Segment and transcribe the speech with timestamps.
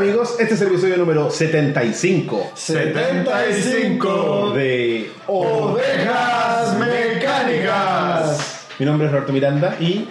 [0.00, 8.66] amigos, este es el episodio número 75 75 de Ovejas Mecánicas.
[8.78, 10.08] Mi nombre es Roberto Miranda y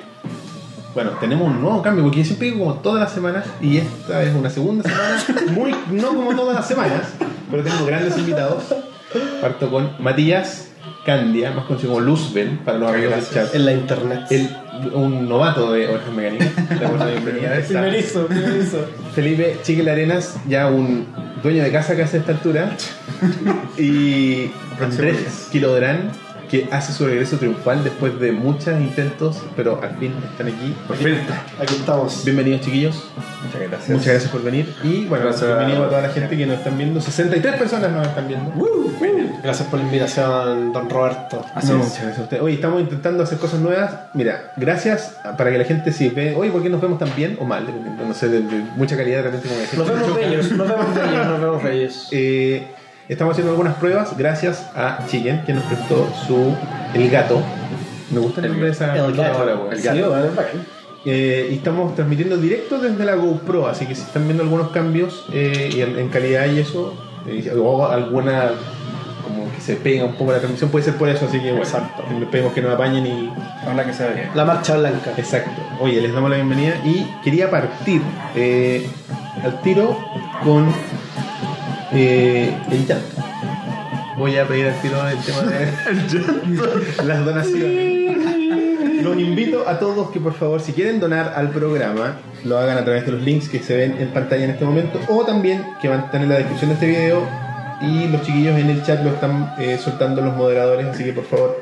[0.93, 4.35] bueno, tenemos un nuevo cambio porque siempre digo como todas las semanas y esta es
[4.35, 5.23] una segunda semana,
[5.53, 7.07] muy no como todas las semanas,
[7.49, 8.65] pero tenemos grandes invitados.
[9.41, 10.68] Parto con Matías
[11.05, 13.55] Candia, más conocido como Luzbel para los amigos del chat.
[13.55, 14.21] En la internet.
[14.29, 14.49] El-
[14.93, 16.69] un novato de Ovejas Mecánicas.
[16.69, 17.57] Le damos la bienvenida.
[17.57, 18.85] Está Primerizo, primerizo.
[19.13, 21.05] Felipe Chiquel Arenas, ya un
[21.43, 22.71] dueño de casa casi a esta altura.
[23.77, 24.51] Y
[24.81, 26.11] Andrés Quilodrán,
[26.49, 30.75] que hace su regreso triunfal después de muchos intentos, pero al fin están aquí.
[30.87, 31.33] Perfecto.
[31.59, 32.25] Aquí estamos.
[32.25, 33.03] Bienvenidos, chiquillos.
[33.43, 33.89] Muchas gracias.
[33.89, 34.73] Muchas gracias por venir.
[34.83, 35.47] Y bueno, Gracias.
[35.47, 36.99] bienvenido a toda la gente que nos están viendo.
[36.99, 38.51] 63 personas nos están viendo.
[39.43, 41.45] Gracias por la invitación, don Roberto.
[41.55, 41.83] Así No, es.
[41.85, 42.43] muchas gracias a ustedes.
[42.43, 43.91] Hoy estamos intentando hacer cosas nuevas.
[44.13, 47.37] Mira, gracias para que la gente si ve, oye, ¿por qué nos vemos tan bien
[47.39, 47.65] o mal?
[48.05, 49.79] No sé, de, de mucha calidad de repente como decir.
[49.79, 52.07] Nos vemos bellos, nos vemos bellos, nos vemos bellos.
[52.11, 52.67] Eh,
[53.09, 56.55] estamos haciendo algunas pruebas gracias a Chicken, que nos prestó su
[56.93, 57.41] El Gato.
[58.11, 59.43] Me gusta el nombre de esa El gato.
[59.45, 59.73] weón.
[59.73, 60.29] El gato, ¿vale?
[60.29, 60.65] Bacán.
[61.05, 65.25] Eh, y estamos transmitiendo directo desde la GoPro, así que si están viendo algunos cambios
[65.33, 66.93] eh, y en, calidad y eso,
[67.25, 68.51] eh, o alguna
[69.23, 71.63] como que se pega un poco la transmisión, puede ser por eso, así que bueno,
[71.63, 72.03] Exacto.
[72.21, 73.31] esperemos que nos apañen y
[73.63, 74.29] Ojalá que sea bien.
[74.35, 75.11] La marcha blanca.
[75.17, 75.61] Exacto.
[75.79, 78.01] Oye, les damos la bienvenida y quería partir
[78.35, 78.89] eh,
[79.43, 79.97] al tiro
[80.43, 80.73] con
[81.91, 83.15] eh, el llanto.
[84.17, 88.09] Voy a pedir al tiro el tema de las donaciones.
[89.03, 92.83] Los invito a todos que por favor, si quieren donar al programa, lo hagan a
[92.83, 95.87] través de los links que se ven en pantalla en este momento o también que
[95.87, 97.25] van a estar en la descripción de este video
[97.81, 101.23] y los chiquillos en el chat lo están eh, soltando los moderadores, así que por
[101.23, 101.61] favor,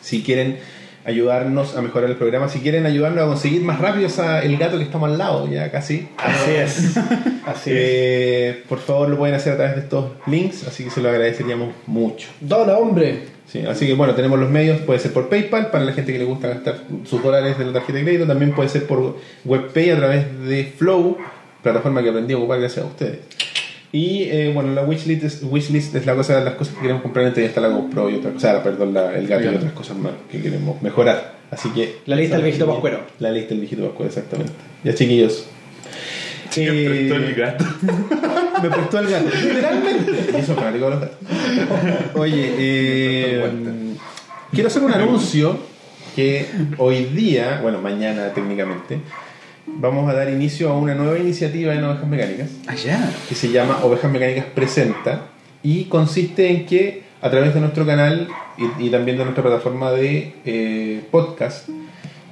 [0.00, 0.60] si quieren
[1.04, 4.76] ayudarnos a mejorar el programa, si quieren ayudarnos a conseguir más rápido esa- el gato
[4.78, 6.08] que estamos al lado, ya casi.
[6.18, 6.96] Así es.
[7.46, 7.76] Así es.
[7.78, 11.08] Eh, por favor lo pueden hacer a través de estos links, así que se lo
[11.08, 12.28] agradeceríamos mucho.
[12.40, 13.24] Dona, hombre.
[13.50, 16.18] Sí, así que bueno, tenemos los medios, puede ser por PayPal para la gente que
[16.20, 19.90] le gusta gastar sus dólares de la tarjeta de crédito, también puede ser por WebPay
[19.90, 21.16] a través de Flow,
[21.60, 23.18] plataforma que aprendí a ocupar gracias a ustedes.
[23.92, 27.26] Y eh, bueno, la wishlist es, wishlist es la cosa, las cosas que queremos comprar
[27.26, 30.12] entre está la GoPro y otras cosas, perdón, la- el gato y otras cosas más
[30.30, 31.40] que queremos mejorar.
[31.50, 33.00] Así que La lista del viejito pascuero.
[33.18, 34.52] La lista del viejito pascuero, exactamente.
[34.84, 35.46] Ya chiquillos.
[36.56, 37.64] Eh, gato.
[38.62, 39.28] me prestó el gato.
[39.42, 40.12] Literalmente.
[40.32, 41.16] Y eso es fanático de los gatos.
[42.14, 43.50] Oye, eh,
[44.52, 45.58] quiero hacer un anuncio
[46.16, 46.46] que
[46.78, 49.00] hoy día, bueno, mañana técnicamente,
[49.66, 53.10] vamos a dar inicio a una nueva iniciativa en Ovejas Mecánicas Allá.
[53.28, 55.26] que se llama Ovejas Mecánicas Presenta
[55.62, 59.90] y consiste en que a través de nuestro canal y, y también de nuestra plataforma
[59.92, 61.68] de eh, podcast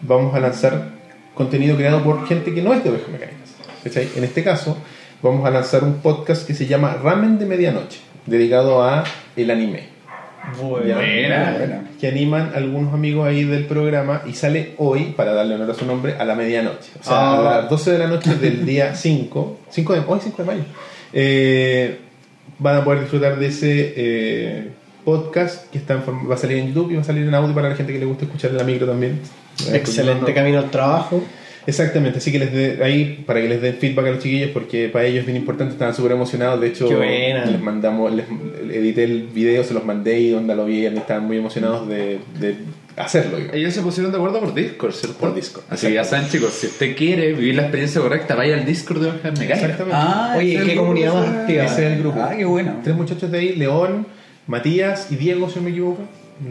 [0.02, 0.90] vamos a lanzar
[1.34, 3.50] contenido creado por gente que no es de Ovejas Mecánicas.
[3.84, 4.08] ¿cachai?
[4.16, 4.76] En este caso
[5.22, 9.04] vamos a lanzar un podcast que se llama Ramen de Medianoche, dedicado a
[9.36, 9.97] el anime.
[10.60, 10.94] Buena,
[11.58, 11.84] buena.
[12.00, 15.84] Que animan algunos amigos ahí del programa y sale hoy, para darle honor a su
[15.86, 16.90] nombre, a la medianoche.
[17.00, 17.54] O sea, Ah.
[17.56, 20.62] a las 12 de la noche del día 5, 5 de, hoy 5 de mayo,
[21.12, 21.98] eh,
[22.58, 24.68] van a poder disfrutar de ese eh,
[25.04, 27.34] podcast que está en forma- va a salir en YouTube y va a salir en
[27.34, 29.20] audio para la gente que le gusta escuchar en la micro también.
[29.72, 31.22] Excelente camino al trabajo.
[31.66, 34.88] Exactamente, así que les dé ahí para que les den feedback a los chiquillos porque
[34.88, 38.24] para ellos es bien importante, estaban súper emocionados, de hecho les mandamos, les
[38.70, 42.18] edité el video, se los mandé y onda lo vieron y estaban muy emocionados de,
[42.40, 42.56] de
[42.96, 43.36] hacerlo.
[43.36, 43.56] digamos.
[43.56, 45.18] Ellos se pusieron de acuerdo por Discord, ¿cierto?
[45.18, 48.54] Por Discord, Así que ya saben, chicos, si usted quiere vivir la experiencia correcta, vaya
[48.54, 49.58] al Discord de Ovejas Mecánicas.
[49.62, 49.96] Exactamente.
[50.00, 51.64] Ah, Oye, qué comunidad más activa.
[51.64, 52.20] Ese es el grupo.
[52.22, 52.80] Ah, qué bueno.
[52.82, 54.06] Tres muchachos de ahí, León,
[54.46, 56.02] Matías y Diego, si no me equivoco.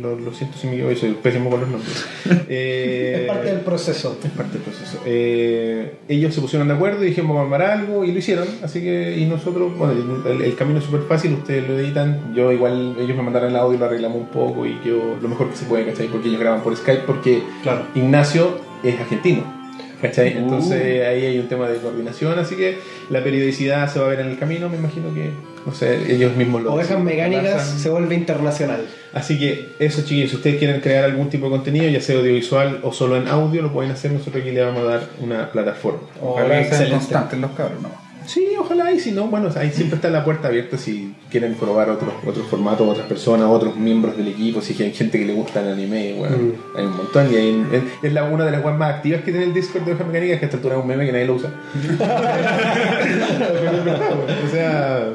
[0.02, 2.06] Lo, lo siento si me equivoco, soy pésimo con los nombres.
[2.50, 4.18] Eh, Es parte del proceso.
[4.24, 5.02] Es parte del proceso.
[5.06, 8.48] Eh, ellos se pusieron de acuerdo y dijimos vamos a armar algo y lo hicieron.
[8.64, 9.94] Así que, y nosotros, bueno,
[10.26, 12.34] el, el camino es súper fácil, ustedes lo editan.
[12.36, 15.28] Yo igual, ellos me mandaron el audio y lo arreglamos un poco y yo lo
[15.30, 16.08] mejor que se puede, ¿cachai?
[16.08, 17.86] Porque ellos graban por Skype porque Claro.
[17.96, 19.57] Ignacio es argentino.
[20.02, 20.36] ¿Cachai?
[20.36, 20.40] Uh.
[20.40, 22.78] Entonces ahí hay un tema de coordinación, así que
[23.10, 25.32] la periodicidad se va a ver en el camino, me imagino que,
[25.66, 28.86] no sé, ellos mismos lo Ovejas mecánicas se vuelve internacional.
[29.14, 32.82] Así que eso chiquillos, si ustedes quieren crear algún tipo de contenido, ya sea audiovisual
[32.84, 36.02] o solo en audio, lo pueden hacer, nosotros aquí le vamos a dar una plataforma.
[36.22, 38.07] Ojalá sean constantes los cabros, ¿no?
[38.28, 41.90] Sí, ojalá y si no, bueno, ahí siempre está la puerta abierta si quieren probar
[41.90, 45.62] otros otros formatos, otras personas, otros miembros del equipo, si hay gente que le gusta
[45.62, 46.78] el anime, bueno, Mm.
[46.78, 49.32] hay un montón y hay, es- es la, una de las webs más activas que
[49.32, 51.26] tiene el Discord de Ovejas Mecánicas, que a esta altura es un meme que nadie
[51.26, 51.50] lo usa.
[54.46, 55.10] o sea,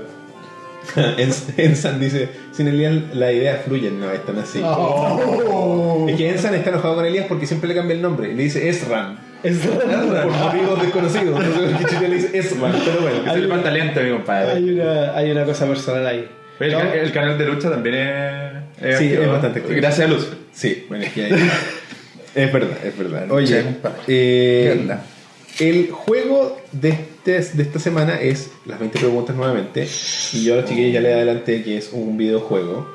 [1.19, 4.61] Ens- Ensan dice, sin Elías la idea fluye, no es tan así.
[4.65, 6.07] Oh.
[6.09, 8.35] Es que Ensan está enojado con Elías porque siempre le cambia el nombre.
[8.35, 9.19] Le dice Esran.
[9.43, 11.45] Es Por motivos desconocidos.
[11.45, 13.31] No sé por qué Chile le dice eso, man, pero bueno.
[13.31, 14.53] Es el más talento, mi compadre.
[14.53, 16.29] hay, una, hay una cosa personal ahí.
[16.61, 18.53] El, No, ca- el canal de lucha también es.
[18.81, 19.77] es Sí, activo, es bastante activo.
[19.81, 20.29] Gracias a Luz.
[20.53, 21.33] Sí, bueno, es que hay-
[22.35, 23.31] Es verdad, es verdad.
[23.31, 23.65] Oye,
[24.07, 25.03] eh, ¿Qué onda?
[25.61, 26.91] el juego de,
[27.27, 29.87] este- de esta semana es las 20 preguntas nuevamente.
[30.33, 32.89] Y yo a los chiquillos ya les adelanté que es un videojuego.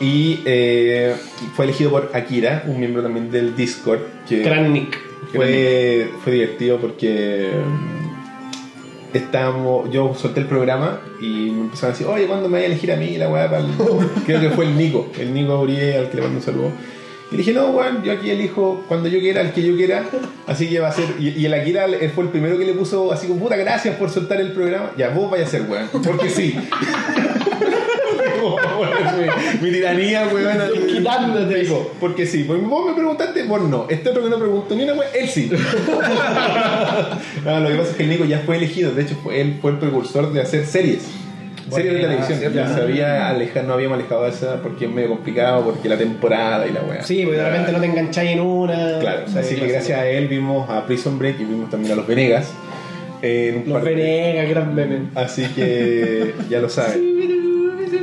[0.00, 1.14] Y eh,
[1.54, 4.00] fue elegido por Akira, un miembro también del Discord.
[4.28, 4.98] Que Gran Nick.
[5.32, 12.06] Fue, fue divertido porque mm, estábamos, yo solté el programa y me empezaron a decir,
[12.06, 13.50] oye, ¿cuándo me voy a elegir a mí la weá?
[13.50, 13.68] para el-?"
[14.26, 16.70] Creo que fue el Nico, el Nico Uriel al que le mando un saludo.
[17.30, 20.04] Y dije, no, weón, yo aquí elijo cuando yo quiera, el que yo quiera.
[20.46, 21.06] Así que va a ser.
[21.18, 24.10] Y, y el Akira fue el primero que le puso así como, puta, gracias por
[24.10, 24.92] soltar el programa.
[24.98, 25.88] Ya, vos vaya a ser, weón.
[25.90, 26.54] Porque sí.
[29.22, 30.60] mi, mi tiranía, weón.
[30.60, 31.66] así- Quitándote.
[32.00, 32.44] Porque sí.
[32.44, 33.86] Pues vos me preguntaste, vos no.
[33.88, 35.50] Este otro que no preguntó ni una weón, él sí.
[37.44, 38.92] no, lo que pasa es que el Nico ya fue elegido.
[38.92, 41.02] De hecho, fue, él fue el precursor de hacer series.
[41.70, 42.38] Series de televisión.
[42.40, 42.74] Ya ya.
[42.74, 46.66] se había alejado, no habíamos alejado de esa porque es medio complicado, porque la temporada
[46.66, 47.02] y la weá.
[47.02, 48.98] Sí, porque de repente no te engancháis en una.
[49.00, 51.96] Claro, Sí, así que gracias a él vimos a Prison Break y vimos también a
[51.96, 52.52] los Venegas.
[53.22, 54.98] en un Los Venegas, gran meme.
[55.14, 57.31] Así que ya lo saben.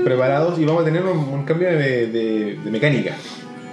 [0.03, 3.15] Preparados y vamos a tener un, un cambio de, de- de mecánica.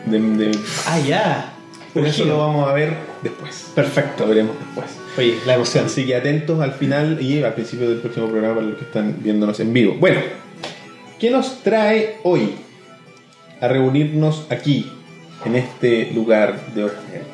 [0.07, 0.51] De,
[0.87, 1.53] Ah, ya.
[1.95, 3.73] pero eso lo vamos a ver después.
[3.75, 4.25] Perfecto.
[4.25, 4.87] Lo veremos después.
[5.19, 5.87] Oye, la emoción.
[5.87, 9.17] Así que atentos al final y al principio del próximo programa para los que están
[9.21, 9.97] viéndonos en vivo.
[9.99, 10.21] Bueno,
[11.19, 12.53] ¿qué nos trae hoy
[13.61, 14.93] a reunirnos aquí,
[15.45, 17.31] en este lugar de horas negras?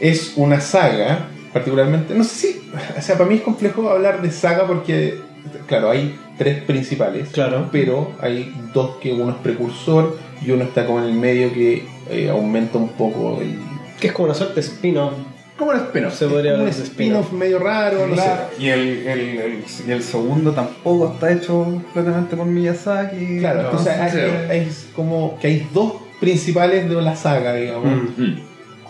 [0.00, 4.30] Es una saga, particularmente, no sé si, o sea, para mí es complejo hablar de
[4.30, 5.18] saga porque,
[5.66, 7.68] claro, hay tres principales, Claro.
[7.72, 11.86] pero hay dos que uno es precursor y uno está como en el medio que
[12.10, 13.58] eh, aumenta un poco el...
[14.00, 15.12] Que es como una suerte de spin-off.
[15.56, 16.14] ¿Cómo el spin-off?
[16.14, 18.30] Se podría un hablar de spin-off medio raro, no sé.
[18.58, 23.38] Y el, el, el- y el segundo tampoco está hecho completamente por Miyazaki.
[23.38, 27.86] Claro, entonces hay- es como que hay dos principales de la saga, digamos.
[28.18, 28.22] Mm.
[28.22, 28.38] Mm.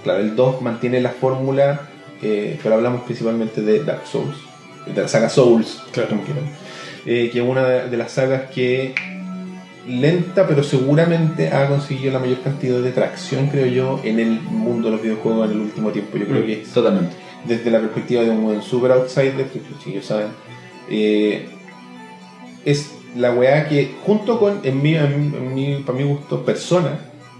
[0.02, 1.82] Claro, el 2 mantiene la fórmula,
[2.22, 4.36] eh, pero hablamos principalmente de Dark Souls,
[4.94, 6.08] de la saga Souls, Claro.
[6.10, 6.44] como quieran.
[7.04, 8.94] Eh, que es una de, las sagas que
[9.86, 14.88] lenta pero seguramente ha conseguido la mayor cantidad de tracción, creo yo, en el mundo
[14.88, 16.16] de los videojuegos en el último tiempo.
[16.18, 17.14] Yo creo Mm, que es Totalmente.
[17.46, 20.28] desde la perspectiva de un buen super outsider, que los chicos saben,
[20.90, 21.46] eh,
[22.64, 26.98] es la weá que, junto con, en mi- en mi- para mi gusto, Persona,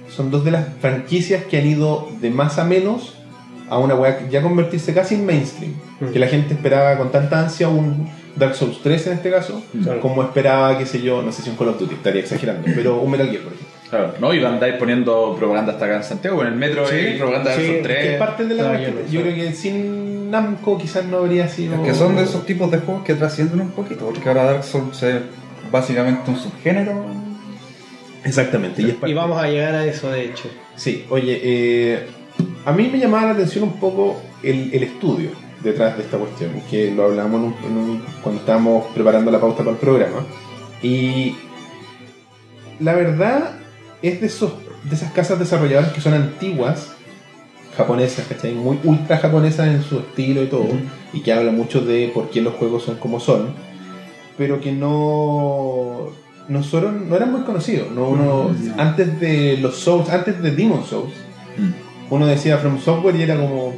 [0.09, 3.15] son dos de las franquicias que han ido de más a menos
[3.69, 5.75] a una weá que ya convertirse casi en mainstream.
[6.01, 6.13] Mm.
[6.13, 10.01] Que la gente esperaba con tanta ansia un Dark Souls 3 en este caso, Claro.
[10.01, 13.01] como esperaba, qué sé yo, no sé si un Call of Duty, estaría exagerando, pero
[13.01, 13.75] un Metal Gear, por ejemplo.
[13.89, 14.35] Claro, ¿no?
[14.35, 17.57] Y andáis poniendo propaganda hasta acá en Santiago, en el metro, Sí, y propaganda de
[17.57, 19.53] Sí, esos que es parte de la No, weá yo que- no Yo creo que
[19.53, 21.77] sin Namco quizás no habría sido.
[21.77, 24.65] Es que son de esos tipos de juegos que trascienden un poquito, porque ahora Dark
[24.65, 25.23] Souls es
[25.71, 27.07] básicamente un subgénero.
[28.25, 28.83] Exactamente.
[28.83, 30.51] Y, es parte- Y vamos a llegar a eso, de hecho.
[30.75, 32.07] Sí, oye, eh,
[32.65, 35.31] a mí me llamaba la atención un poco el, el estudio
[35.63, 39.41] detrás de esta cuestión, que lo hablamos en un- en un- cuando estábamos preparando la
[39.41, 40.25] pauta para el programa.
[40.83, 41.35] Y
[42.81, 43.53] la verdad
[44.03, 44.53] es de, esos,
[44.85, 46.93] de esas casas desarrolladoras que son antiguas,
[47.77, 48.53] japonesas, ¿cachai?
[48.55, 50.67] Muy ultra japonesas en su estilo y todo,
[51.13, 53.55] y que habla mucho de por qué los juegos son como son,
[54.39, 56.09] pero que no,
[56.49, 57.91] no, fueron- no eran muy conocidos.
[57.91, 61.13] No, uno, Antes de los Souls, antes de Demon Souls,
[61.59, 61.71] Mm.
[62.11, 63.75] Uno decía From Software y era como.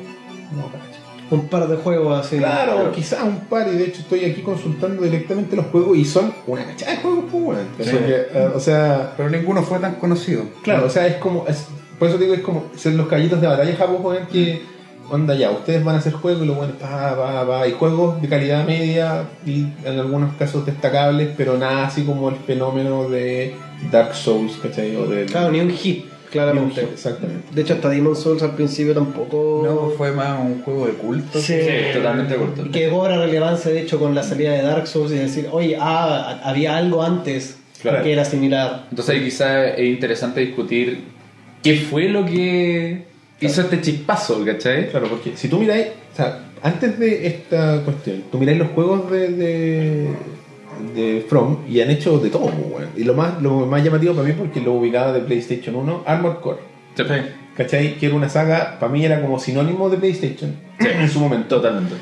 [0.56, 0.84] No, cacho.
[1.30, 2.38] Un par de juegos así.
[2.38, 6.32] Claro, quizás un par, y de hecho estoy aquí consultando directamente los juegos y son
[6.46, 7.66] una cachada de juegos, pues, weón.
[7.78, 7.90] Sí.
[8.00, 10.44] Eh, o sea, Pero ninguno fue tan conocido.
[10.62, 11.44] claro, o sea, es como.
[11.46, 11.66] es-
[11.98, 14.62] por eso digo, es como ser los caballitos de batalla Japón, weón, que.
[15.10, 18.20] Onda ya, ustedes van a hacer juegos y lo bueno, pa, pa, pa, y juegos
[18.20, 23.54] de calidad media y en algunos casos destacables, pero nada así como el fenómeno de
[23.90, 24.94] Dark Souls, ¿cachai?
[24.96, 25.24] O de.
[25.24, 26.82] Claro, ni un hit, claramente.
[26.82, 27.46] Exactamente.
[27.54, 29.62] De hecho, hasta Demon Souls al principio tampoco.
[29.64, 31.40] No, fue más un juego de culto.
[31.40, 31.54] Sí.
[31.60, 32.66] Sí, totalmente corto.
[32.66, 35.76] Y que cobra relevancia, de hecho, con la salida de Dark Souls y decir, oye,
[35.80, 38.02] ah, había algo antes Claro.
[38.02, 38.86] que era similar.
[38.90, 40.98] Entonces ahí quizás es interesante discutir
[41.62, 43.04] qué fue lo que
[43.40, 44.88] hizo este chispazo, ¿cachai?
[44.90, 49.08] Claro, porque si tú miráis, o sea, antes de esta cuestión, tú miráis los juegos
[49.12, 50.08] de, de,
[50.94, 52.88] de From y han hecho de todo, pues, weón.
[52.96, 56.38] Y lo más, lo más llamativo para mí, porque lo ubicaba de PlayStation 1, Armored
[56.38, 56.58] Core.
[56.94, 57.04] Sí.
[57.56, 57.98] ¿Cachai?
[57.98, 61.56] Que era una saga, para mí era como sinónimo de PlayStation en su momento.
[61.56, 61.96] Totalmente.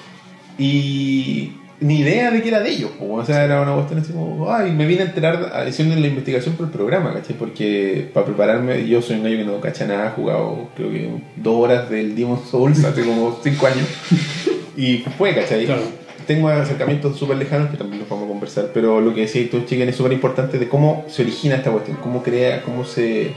[0.58, 2.90] Y ni idea de que era de ellos.
[2.98, 3.14] po.
[3.14, 6.54] O sea, era una cuestión así como, ay, me vine a enterar haciendo la investigación
[6.56, 7.36] por el programa, ¿cachai?
[7.36, 11.10] Porque para prepararme, yo soy un gallo que no cacha nada, he jugado creo que
[11.36, 13.86] dos horas del Demon Souls hace como cinco años.
[14.78, 15.64] Y fue, ¿cachai?
[15.64, 15.80] Claro.
[16.26, 19.88] Tengo acercamientos súper lejanos que también los vamos conversar, pero lo que decía tú, chicken,
[19.88, 23.32] es súper importante de cómo se origina esta cuestión, cómo crea, cómo se.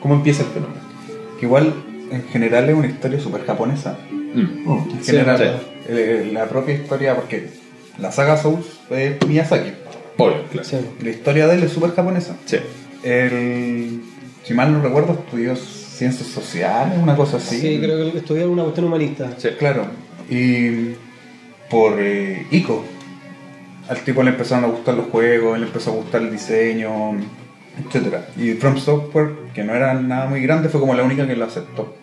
[0.00, 0.80] cómo empieza el fenómeno.
[1.38, 1.72] Que igual,
[2.10, 3.98] en general, es una historia súper japonesa.
[4.34, 4.70] Mm.
[4.92, 5.88] En general, sí.
[5.88, 7.48] eh, la propia historia, porque
[7.98, 9.70] la saga Souls es Miyazaki.
[10.16, 10.68] Obvio, claro.
[10.68, 10.76] Sí.
[11.02, 12.36] La historia de él es súper japonesa.
[12.44, 12.58] Sí.
[13.04, 14.02] Él,
[14.42, 17.60] si mal no recuerdo, estudió ciencias sociales, una cosa así.
[17.60, 19.30] Sí, creo que estudiar una cuestión humanista.
[19.38, 19.50] Sí.
[19.58, 19.86] Claro.
[20.28, 20.94] Y
[21.70, 22.84] por eh, Ico,
[23.88, 27.16] al tipo le empezaron a gustar los juegos, le empezó a gustar el diseño,
[27.86, 28.26] etcétera.
[28.36, 31.44] Y From Software, que no era nada muy grande, fue como la única que lo
[31.44, 31.94] aceptó.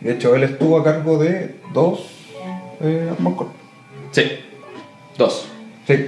[0.00, 2.06] De hecho, él estuvo a cargo de dos
[2.80, 3.50] eh, Armored Core.
[4.12, 4.22] Sí.
[5.18, 5.46] Dos.
[5.86, 6.06] Sí.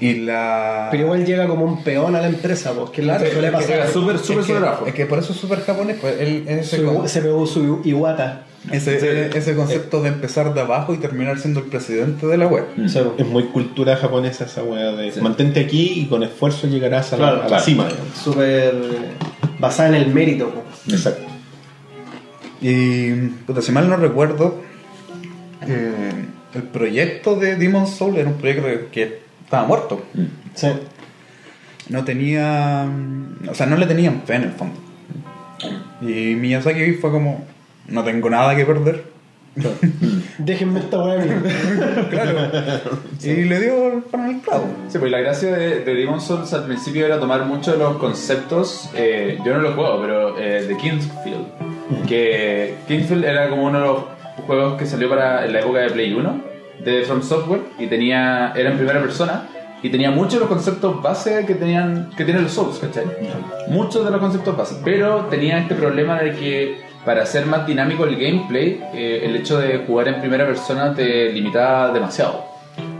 [0.00, 0.88] Y la.
[0.90, 3.88] Pero igual llega como un peón a la empresa, pues, que que suele pasar.
[3.88, 4.86] súper, súper es que- súper abajo.
[4.86, 8.44] Es que por eso es súper japonés, pues él ese, Su- se pegó su Iwata.
[8.72, 12.64] Ese, ese concepto de empezar de abajo y terminar siendo el presidente de la web.
[12.88, 12.98] Sí.
[13.18, 15.20] Es muy cultura japonesa esa weá de Sí.
[15.20, 17.62] mantente aquí y con esfuerzo llegarás a la, Claro, a la claro.
[17.64, 17.88] cima.
[18.22, 18.74] Súper
[19.58, 20.50] basada en el mérito.
[20.50, 20.94] pues.
[20.94, 21.22] Exacto.
[22.60, 23.12] Y
[23.46, 24.60] puta, si mal no recuerdo,
[25.66, 26.10] eh,
[26.54, 30.02] el proyecto de Demon Soul era un proyecto que, que estaba muerto.
[30.54, 30.68] Sí.
[31.88, 32.86] No tenía.
[33.48, 34.78] O sea, no le tenían fe en el fondo.
[36.02, 37.46] Y Miyazaki fue como:
[37.88, 39.18] No tengo nada que perder.
[40.38, 41.30] Déjenme esta weá mí.
[43.24, 44.66] Y le dio el pan al clavo.
[44.88, 47.96] Sí, pues la gracia de, de Demon Souls al principio era tomar muchos de los
[47.96, 52.06] conceptos, eh, yo no los juego, pero eh, de Kingsfield.
[52.06, 54.04] Que Kingsfield era como uno de los
[54.46, 56.42] juegos que salió para en la época de Play 1
[56.84, 59.48] de From Software y tenía era en primera persona
[59.82, 63.04] y tenía muchos de los conceptos base que tenían que tienen los Souls, ¿cachai?
[63.68, 68.04] Muchos de los conceptos base, pero tenía este problema de que para hacer más dinámico
[68.04, 72.44] el gameplay, eh, el hecho de jugar en primera persona te limitaba demasiado.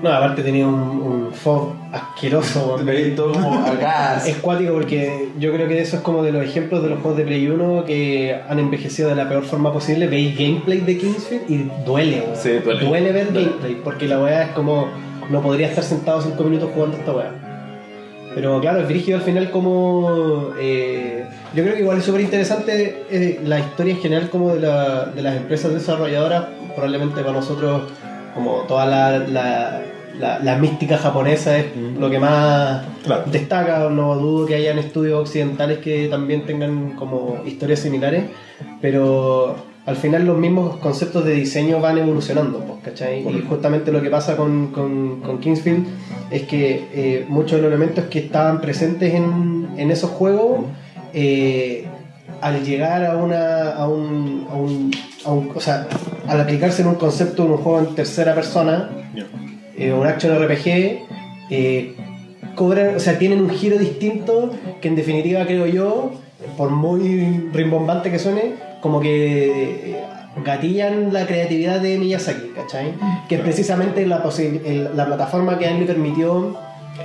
[0.02, 2.80] No, aparte tenía un, un fog asqueroso.
[3.16, 4.20] todo como acá.
[4.26, 7.18] Es cuático porque yo creo que eso es como de los ejemplos de los juegos
[7.18, 10.06] de Play 1 que han envejecido de la peor forma posible.
[10.06, 12.24] Veis gameplay de Kingsfield y duele.
[12.34, 13.12] Sí, duele.
[13.12, 13.48] ver Duele.
[13.50, 14.88] gameplay porque la weá es como.
[15.30, 17.47] No podría estar sentado 5 minutos jugando esta weá.
[18.38, 20.50] Pero claro, es brígido al final como...
[20.60, 21.24] eh,
[21.56, 25.06] yo creo que igual es súper interesante eh, la historia en general como de, la-
[25.06, 26.44] de las empresas desarrolladoras,
[26.76, 27.82] probablemente para nosotros
[28.36, 29.80] como toda la, la,
[30.20, 31.66] la- la mística japonesa es
[31.98, 33.24] lo que más Claro.
[33.26, 38.22] destaca, no dudo que hayan estudios occidentales que también tengan como historias similares,
[38.80, 39.56] pero
[39.88, 43.20] al final los mismos conceptos de diseño van evolucionando, pues, ¿cachai?
[43.26, 45.86] Y justamente lo que pasa con, con, con Kingsfield
[46.30, 50.66] es que eh, muchos de los elementos que estaban presentes en, en esos juegos,
[51.14, 51.86] eh,
[52.42, 54.90] al llegar a una a un, a un,
[55.24, 55.88] a un- o sea,
[56.28, 58.90] al aplicarse en un concepto de un juego en tercera persona,
[59.78, 61.06] eh, un action RPG,
[61.50, 61.94] eh,
[62.54, 64.50] cobran, o sea, tienen un giro distinto
[64.82, 66.12] que en definitiva creo yo,
[66.58, 70.04] por muy rimbombante que suene, como que eh,
[70.44, 72.94] gatillan la creatividad de Miyazaki, ¿cachai?
[73.28, 74.22] Que es precisamente la,
[74.64, 76.56] el- la plataforma que a él le permitió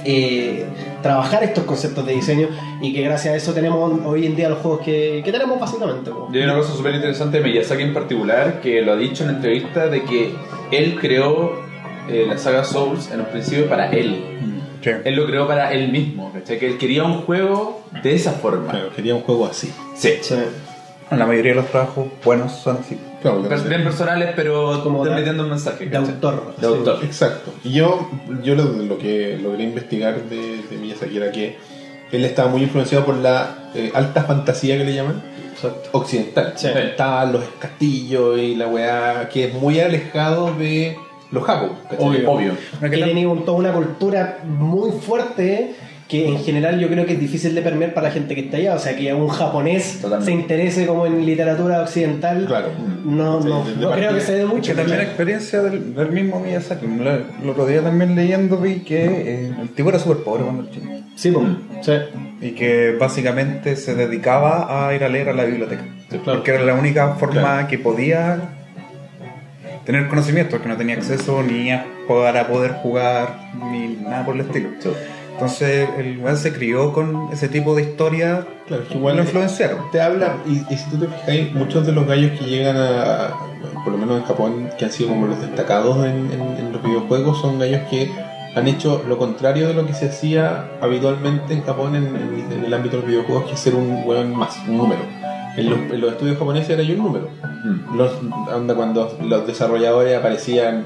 [0.06, 0.66] eh,
[1.02, 2.48] trabajar estos conceptos de diseño
[2.82, 6.12] y que gracias a eso tenemos hoy en día los juegos que, que tenemos básicamente.
[6.32, 9.32] Y hay una cosa súper interesante de Miyazaki en particular, que lo ha dicho en
[9.32, 10.34] entrevista, de que
[10.72, 11.54] él creó
[12.10, 14.24] eh, la saga Souls en un principio para él.
[14.82, 14.90] Sí.
[15.06, 16.60] Él lo creó para él mismo, ¿cachai?
[16.60, 18.72] Que él quería un juego de esa forma.
[18.72, 19.72] Claro, quería un juego así.
[19.96, 20.10] Sí.
[20.22, 20.36] Sí.
[21.20, 22.98] La mayoría de los trabajos buenos son así.
[23.22, 23.42] Claro.
[23.42, 25.86] Bien personales, pero Como de- transmitiendo un mensaje.
[25.86, 26.56] De autor.
[26.58, 27.00] De autor.
[27.04, 27.52] Exacto.
[27.64, 28.10] Y yo,
[28.44, 31.58] yo lo, lo que logré investigar de, de Miyazaki era que
[32.12, 35.90] él estaba muy influenciado por la eh, alta fantasía que le llaman Exacto.
[35.94, 36.54] occidental.
[36.58, 36.68] Sí.
[36.68, 40.98] Estaban los castillos y la weá que es muy alejado de
[41.32, 41.72] los japos.
[41.98, 42.30] Obvio.
[42.32, 42.52] Obvio.
[42.80, 45.76] Una que un- toda una cultura muy fuerte
[46.14, 48.58] que en general yo creo que es difícil de permear para la gente que está
[48.58, 48.76] allá.
[48.76, 50.26] O sea, que un japonés Totalmente.
[50.32, 52.68] se interese como en literatura occidental, Claro.
[53.04, 54.72] no, Sí, no, de- de no creo que se dé mucho.
[54.74, 56.86] Que también la experiencia del, del mismo Miyazaki.
[56.86, 60.72] El otro día también leyendo vi que eh, el tipo era súper pobre cuando era
[60.72, 60.86] chico.
[61.16, 61.46] Sí, pues,
[61.82, 61.94] sí.
[62.42, 65.84] Y que básicamente se dedicaba a ir a leer a la biblioteca.
[66.24, 67.68] Porque era la única forma Claro.
[67.68, 68.38] que podía
[69.86, 74.42] tener conocimiento, porque no tenía acceso ni a, para poder jugar ni nada por el
[74.42, 74.70] estilo.
[75.34, 79.24] Entonces el weón se crió con ese tipo de historia, Claro, es que igual lo
[79.24, 79.80] influenciaron.
[79.92, 83.30] te habla, y, y si tú te fijas, muchos de los gallos que llegan a,
[83.84, 86.82] por lo menos en Japón, que han sido como los destacados en, en- en los
[86.84, 88.10] videojuegos, son gallos que
[88.56, 92.64] han hecho lo contrario de lo que se hacía habitualmente en Japón en, en- en
[92.66, 95.02] el ámbito de los videojuegos, que es ser un weón más, un número.
[95.58, 97.30] En los, en los estudios japoneses era yo un número.
[97.66, 97.98] Mm.
[97.98, 98.12] Los,
[98.54, 100.86] onda, cuando los desarrolladores aparecían,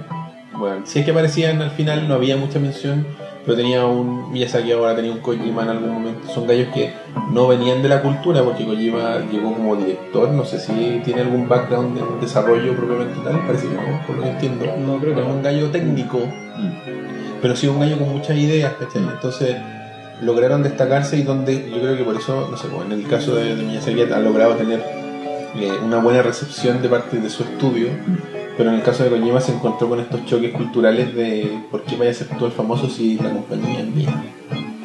[0.57, 3.05] bueno, si es que aparecían al final no había mucha mención,
[3.47, 6.27] pero tenía un Miyazaki ahora, tenía un Kojima en algún momento.
[6.33, 6.91] Son gallos que
[7.31, 11.47] no venían de la cultura, porque Kojima llegó como director, no sé si tiene algún
[11.47, 14.65] background en desarrollo propiamente tal, parece que no, por lo que entiendo.
[14.85, 17.39] No, creo que es un gallo técnico, Mm.
[17.41, 19.01] pero sí un gallo con muchas ideas, ¿cachai?
[19.03, 19.55] Entonces
[20.21, 23.35] lograron destacarse y donde yo creo que por eso, no sé, pues, en el caso
[23.35, 24.83] de, de Miyazaki ha logrado tener
[25.55, 27.89] eh, una buena recepción de parte de su estudio,
[28.57, 31.95] pero en el caso de Kojima se encontró con estos choques culturales de por qué
[31.95, 34.23] vaya a ser tú el famoso si la compañía es mía.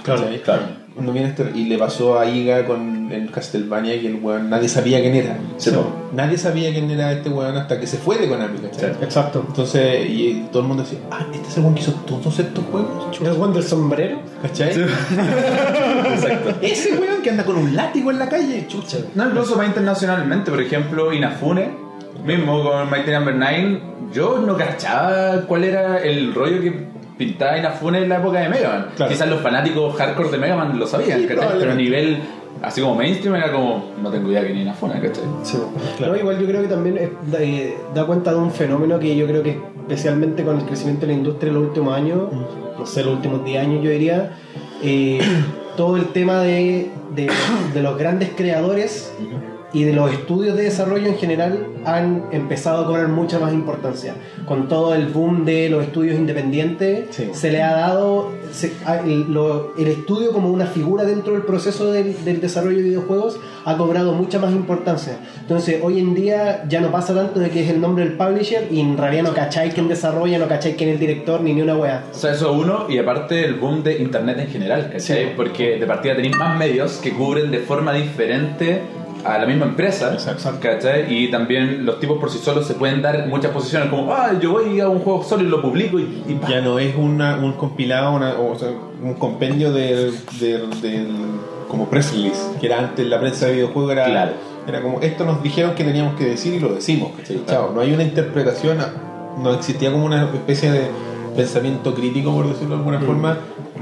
[0.05, 0.43] Claro, ¿Cachai?
[0.43, 0.63] Claro.
[1.01, 4.69] No viene este- y le pasó a Iga con el Castlevania que el weón nadie
[4.69, 5.39] sabía quién era.
[5.57, 5.71] Sí.
[6.13, 8.91] Nadie sabía quién era este weón hasta que se fue de Konami, ¿cachai?
[8.91, 8.97] Sí.
[9.01, 9.43] Exacto.
[9.49, 12.63] Entonces, y todo el mundo decía, ah, este es el weón que hizo todos estos
[12.67, 13.19] juegos.
[13.23, 14.19] ¿El one del sombrero?
[14.43, 14.69] ¿Cachai?
[16.13, 16.51] Exacto.
[16.61, 18.99] Ese weón que anda con un látigo en la calle, chucha.
[19.15, 21.71] No, incluso más internacionalmente, por ejemplo, Inafune,
[22.25, 23.81] mismo con Mighty Number 9,
[24.13, 28.69] yo no cachaba cuál era el rollo que pintaba Inafune en la época de Mega
[28.69, 28.87] Man.
[28.97, 29.13] Claro.
[29.13, 31.59] Quizás los fanáticos hardcore de Mega Man lo sabían, Sí, ¿cachai?
[31.59, 32.19] Pero a nivel
[32.63, 35.25] así como mainstream era como, no tengo idea que ni Inafune, ¿cachai?
[35.43, 35.59] Sí.
[35.97, 36.13] Claro.
[36.13, 39.17] No, igual yo creo que también es- da, eh, da cuenta de un fenómeno que
[39.17, 42.19] yo creo que especialmente con el crecimiento de la industria en los últimos años,
[42.79, 44.37] no sé, los últimos 10 años yo diría,
[44.83, 45.21] eh,
[45.77, 47.31] todo el tema de, de-
[47.75, 49.13] de los grandes creadores
[49.73, 54.15] y de los estudios de desarrollo en general han empezado a cobrar mucha más importancia.
[54.47, 57.31] Con todo el boom de los estudios independientes, Sí.
[57.33, 61.43] se le ha dado se- a- el, lo- el estudio como una figura dentro del
[61.43, 65.17] proceso del, del desarrollo de videojuegos ha cobrado mucha más importancia.
[65.41, 68.67] Entonces, hoy en día ya no pasa tanto de que es el nombre del publisher
[68.71, 71.63] y en realidad no cacháis quién desarrolla, no cacháis quién es el director, ni ni
[71.63, 72.05] una wea.
[72.13, 75.25] O sea, eso uno, y aparte el boom de internet en general, ¿cachai?
[75.25, 75.31] Sí.
[75.37, 78.83] Porque de partida tenéis más medios que cubren de forma diferente
[79.25, 80.11] a la misma empresa.
[81.09, 84.53] Y también los tipos por sí solos se pueden dar muchas posiciones, como, ah, yo
[84.53, 86.25] voy a un juego solo y lo publico y.
[86.49, 88.69] Ya no es una, un compilado, una- o sea,
[89.03, 91.17] un compendio del, del, del-
[91.69, 94.33] como press release, que era antes la prensa de videojuegos, era, Claro.
[94.69, 97.13] era como esto nos dijeron que teníamos que decir y lo decimos.
[97.47, 98.77] Chao, no hay una interpretación,
[99.43, 100.83] no existía como una especie de
[101.35, 103.39] pensamiento crítico, por decirlo de alguna forma,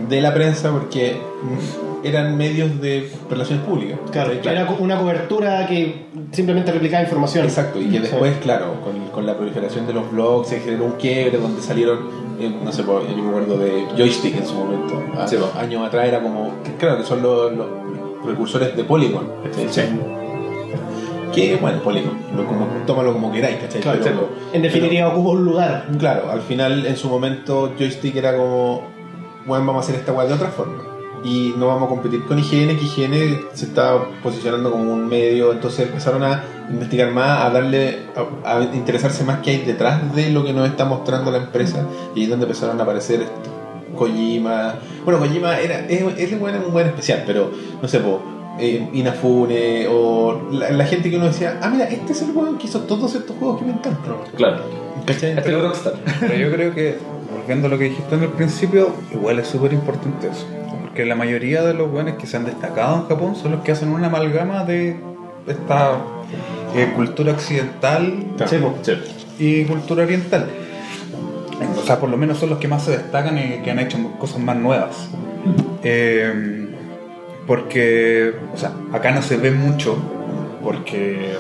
[0.09, 3.99] de la prensa, porque mm, eran medios de relaciones públicas.
[4.11, 7.45] Claro, era una cobertura que simplemente replicaba información.
[7.45, 8.03] Exacto, y que Sí.
[8.03, 11.99] después, claro, con, con la proliferación de los blogs se generó un quiebre donde salieron,
[12.41, 15.55] eh, no sé, pues, yo me acuerdo de Joystick en su momento, a- Sí, pues.
[15.57, 17.67] años atrás era como, claro, que son los, los
[18.25, 19.27] precursores de Polygon.
[19.71, 19.83] Sí.
[21.35, 23.81] Que, bueno, Polygon, lo, como, tómalo como queráis, ¿cachai?
[23.81, 25.87] Claro, Pero- En definitiva, ocupa un lugar.
[25.99, 28.83] Claro, al final en su momento Joystick era como,
[29.47, 30.83] bueno, vamos a hacer esta weá de otra forma.
[31.23, 35.53] Y no vamos a competir con IGN, que IGN se estaba posicionando como un medio,
[35.53, 38.07] entonces empezaron a investigar más, a darle,
[38.45, 41.87] a, a interesarse más qué hay detrás de lo que nos está mostrando la empresa.
[42.15, 43.61] Y ahí es donde empezaron a aparecer estos
[43.97, 44.77] Kojima.
[45.05, 48.23] Bueno, Kojima era, es, es bueno, un buen especial, pero no sé, po,
[48.59, 52.59] eh, Inafune o la, la gente que uno decía, ah, mira, este es el weón
[52.59, 54.17] que hizo todos estos juegos que me encantan.
[54.37, 54.63] Claro.
[55.07, 55.37] ¿Cachai?
[55.37, 55.95] Este es Rockstar.
[56.21, 56.99] Pero yo creo que,
[57.31, 60.47] volviendo a lo que dijiste en el principio, igual es súper importante eso.
[61.01, 63.73] Porque la mayoría de los buenos que se han destacado en Japón son los que
[63.73, 64.97] hacen una amalgama de
[65.47, 65.97] esta
[66.77, 68.23] eh, cultura occidental
[69.39, 70.47] y cultura oriental.
[71.79, 73.97] O sea, por lo menos son los que más se destacan y que han hecho
[74.19, 75.09] cosas más nuevas.
[75.83, 76.69] Eh,
[77.47, 79.97] porque, o sea, acá no se ve mucho
[80.63, 81.33] porque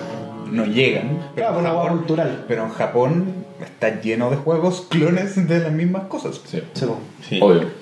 [0.50, 1.18] no llegan.
[1.34, 2.44] Pero, Claro, una Japón, cultural.
[2.48, 6.40] pero en Japón está lleno de juegos clones de las mismas cosas.
[6.46, 6.62] Sí.
[7.28, 7.38] Sí.
[7.42, 7.79] Obvio.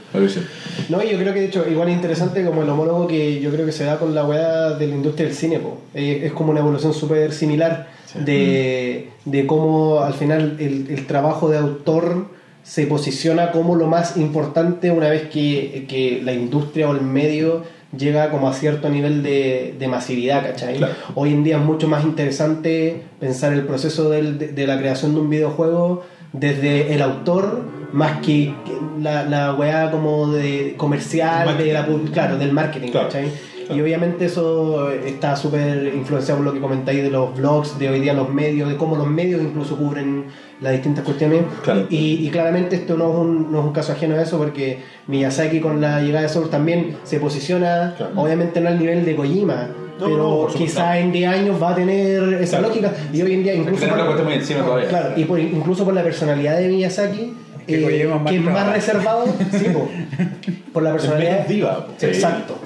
[0.88, 3.51] No, y yo creo que de hecho igual es interesante como el homólogo que yo
[3.51, 5.79] creo que se da con la weá de la industria del cine, po.
[5.94, 7.88] Eh, es como una evolución súper similar
[8.25, 12.27] de, de cómo al final el, el trabajo de autor
[12.62, 17.62] se posiciona como lo más importante una vez que, que la industria o el medio
[17.97, 20.77] llega como a cierto nivel de, de masividad, ¿cachai?
[20.77, 20.94] Claro.
[21.14, 25.14] Hoy en día es mucho más interesante pensar el proceso del- de, de la creación
[25.14, 27.62] de un videojuego desde el autor
[27.93, 28.55] más que
[29.01, 33.09] la, la weá como de comercial, de la, claro, del marketing, Claro.
[33.09, 33.31] ¿cachai?
[33.71, 38.01] Y obviamente eso está súper influenciado por lo que comentáis de los blogs, de hoy
[38.01, 40.25] día los medios, de cómo los medios incluso cubren
[40.62, 41.43] las distintas cuestiones.
[41.62, 41.85] Claro.
[41.91, 44.79] Y, y claramente esto no es, un, no es un caso ajeno a eso porque
[45.07, 48.12] Miyazaki con la llegada de Soul también se posiciona, Claro.
[48.17, 50.59] obviamente no al nivel de Kojima, No, pero no, por supuesto.
[50.79, 52.93] quizá en 10 años va a tener esa lógica.
[53.13, 53.81] Y hoy en día, incluso.
[53.81, 54.89] Tenemos la cuestión muy encima todavía.
[54.89, 57.35] Claro, y por- incluso por la personalidad de Miyazaki,
[57.67, 59.89] Que eh, que es más reservado, sí, po,
[60.73, 61.47] por la personalidad.
[61.47, 61.87] diva.
[61.99, 62.07] Sí.
[62.07, 62.57] Exacto.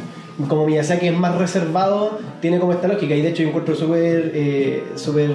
[0.48, 3.14] Como Miyazaki es más reservado, tiene como esta lógica.
[3.14, 5.30] Y de hecho, yo encuentro súper eh, súper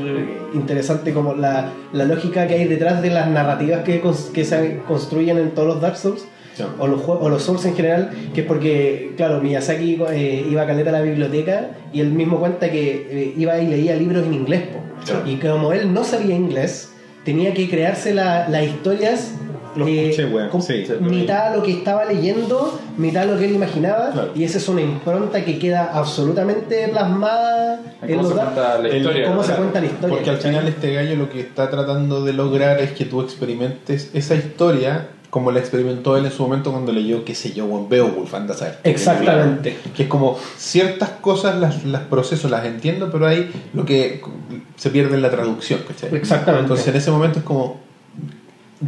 [0.53, 4.01] interesante como la, la lógica que hay detrás de las narrativas que,
[4.33, 6.25] que se construyen en todos los Dark Souls.
[6.57, 6.63] Sí.
[6.79, 10.65] O los, o los Souls en general, que es porque, claro, Miyazaki eh, iba a
[10.67, 14.33] caleta a la biblioteca y él mismo cuenta que eh, iba y leía libros en
[14.33, 14.63] inglés.
[15.05, 15.21] Claro.
[15.29, 16.91] Y como él no sabía inglés,
[17.23, 19.33] tenía que crearse la- las historias
[19.75, 20.49] Lo eh, escuché, weón.
[20.49, 20.93] con- Sí, sí.
[20.99, 24.31] mitad lo que estaba leyendo, mitad lo que él imaginaba, Claro.
[24.33, 28.89] y esa es una impronta que queda absolutamente plasmada en ¿Cómo los se cuenta la
[28.89, 29.27] El- historia?
[29.27, 30.15] cómo se cuenta la historia.
[30.15, 34.09] Porque al final este gallo lo que está tratando de lograr es que tú experimentes
[34.15, 37.89] esa historia como la experimentó él en su momento cuando leyó, qué sé yo, en
[37.89, 38.79] Beowulf, anda a saber.
[38.83, 39.77] Exactamente.
[39.95, 44.21] Que es como ciertas cosas las, las proceso, las entiendo, pero hay lo que
[44.75, 46.15] se pierde en la traducción, ¿cachai?
[46.15, 46.63] Exactamente.
[46.63, 47.81] Entonces en ese momento es como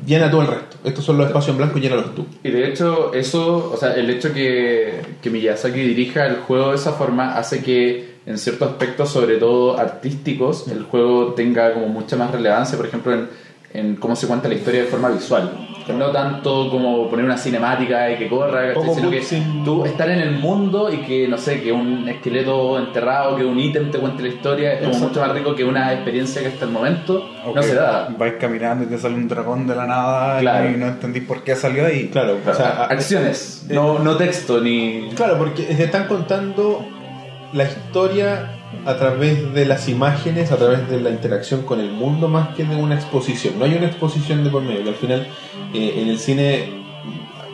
[0.06, 0.78] llena todo el resto.
[0.84, 2.25] Estos son los espacios en blanco, llénalos tú.
[2.43, 6.75] Y de hecho, eso, o sea, el hecho que, que Miyazaki dirija el juego de
[6.75, 12.15] esa forma hace que en ciertos aspectos, sobre todo artísticos, el juego tenga como mucha
[12.15, 13.28] más relevancia, por ejemplo, en,
[13.73, 15.67] en cómo se cuenta la historia de forma visual.
[15.89, 19.63] No tanto como poner una cinemática y que corra, sino que cutscene.
[19.65, 23.60] tú estar en el mundo y que, no sé, que un esqueleto enterrado, que un
[23.60, 26.65] ítem te cuente la historia, es como mucho más rico que una experiencia que hasta
[26.65, 28.08] el momento no se da.
[28.15, 30.69] Vais caminando y te sale un dragón de la nada Claro.
[30.69, 32.10] y no entendís por qué salió ahí.
[32.10, 35.10] Claro, o sea, acciones, no, no texto ni...
[35.15, 36.86] Claro, porque te están contando
[37.53, 42.27] la historia a través de las imágenes, a través de la interacción con el mundo,
[42.27, 43.58] más que de una exposición.
[43.58, 45.27] No hay una exposición de por medio, que al final
[45.73, 46.79] eh, en el cine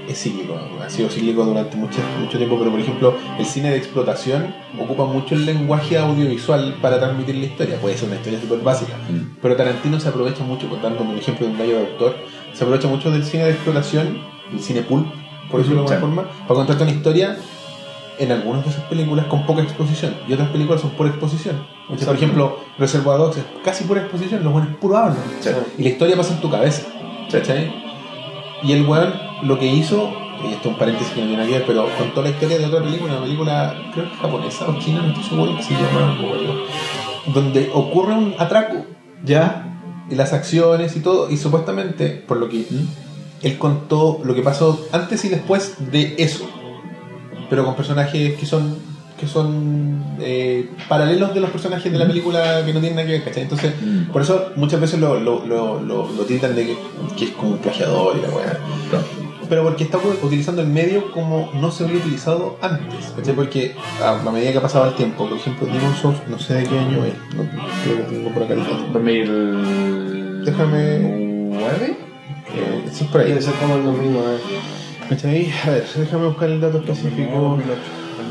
[0.08, 3.78] es cíclico, ha sido cíclico durante mucho, mucho tiempo, pero por ejemplo el cine de
[3.78, 7.78] explotación ocupa mucho el lenguaje audiovisual para transmitir la historia.
[7.78, 8.94] Puede ser una historia súper básica,
[9.42, 12.16] pero Tarantino se aprovecha mucho, por dando un ejemplo de un gallo de autor,
[12.54, 14.20] se aprovecha mucho del cine de explotación,
[14.54, 15.08] el cine pulp,
[15.50, 17.38] por decirlo de alguna forma, para contarte una historia
[18.20, 21.66] en algunas de sus películas con poca exposición y otras películas son por exposición.
[21.88, 25.18] Por ejemplo, Reservoir Dogs es casi pura exposición, los buenos puro hablan.
[25.78, 26.88] Y la historia pasa en tu cabeza.
[28.64, 30.12] Y el weón lo que hizo,
[30.44, 32.58] y esto es un paréntesis que no tiene nada que ver, pero contó la historia
[32.58, 35.74] de otra película, una película creo que japonesa o china, no estoy seguro que se
[35.74, 36.18] llama,
[37.34, 38.86] donde ocurre un atraco,
[39.24, 39.78] ¿ya?
[40.10, 42.66] Y las acciones y todo, y supuestamente, por lo que
[43.42, 46.48] él contó lo que pasó antes y después de eso,
[47.56, 48.76] pero con personajes que son
[49.18, 53.14] que son eh, paralelos de los personajes de la película que no tienen nada que
[53.14, 53.44] ver, ¿cachai?
[53.44, 54.12] Entonces, Mm.
[54.12, 56.78] por eso muchas veces lo, lo, lo, lo, lo tildan de que,
[57.18, 58.60] que es como un plagiador y la weá.
[59.48, 63.34] Pero porque está utilizando el medio como no se había utilizado antes, ¿cachai?
[63.36, 66.64] Porque a, a medida que pasaba el tiempo, por ejemplo, Demon Souls, no sé de
[66.66, 67.44] qué año es, no,
[67.86, 68.86] creo que tengo por acá el dato.
[68.92, 70.44] 2000...
[70.44, 71.00] Déjame-
[71.52, 71.98] ¿Nueve?
[72.54, 73.30] Eh, sí, es por ahí.
[73.30, 74.38] Debe ser como el 2009.
[75.10, 75.52] ¿Cachai?
[75.66, 77.58] A ver, déjame buscar el dato específico.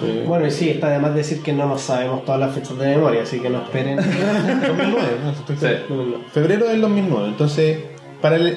[0.03, 2.77] Eh, Bueno, y sí, está de más decir que no nos sabemos todas las fechas
[2.79, 3.97] de memoria, así que no esperen.
[3.97, 5.67] 2009, no, estoy Sí.
[5.87, 6.21] seguro.
[6.33, 7.29] Febrero del 2009.
[7.29, 7.85] Entonces,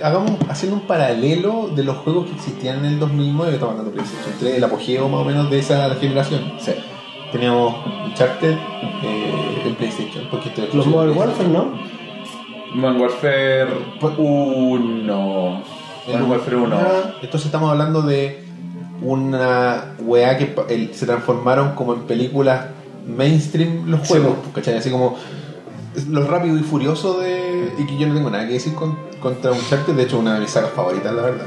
[0.03, 3.53] hagamos haciendo un paralelo de los juegos que existían en el 2009.
[3.53, 6.53] Estamos hablando de PlayStation 3, el apogeo más o menos de esa generación.
[6.59, 6.71] Sí.
[7.31, 7.75] Teníamos
[8.05, 8.53] Uncharted
[9.03, 10.27] eh, en PlayStation.
[10.31, 11.73] Porque Los Modern Warfare, ¿no?
[12.73, 13.67] Modern Warfare
[14.17, 15.63] 1.
[16.07, 16.75] Modern Warfare 1.
[16.75, 18.43] Ah, Entonces estamos hablando de
[19.01, 22.67] una weá que el- se transformaron como en películas
[23.07, 24.51] mainstream los Sí, juegos, po.
[24.53, 24.75] ¿cachai?
[24.77, 25.15] Así como
[26.09, 27.73] lo rápido y furioso de...
[27.77, 30.41] Y que yo no tengo nada que decir con- contra Uncharted, de hecho una de
[30.41, 31.45] mis sagas favoritas, la verdad.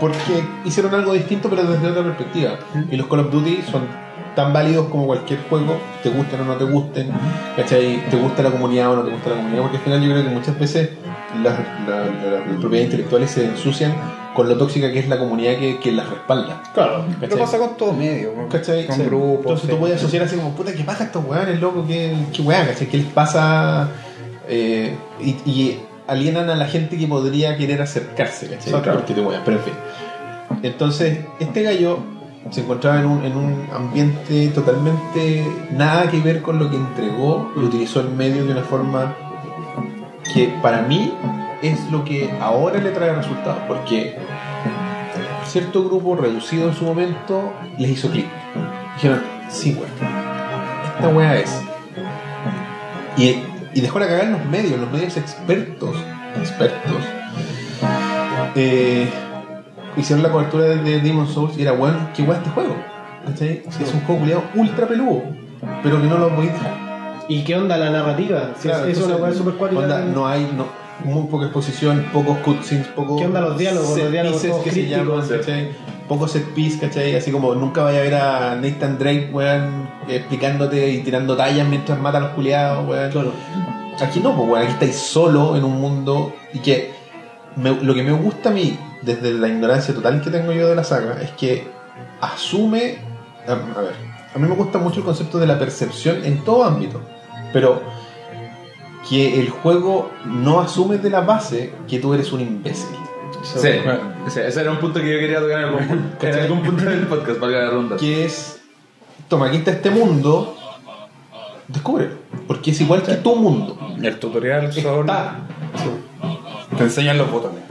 [0.00, 2.58] Porque hicieron algo distinto pero desde otra perspectiva.
[2.90, 3.82] Y los Call of Duty son
[4.36, 7.08] tan válidos como cualquier juego, te gusten o no te gusten,
[7.56, 8.04] ¿cachai?
[8.10, 10.22] Te gusta la comunidad o no te gusta la comunidad, porque al final yo creo
[10.24, 10.90] que muchas veces
[11.42, 13.94] las, la- la- las propiedades intelectuales se ensucian
[14.34, 16.62] con lo tóxica que es la comunidad que, que las respalda.
[16.74, 17.06] Claro.
[17.18, 17.38] ¿cachai?
[17.38, 18.86] pasa con todo medio, con, ¿Cachai?
[18.86, 19.02] con Sí.
[19.04, 19.38] grupos.
[19.38, 19.80] Entonces tú sí.
[19.80, 21.84] puedes asociar así como, puta, ¿qué pasa a estos weones, loco?
[21.88, 22.86] ¿Qué, qué weá, cachai?
[22.88, 23.88] ¿Qué les pasa?
[24.48, 28.68] Eh, y, y alienan a la gente que podría querer acercarse, ¿cachai?
[28.74, 28.92] Exacto.
[28.92, 29.72] Porque te wean, pero en fin.
[30.62, 31.98] Entonces, este gallo
[32.50, 37.52] se encontraba en un, en un ambiente totalmente nada que ver con lo que entregó
[37.56, 39.14] y utilizó el medio de una forma
[40.32, 41.12] que para mí
[41.62, 44.16] es lo que ahora le trae resultados, porque
[45.46, 48.26] cierto grupo reducido en su momento les hizo clic.
[48.94, 49.90] Dijeron, sí, weón,
[50.94, 51.62] esta weá es.
[53.16, 53.42] Y,
[53.74, 55.96] y dejó la cagar en los medios, los medios expertos,
[56.38, 57.02] expertos.
[58.54, 59.08] Eh,
[59.96, 62.76] hicieron la cobertura de, de Demon Souls y era, weón, qué weá este juego.
[63.26, 63.62] ¿cachai?
[63.80, 65.22] Es un juego culiado ultra peludo,
[65.82, 66.74] pero que no lo podéis dejar.
[67.28, 68.50] ¿Y qué onda la narrativa?
[68.58, 70.66] Si Claro, es- una super onda, no hay no,
[71.04, 73.94] muy poca exposición, pocos cutscenes, pocos ¿Qué onda los diálogos?
[76.08, 77.16] Pocos set piece, ¿cachai?
[77.16, 81.98] Así como nunca vaya a ver a Nathan Drake, weón, explicándote y tirando tallas mientras
[81.98, 83.10] mata a los culiados, weón.
[83.10, 83.32] Claro.
[84.00, 86.92] Aquí no, pues, weón, aquí estáis solo en un mundo y que
[87.56, 90.74] me- lo que me gusta a mí, desde la ignorancia total que tengo yo de
[90.76, 91.68] la saga, es que
[92.20, 92.98] asume,
[93.46, 93.94] a, ver,
[94.34, 97.00] a mí me gusta mucho el concepto de la percepción en todo ámbito,
[97.52, 97.82] pero
[99.08, 102.96] que el juego no asume de la base que tú eres un imbécil.
[103.42, 103.68] Sí,
[104.28, 106.84] sí, ese era un punto que yo quería tocar en algún, punto- en algún punto
[106.84, 107.96] del podcast, valga la ronda.
[107.96, 108.60] Que es,
[109.28, 110.56] toma, aquí está este mundo,
[111.68, 112.14] descúbrelo,
[112.48, 113.78] porque es igual que tu mundo.
[114.02, 115.00] El tutorial son.
[115.00, 115.36] Está,
[116.76, 117.62] Te enseñan los botones.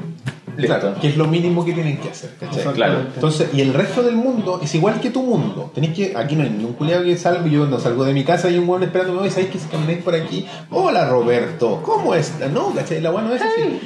[0.57, 0.79] Listo.
[0.79, 2.73] claro, que es lo mínimo que tienen que hacer, ¿cachai?
[2.73, 2.99] Claro.
[3.13, 5.71] Entonces, y el resto del mundo es igual que tu mundo.
[5.73, 8.47] Tenéis que, aquí no hay ningún culiado que salga, yo cuando salgo de mi casa
[8.47, 12.47] hay un weón esperando, y sabéis que si camináis por aquí, hola Roberto, ¿cómo está?
[12.47, 13.01] No, ¿cachai?
[13.01, 13.81] La weá no es así.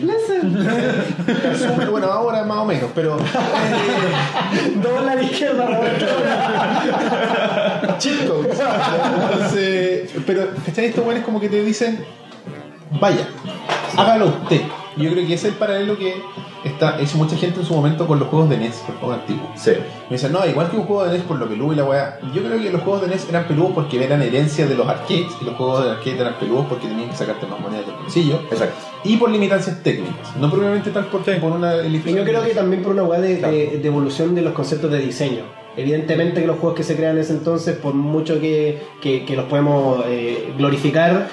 [1.57, 3.17] Súper bueno, ahora más o menos, pero
[4.83, 6.05] Dobla a la izquierda, Roberto.
[7.97, 8.43] chico.
[8.43, 10.85] Entonces, pero, ¿cachai?
[10.85, 12.03] Estos weones como que te dicen,
[12.99, 13.27] vaya,
[13.97, 14.61] hágalo usted.
[14.99, 16.21] Yo creo que ese es el paralelo que
[16.65, 19.19] está, hizo mucha gente en su momento con los juegos de NES, con los juegos
[19.21, 19.47] antiguos.
[19.55, 19.71] Sí.
[20.09, 22.19] Me dicen, no, igual que un juego de NES por lo peludo y la weá.
[22.33, 25.27] Yo creo que los juegos de NES eran peludos porque eran herencia de los arcades
[25.41, 28.41] y los juegos de arcade eran peludos porque tenían que sacarte más monedas del bolsillo.
[28.51, 28.75] Exacto.
[29.05, 30.35] Y por limitancias técnicas.
[30.37, 33.37] No probablemente tal por, por una Y yo creo que también por una weá de,
[33.39, 33.53] Claro.
[33.53, 35.43] de- de evolución de los conceptos de diseño.
[35.77, 39.35] Evidentemente que los juegos que se crean en ese entonces, por mucho que, que- que
[39.37, 41.29] los podemos eh, glorificar,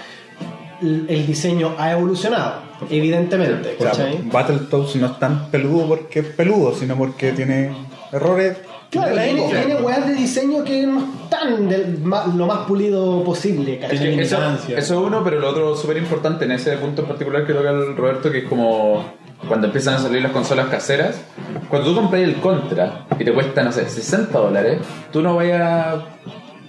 [0.81, 2.66] el diseño ha evolucionado.
[2.91, 3.77] Evidentemente.
[3.79, 4.21] O sea, ¿cachai?
[4.25, 7.71] Battletoads no es tan peludo porque es peludo, sino porque tiene
[8.13, 8.57] errores.
[8.91, 13.25] Claro, de tiene, tiene weas de diseño que no están del ma- lo más pulido
[13.25, 14.15] posible, Es ¿cachai?
[14.17, 14.39] que eso,
[14.77, 17.97] es uno, pero lo otro súper importante en ese punto en particular que toca el
[17.97, 19.05] Roberto, que es como
[19.49, 21.21] cuando empiezan a salir las consolas caseras,
[21.69, 24.79] cuando tú compras el Contra y te cuesta, no sé, 60 dólares,
[25.13, 25.97] tú no vayas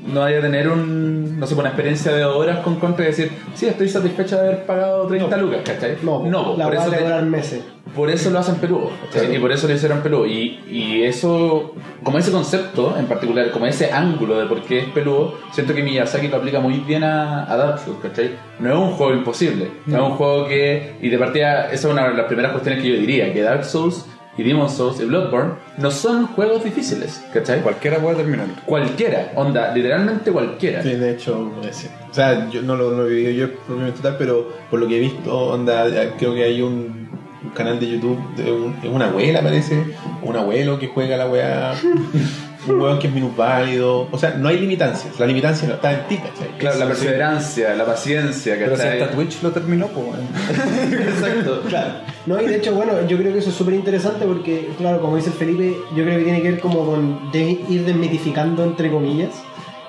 [0.06, 3.32] no vaya a tener un, no sé, una experiencia de horas con Contra y decir,
[3.54, 5.98] sí, estoy satisfecho de haber pagado 30 lucas, ¿cachai?
[6.04, 7.64] No, no la por, eso te meses.
[7.96, 9.36] por eso lo hacen peludo, ¿cachai?
[9.36, 10.26] y por eso lo hicieron peludo.
[10.26, 14.86] Y, y eso, como ese concepto en particular, como ese ángulo de por qué es
[14.86, 18.32] peludo, siento que Miyazaki lo aplica muy bien a, a Dark Souls, ¿cachai?
[18.60, 21.94] No es un juego imposible, no, es un juego que, y de partida, esa es
[21.94, 24.06] una de las primeras cuestiones que yo diría, que Dark Souls
[24.38, 27.62] y Demon Souls y Bloodborne no son juegos difíciles, ¿cachai?
[27.62, 28.46] Cualquiera puede terminar.
[28.66, 30.84] Cualquiera, onda, literalmente cualquiera.
[30.84, 31.90] Sí, de hecho, ese.
[32.10, 34.88] o sea, yo no lo, no lo he vivido yo propiamente tal, pero por lo
[34.88, 35.86] que he visto, onda,
[36.18, 37.10] creo que hay un,
[37.44, 39.84] un canal de YouTube de un- una abuela, parece,
[40.22, 41.74] un abuelo que juega la weá,
[42.68, 46.18] un weón que es minusválido, o sea, no hay limitancias, la limitancia está en ti,
[46.18, 46.58] ¿cachai?
[46.58, 49.02] Claro, la perseverancia, la paciencia, Pero si ¿cachai?
[49.02, 50.08] hasta Twitch lo terminó, pues.
[50.92, 51.62] Exacto.
[51.68, 51.94] Claro.
[52.26, 55.16] No, y de hecho, bueno, yo creo que eso es súper interesante porque, claro, como
[55.16, 58.92] dice el Felipe, yo creo que tiene que ver como con de- ir desmitificando, entre
[58.92, 59.32] comillas,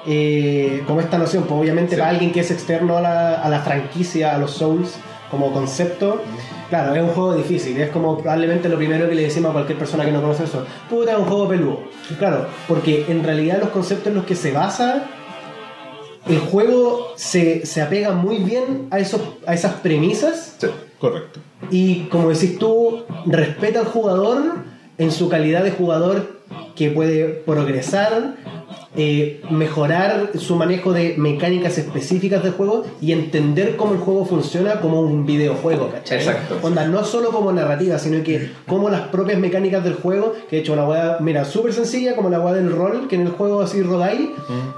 [0.06, 1.44] eh, como esta noción.
[1.44, 1.98] Pues obviamente Sí.
[2.00, 4.94] para alguien que es externo a la, a la franquicia, a los Souls,
[5.30, 6.22] como concepto,
[6.70, 7.80] claro, es un juego difícil.
[7.80, 10.64] Es como probablemente lo primero que le decimos a cualquier persona que no conoce eso.
[10.88, 11.80] Puta, es un juego peludo.
[12.18, 15.08] Claro, porque en realidad los conceptos en los que se basa
[16.28, 20.66] el juego se, se apega muy bien a, esos, a esas premisas Sí.
[20.98, 21.40] Correcto.
[21.70, 24.56] y como decís tú, respeta al jugador
[24.98, 26.40] en su calidad de jugador
[26.74, 28.34] que puede progresar,
[28.96, 34.80] eh, mejorar su manejo de mecánicas específicas del juego y entender cómo el juego funciona
[34.80, 36.18] como un videojuego, ¿cachai?
[36.18, 36.58] Exacto.
[36.62, 40.62] Onda, no solo como narrativa, sino que como las propias mecánicas del juego, que de
[40.62, 43.60] hecho una weá, mira, súper sencilla, como la weá del rol, que en el juego
[43.60, 44.30] así rodáis,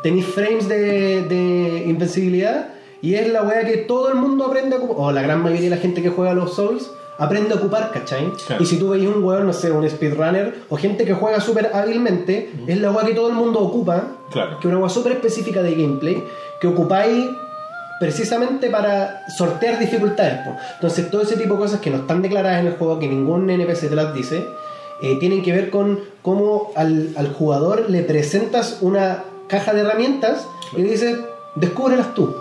[0.02, 5.12] tenéis frames de, de invencibilidad, y es la weá que todo el mundo aprende o
[5.12, 6.90] la gran mayoría de la gente que juega a los Souls,
[7.20, 8.32] aprende a ocupar, ¿cachai?
[8.46, 8.62] Claro.
[8.62, 11.70] Y si tú veis un weón, no sé, un speedrunner, o gente que juega súper
[11.72, 14.58] hábilmente, es la weá que todo el mundo ocupa, Claro.
[14.58, 16.24] que es una weá súper específica de gameplay,
[16.60, 17.26] que ocupáis
[18.00, 20.38] precisamente para sortear dificultades.
[20.46, 20.56] po.
[20.74, 23.48] Entonces, todo ese tipo de cosas que no están declaradas en el juego, que ningún
[23.50, 24.46] NPC te las dice,
[25.02, 30.46] eh, tienen que ver con cómo al, al jugador le presentas una caja de herramientas
[30.76, 31.18] y le dices,
[31.56, 32.34] descúbrelas tú.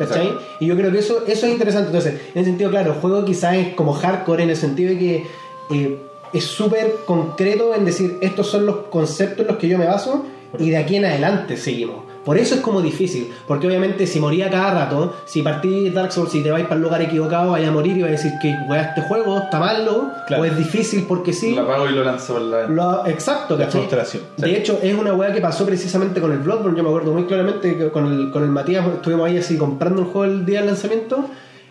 [0.00, 0.28] ¿Cachai?
[0.28, 0.46] Exacto.
[0.60, 1.88] Y yo creo que eso, eso es interesante.
[1.88, 4.98] Entonces, en ese sentido, claro, el juego quizás es como hardcore en el sentido de
[4.98, 5.26] que
[5.70, 5.98] eh,
[6.32, 10.24] es súper concreto en decir, estos son los conceptos en los que yo me baso
[10.58, 12.10] y de aquí en adelante seguimos.
[12.24, 16.34] Por eso es como difícil, porque obviamente si moría cada rato, si partís Dark Souls
[16.34, 18.54] y te vais para el lugar equivocado, vais a morir y vais a decir que
[18.68, 20.42] weá, este juego está malo, Claro.
[20.42, 21.54] o es difícil porque sí.
[21.54, 23.80] Lo apago y lo lanzo por la Lo- exacto, La ¿cachai?
[23.80, 24.22] frustración.
[24.36, 26.76] De hecho, es una weá que pasó precisamente con el Bloodborne.
[26.76, 30.02] Yo me acuerdo muy claramente que con el, con el Matías estuvimos ahí así comprando
[30.02, 31.24] el juego el día del lanzamiento.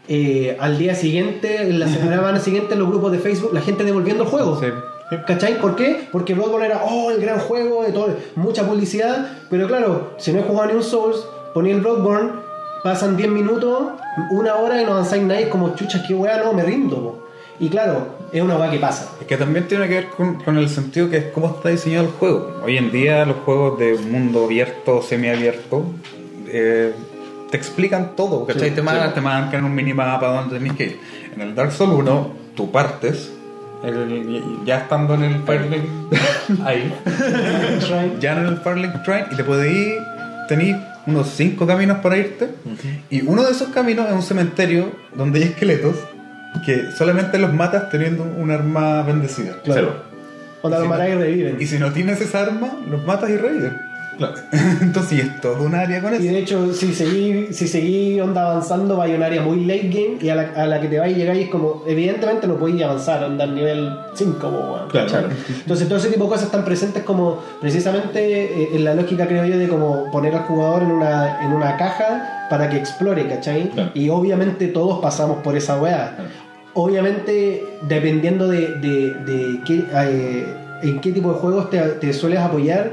[0.07, 3.83] Eh, al día siguiente, en la semana siguiente, en los grupos de Facebook, la gente
[3.83, 4.59] devolviendo el juego.
[4.59, 4.65] Sí.
[5.25, 5.59] ¿Cachai?
[5.59, 6.07] ¿Por qué?
[6.11, 9.31] Porque Bloodborne era, oh, el gran juego, de todo, mucha publicidad.
[9.49, 12.31] Pero claro, si no he jugado ni un Souls, poní el Bloodborne,
[12.83, 13.93] pasan 10 minutos,
[14.31, 16.95] una hora y no avanzáis es como, chucha, qué weá, no, me rindo.
[16.97, 17.25] po".
[17.59, 19.11] Y claro, es una weá que pasa.
[19.19, 22.05] Es que también tiene que ver con, con el sentido que es cómo está diseñado
[22.05, 22.61] el juego.
[22.63, 25.83] Hoy en día los juegos de mundo abierto o semiabierto
[26.47, 26.93] eh,
[27.49, 28.69] te explican todo, ¿cachai?
[28.69, 30.99] Sí, te, marcan, te marcan un minimapa donde tenés que ir.
[31.35, 33.33] En el Dark Souls 1, tú partes,
[33.83, 35.83] el- ya estando en el Firelink,
[36.65, 36.93] ahí,
[38.19, 39.97] ya en el Firelink Shrine, y te puedes ir,
[40.47, 42.49] tenés unos 5 caminos para irte,
[43.09, 45.95] y uno de esos caminos es un cementerio donde hay esqueletos
[46.65, 49.61] que solamente los matas teniendo un arma bendecida.
[49.63, 50.03] Claro.
[50.63, 51.57] Y los si maráis no- reviven.
[51.59, 53.77] Y si no tienes esa arma, los matas y reviven.
[54.19, 54.35] Claro.
[54.81, 56.23] Entonces, y es todo un área con Y eso.
[56.25, 60.17] de hecho, si seguí, si seguí onda avanzando, va a un área muy late game
[60.21, 63.23] y a la, a la que te vais y llegáis como, evidentemente no podéis avanzar,
[63.23, 65.29] andar nivel 5, Claro.
[65.61, 69.45] Entonces todo ese tipo de cosas están presentes como precisamente eh, en la lógica creo
[69.45, 73.69] yo de como poner al jugador en una, en una caja para que explore, ¿cachai?
[73.69, 73.91] Claro.
[73.93, 76.17] Y obviamente todos pasamos por esa weá.
[76.73, 80.45] Obviamente, dependiendo de, de, de qué, eh,
[80.83, 82.91] en qué tipo de juegos te, te sueles apoyar,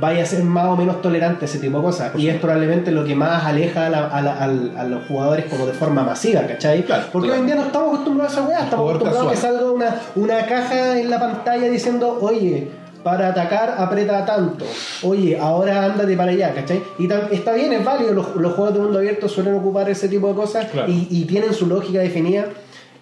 [0.00, 2.12] vaya a ser más o menos tolerante a ese tipo de cosas.
[2.16, 5.44] Y es probablemente lo que más aleja a, la- a la- al- a los jugadores
[5.46, 6.82] como de forma masiva, ¿cachai?
[6.82, 7.34] Claro, Porque claro.
[7.34, 9.94] hoy en día no estamos acostumbrados a esa weá, estamos acostumbrados a que salga una,
[10.16, 12.68] una caja en la pantalla diciendo, oye,
[13.04, 14.64] para atacar aprieta tanto,
[15.02, 16.82] oye, ahora ándate para allá, ¿cachai?
[16.98, 20.26] Y está bien, es válido, los, los juegos de mundo abierto suelen ocupar ese tipo
[20.28, 20.90] de cosas Claro.
[20.90, 22.46] y, y tienen su lógica definida.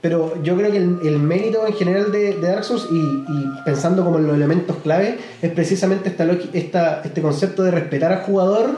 [0.03, 3.51] Pero yo creo que el, el mérito en general de, de Dark Souls y, y
[3.65, 8.23] pensando como en los elementos clave es precisamente esta, esta, este concepto de respetar al
[8.23, 8.71] jugador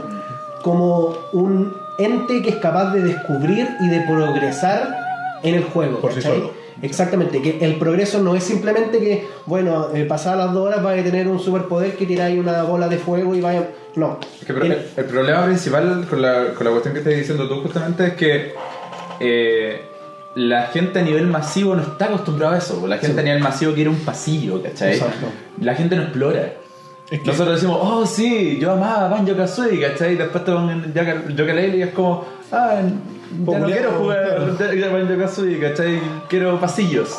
[0.62, 4.96] como un ente que es capaz de descubrir y de progresar
[5.42, 5.98] en el juego.
[6.00, 6.52] Por sí solo.
[6.82, 11.00] Exactamente, que el progreso no es simplemente que, bueno, eh, pasadas las dos horas vaya
[11.00, 13.70] a tener un superpoder que tiráis una bola de fuego y vaya...
[13.94, 14.18] No.
[14.40, 17.62] Es que el, el problema principal con la, con la cuestión que estás diciendo tú
[17.62, 18.52] justamente es que
[19.20, 19.80] eh,
[20.34, 22.84] la gente a nivel masivo no está acostumbrada a eso.
[22.86, 23.20] La gente Sí.
[23.20, 24.94] a nivel masivo quiere un pasillo, ¿cachai?
[24.94, 25.26] Exacto.
[25.60, 26.52] La gente no explora.
[27.10, 30.14] Es que- Nosotros decimos, oh sí, yo amaba Banjo Kazooie, ¿cachai?
[30.14, 32.80] Y después te ponen Yooka-Laylee y es como, ah,
[33.46, 34.56] ya no quiero jugar.
[34.92, 36.00] Banjo Kazooie, ¿cachai?
[36.28, 37.14] Quiero pasillos,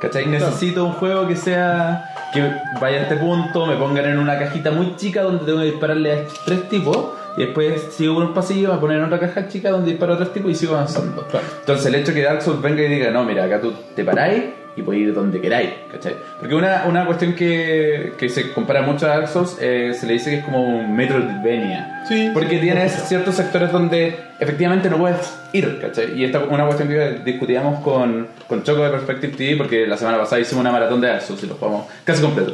[0.00, 0.26] ¿cachai?
[0.26, 2.42] Necesito un juego que sea, que
[2.80, 6.12] vaya a este punto, me pongan en una cajita muy chica donde tengo que dispararle
[6.12, 9.70] a tres tipos y después sigo por un pasillo, me ponen en otra caja chica
[9.70, 11.26] donde disparo a tres tipos y sigo avanzando.
[11.26, 11.46] Claro.
[11.60, 14.44] Entonces el hecho que Dark Souls venga y diga, no, mira, acá tú te paráis
[14.76, 16.14] y podéis ir donde queráis, ¿cachai?
[16.38, 20.12] Porque una, una cuestión que, que se compara mucho a Dark Souls eh, se le
[20.14, 22.04] dice que es como un Metroidvania.
[22.08, 23.06] Sí, Porque sí, tienes mucho.
[23.06, 26.16] ciertos sectores donde efectivamente no puedes ir, ¿cachai?
[26.18, 29.96] Y esta es una cuestión que discutíamos con, con Choco de Perspective TV porque la
[29.96, 32.52] semana pasada hicimos una maratón de Dark Souls y lo jugamos casi completo.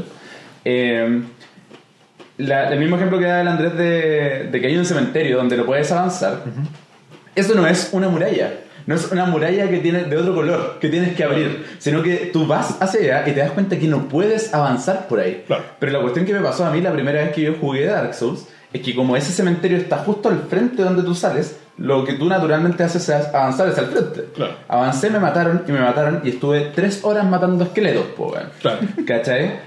[0.64, 1.22] Eh,
[2.38, 5.56] la- el mismo ejemplo que da el Andrés de, de que hay un cementerio donde
[5.56, 6.42] no puedes avanzar,
[7.34, 8.52] eso no es una muralla.
[8.86, 12.30] No es una muralla que tiene de otro color, que tienes que abrir, sino que
[12.32, 15.42] tú vas hacia allá y te das cuenta que no puedes avanzar por ahí.
[15.44, 15.64] Claro.
[15.80, 18.14] Pero la cuestión que me pasó a mí la primera vez que yo jugué Dark
[18.14, 22.12] Souls es que como ese cementerio está justo al frente donde tú sales, lo que
[22.12, 24.24] tú naturalmente haces es avanzar hacia el frente.
[24.36, 24.52] Claro.
[24.68, 28.36] Avancé, me mataron y me mataron y estuve tres horas matando esqueletos, po.
[28.60, 28.78] Claro.
[29.04, 29.58] ¿Cachai?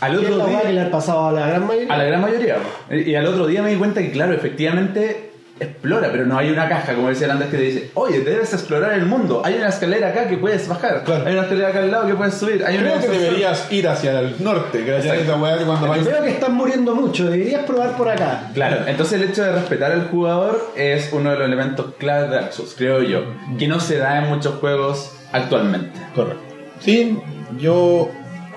[0.00, 0.82] Al ¿Qué es otro weá que día...
[0.82, 1.92] le ha pasado a la gran mayoría?
[1.92, 2.56] A la gran mayoría.
[2.90, 6.68] Y al otro día me di cuenta que, claro, efectivamente explora, pero no hay una
[6.68, 9.42] caja, como decía el Andrés, que te dice, oye, debes explorar el mundo.
[9.44, 11.04] Hay una escalera acá que puedes bajar.
[11.04, 11.26] Claro.
[11.26, 12.64] Hay una escalera acá al lado que puedes subir.
[12.64, 16.04] Hay una Creo que deberías ir hacia el norte, esa weá cuando vais.
[16.04, 18.50] Veo que están muriendo mucho, deberías probar por acá.
[18.54, 22.34] Claro, entonces el hecho de respetar al jugador es uno de los elementos clave de
[22.36, 23.22] Dark Souls, creo yo,
[23.58, 25.90] que no se da en muchos juegos actualmente.
[26.14, 26.42] Correcto.
[26.80, 27.18] Sí,
[27.58, 28.10] yo.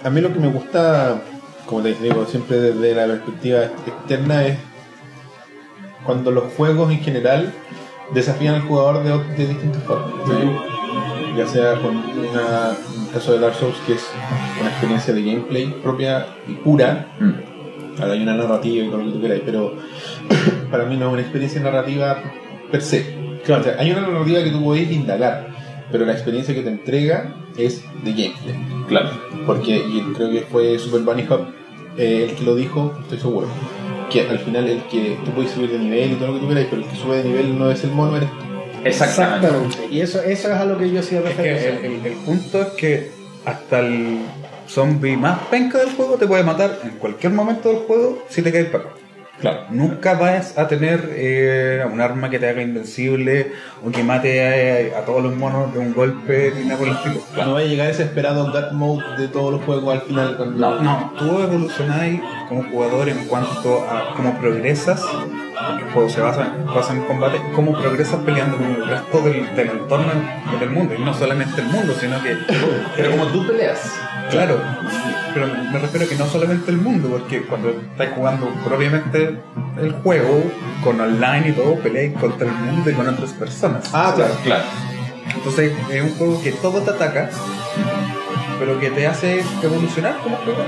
[0.03, 1.21] A mí lo que me gusta,
[1.65, 4.57] como te digo, siempre desde la perspectiva externa, es
[6.05, 7.53] cuando los juegos en general
[8.13, 10.11] desafían al jugador de, de distintas formas.
[10.25, 11.37] ¿sí?
[11.37, 14.05] Ya sea con una, un caso de Dark Souls que es
[14.59, 17.53] una experiencia de gameplay propia y pura, Mm.
[17.99, 19.77] Ahora hay una narrativa y todo lo que tú queráis, pero
[20.71, 22.23] para mí no es una experiencia narrativa
[22.71, 23.39] per se.
[23.43, 25.49] O sea, hay una narrativa que tú podés indagar,
[25.91, 28.55] pero la experiencia que te entrega es de gameplay.
[28.87, 29.09] Claro.
[29.45, 31.41] Porque, y creo que fue Super Bunny Hop
[31.97, 33.47] eh, el que lo dijo, estoy seguro,
[34.09, 36.45] que al final el que tú puedes subir de nivel y todo lo que tú
[36.47, 38.35] quieras, pero el que sube de nivel no es el mono, eres tú.
[38.85, 39.47] Exactamente.
[39.47, 39.77] Exactamente.
[39.95, 41.69] Y eso, eso es a lo que yo hacía Es que referencia.
[41.79, 43.11] el, el- el punto es que
[43.45, 44.19] hasta el
[44.67, 48.51] zombie más penca del juego te puede matar en cualquier momento del juego si te
[48.51, 48.97] caes para abajo.
[49.43, 49.65] Claro.
[49.71, 53.51] Nunca vas a tener eh, un arma que te haga invencible
[53.85, 56.93] o que mate a, a todos los monos de un golpe ni nada por el
[56.93, 57.19] estilo.
[57.35, 60.37] No va a llegar ese esperado God Mode de todos los juegos al final.
[60.37, 60.57] Cuando...
[60.57, 60.81] No.
[60.81, 65.03] No, tú evolucionáis como jugador en cuanto a cómo progresas,
[65.79, 69.69] el juego se basa, basa en combate, cómo progresas peleando con el resto del, del
[69.69, 70.11] entorno
[70.59, 72.37] del mundo, y no solamente el mundo, sino que
[72.95, 73.91] Pero como tú peleas,
[74.29, 74.59] Claro,
[75.33, 79.37] pero me refiero a que no solamente el mundo, porque cuando estás jugando propiamente
[79.79, 80.43] el juego,
[80.83, 83.89] con online y todo, peleáis contra el mundo y con otras personas.
[83.93, 84.33] Ah, claro.
[84.43, 84.63] claro.
[85.35, 87.29] Entonces es un juego que todo te ataca,
[88.65, 90.67] pero que te hace evolucionar como jugador.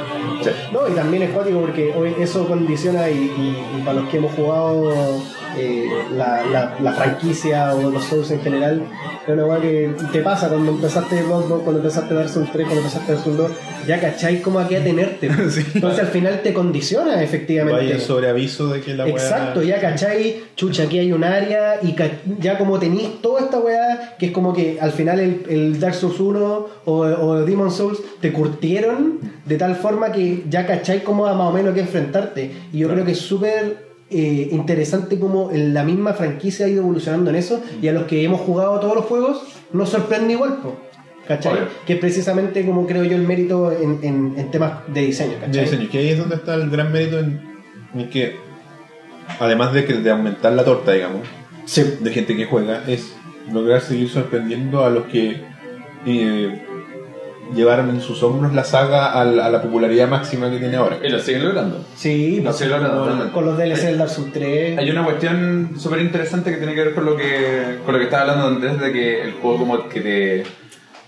[0.74, 5.24] No, y también es cuático porque eso condiciona y para los que hemos jugado
[5.58, 5.86] eh,
[6.16, 8.82] la, la- la franquicia o los Souls en general,
[9.26, 12.82] es una weá que te pasa cuando empezaste Bloodborne, cuando empezaste Dark Souls 3, cuando
[12.82, 13.51] empezaste Dark Souls 2,
[13.88, 15.28] ya cacháis cómo aquí a tenerte.
[15.74, 17.84] Entonces al final te condiciona efectivamente.
[17.86, 21.80] Vaya sobre aviso de que la weá- Exacto, ya cacháis, chucha, aquí hay un área
[21.82, 21.95] y
[22.39, 25.95] ya como tenéis toda esta weá, que es como que al final el, el Dark
[25.95, 31.26] Souls 1 o, o Demon Souls te curtieron de tal forma que ya cacháis cómo
[31.28, 32.51] a más o menos que enfrentarte.
[32.74, 37.30] Y yo creo que es súper eh, interesante como la misma franquicia ha ido evolucionando
[37.32, 39.41] en eso y a los que hemos jugado todos los juegos
[39.74, 40.76] nos sorprende igual, po,
[41.28, 41.58] ¿cachai?
[41.88, 45.39] Que es precisamente como creo yo el mérito en, en- en temas de diseño, de
[45.39, 45.64] ¿cachai?
[45.66, 47.41] diseño, que ahí es donde está el gran mérito en,
[47.95, 48.36] en que,
[49.39, 51.22] además de, que, de aumentar la torta, digamos,
[51.66, 51.84] Sí.
[51.99, 53.12] de gente que juega, es
[53.51, 55.41] lograr seguir sorprendiendo a los que
[56.06, 56.62] eh,
[57.54, 60.98] llevaron en sus hombros la saga a la, a la popularidad máxima que tiene ahora.
[61.04, 61.86] Y lo siguen logrando.
[61.96, 63.32] Sí, Lo pues, siguen logrando.
[63.32, 64.78] con, los DLC del Dark Souls 3.
[64.78, 68.06] Hay una cuestión súper interesante que tiene que ver con lo que con lo que
[68.06, 70.43] estaba hablando antes de que el juego como que te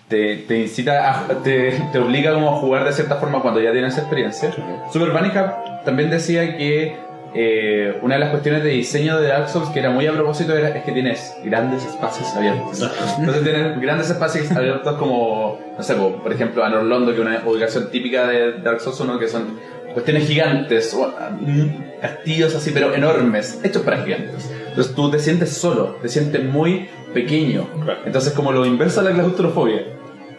[0.07, 3.71] te, te incita a, te, te obliga como a jugar de cierta forma cuando ya
[3.71, 4.53] tienes experiencia.
[4.91, 6.97] Super Bunny Hub también decía que
[7.33, 10.55] eh, una de las cuestiones de diseño de Dark Souls que era muy a propósito
[10.55, 12.81] era, es que tienes grandes espacios abiertos.
[13.19, 17.27] Entonces tienes grandes espacios abiertos como, no sé, po, por ejemplo, Anor Londo, que es
[17.27, 19.59] una ubicación típica de Dark Souls 1, que son
[19.93, 24.49] cuestiones gigantes, o, mm, castillos así, pero enormes, hechos para gigantes.
[24.69, 27.67] Entonces tú te sientes solo, te sientes muy pequeño.
[28.05, 29.96] Entonces como lo inverso a la claustrofobia.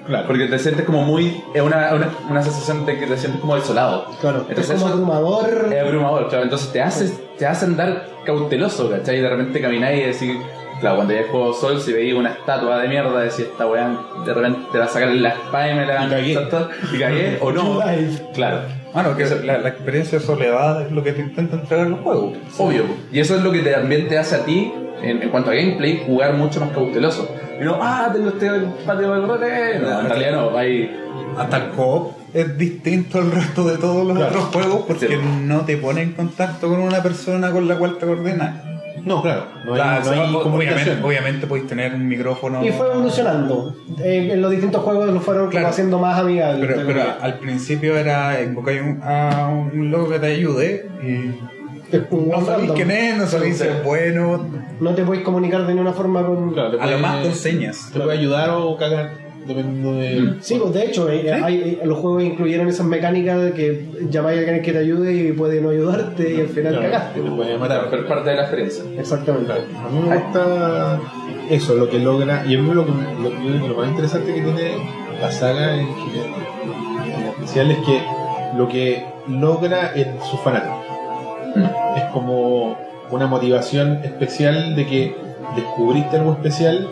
[0.09, 0.26] Claro.
[0.26, 1.42] Porque te sientes como muy.
[1.54, 4.06] Es una, una, una sensación de que te sientes como desolado.
[4.20, 5.68] Claro, Entonces es como abrumador.
[5.72, 6.44] Es abrumador, claro.
[6.44, 9.18] Entonces te hace, te hace andar cauteloso, ¿cachai?
[9.18, 10.36] Y de repente camináis y decir.
[10.80, 14.32] Claro, cuando ya juego Sol, si veis una estatua de mierda, decís, esta weá de
[14.32, 17.38] repente te va a sacar la espada y me la va a Y cagué.
[17.40, 17.80] o no.
[18.34, 18.61] Claro.
[18.95, 22.32] Bueno, que la, la experiencia de soledad es lo que te intenta entregar el juego.
[22.59, 22.84] Obvio.
[23.12, 24.72] Y eso es lo que te- también te hace a ti,
[25.03, 27.28] en, en cuanto a gameplay, jugar mucho más cauteloso.
[27.61, 28.49] Y no, ah, tengo este
[28.86, 29.82] patio de correr.
[29.82, 30.91] No, en realidad no, hay.
[31.36, 34.30] Hasta el co es distinto al resto de todos los Claro.
[34.30, 35.14] otros juegos porque Sí.
[35.45, 38.57] no te pone en contacto con una persona con la cual te coordenas.
[39.05, 39.44] No, claro.
[39.64, 41.05] No hay, Claro, no hay o- obviamente, comunicación.
[41.05, 42.64] obviamente podéis tener un micrófono.
[42.64, 43.74] Y fue evolucionando.
[44.03, 45.68] Eh, en los distintos juegos lo fueron Claro.
[45.68, 46.70] haciendo más amigables.
[46.86, 51.40] Pero, al principio era invocar un- a un loco que te ayude y
[52.11, 54.46] no sabéis quién es, no sabéis si es bueno.
[54.80, 56.53] No te puedes comunicar de ninguna forma con.
[56.53, 57.90] Claro, te A lo más con señas.
[57.92, 59.11] Te puede ayudar o cagar
[59.49, 60.34] dependiendo de.
[60.40, 64.36] Sí, pues de hecho, eh, hay- eh, los juegos incluyeron esas mecánicas de que llamáis
[64.38, 67.20] a alguien que te ayude y puede no ayudarte y al final Claro, cagaste.
[67.20, 67.86] te puede matar.
[67.90, 68.84] pero es parte de la experiencia.
[68.99, 69.46] Exactamente.
[69.46, 69.62] Claro.
[69.84, 71.01] A mí me gusta
[71.51, 72.44] eso, lo que logra.
[72.46, 74.70] Y a mí lo, que, lo, yo creo que lo más interesante que tiene
[75.20, 78.01] la saga en, en especial es que
[78.57, 80.76] lo que logra en sus fanáticos
[81.96, 82.76] es como
[83.11, 85.14] una motivación especial de que
[85.57, 86.86] descubriste algo especial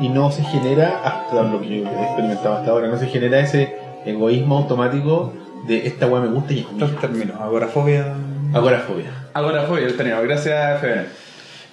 [0.00, 3.38] y no se genera, hasta lo que yo he experimentado hasta ahora, no se genera
[3.40, 3.76] ese
[4.06, 5.32] egoísmo automático
[5.66, 8.14] de esta weá me gusta y es términos, agorafobia.
[8.54, 9.10] Agorafobia.
[9.34, 10.20] Ahora fue el tenido.
[10.22, 11.06] Gracias, FBN.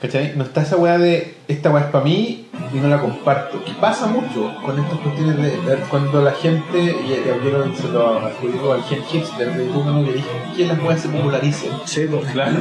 [0.01, 0.33] ¿Cachai?
[0.35, 3.59] No está esa weá de esta weá es para mí y no la comparto.
[3.65, 7.75] Y pasa mucho con estas cuestiones de, de cuando la gente, y y yo lo-
[7.75, 10.05] se lo adjudico al gen hipster de YouTube, ¿no?
[10.05, 11.71] que dijo que las weas se popularizan.
[11.85, 12.25] Sí, pues.
[12.31, 12.51] Claro.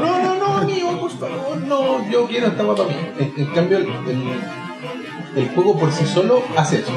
[0.00, 2.94] No, no, no, amigo, por favor, no, yo quiero esta weá para mí.
[3.18, 4.69] En, en cambio, el, el-
[5.36, 6.92] el juego por sí solo hace eso,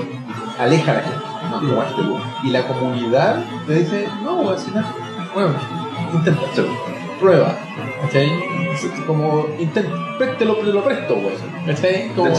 [0.60, 1.18] aleja a la gente.
[1.52, 2.02] No, no, este
[2.44, 4.82] y la comunidad te dice, no, weón, si no,
[5.34, 5.54] bueno,
[6.14, 6.42] intenta,
[7.20, 7.56] prueba,
[8.02, 8.32] ¿cachai?
[9.06, 9.92] Como, intenta,
[10.38, 12.10] te lo, presto, weón, ¿cachai?
[12.16, 12.34] Como,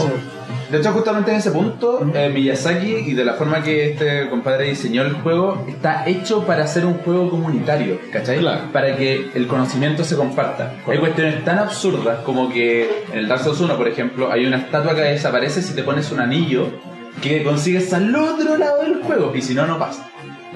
[0.69, 4.65] De hecho, justamente en ese punto, eh, Miyazaki y de la forma que este compadre
[4.69, 8.39] diseñó el juego, está hecho para ser un juego comunitario, ¿cachai?
[8.39, 8.71] Claro.
[8.71, 10.73] Para que el conocimiento se comparta.
[10.87, 14.57] Hay cuestiones tan absurdas como que en el Dark Souls 1, por ejemplo, hay una
[14.57, 16.67] estatua que desaparece si te pones un anillo
[17.21, 20.09] que consigues al otro lado del juego y si no, no pasa.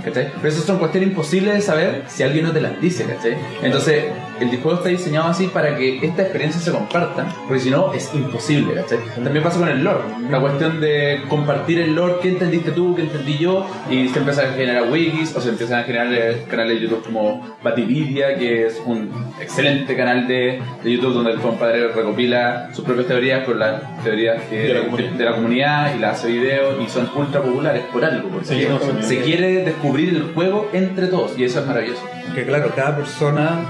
[0.04, 0.32] ¿Cachai?
[0.36, 3.38] Pero esas son cuestiones imposibles de saber si alguien no te las dice, ¿cachai?
[3.62, 4.06] Entonces,
[4.46, 8.10] el juego está diseñado así para que esta experiencia se comparta, porque si no, es
[8.14, 9.00] imposible, ¿cachai?
[9.24, 13.04] También pasa con el lore, la cuestión de compartir el lore, qué entendiste tú, qué
[13.04, 16.76] entendí yo, y se empiezan a generar wikis, o se empiezan a generar eh, canales
[16.80, 19.10] de YouTube como Batividia, que es un
[19.42, 24.42] excelente canal de, de YouTube donde el compadre recopila sus propias teorías con las teorías
[24.44, 25.12] que- De la comunidad.
[25.12, 28.68] de la comunidad y las hace videos y son ultra populares por algo, porque Sí,
[28.70, 32.02] no, se quiere descubrir el juego entre todos y eso es maravilloso.
[32.36, 33.62] Que claro, cada persona,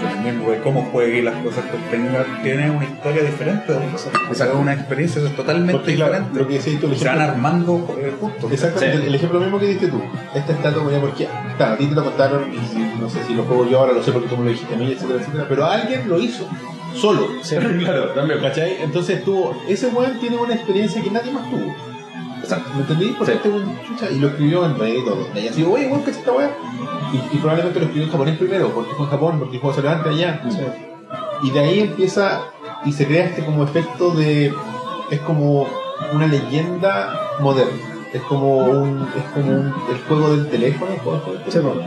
[0.00, 3.72] dependiendo de cómo juegue y las cosas que obtenga, tiene una historia diferente.
[4.30, 6.38] O sea, una experiencia totalmente Porque, claro, diferente.
[6.40, 8.50] lo que decís tú, el Se van armando eh, juntos.
[8.52, 9.06] Exactamente, Sí.
[9.08, 10.00] el, ejemplo mismo que diste tú.
[10.34, 13.34] Esta estatua, mira, porque, claro, a ti te lo contaron, y si- no sé si
[13.34, 15.46] lo juego yo ahora, lo sé porque tú me lo dijiste a mí, etcétera, etcétera,
[15.48, 16.48] pero alguien lo hizo,
[16.94, 17.28] solo.
[17.80, 18.40] claro, también.
[18.40, 18.76] ¿Cachai?
[18.82, 21.74] Entonces tuvo, ese weón tiene una experiencia que nadie más tuvo.
[22.44, 22.70] Exacto.
[22.74, 23.14] ¿Me entendí?
[23.18, 23.36] Porque Sí.
[23.38, 26.10] este weón, chucha, y lo escribió en Reddit o donde haya sido, oye, weón, ¿qué
[26.10, 26.50] es esta weá?
[27.12, 30.12] Y, y probablemente lo escribió en japonés primero, porque fue en Japón, porque salió antes
[30.12, 30.40] allá.
[31.42, 32.42] Y de ahí empieza
[32.84, 34.52] y se crea este como efecto de.
[35.10, 35.66] Es como
[36.12, 37.72] una leyenda moderna.
[38.12, 39.06] Es como un.
[39.16, 40.92] Es como un, el juego del teléfono.
[40.92, 41.80] el juego del teléfono,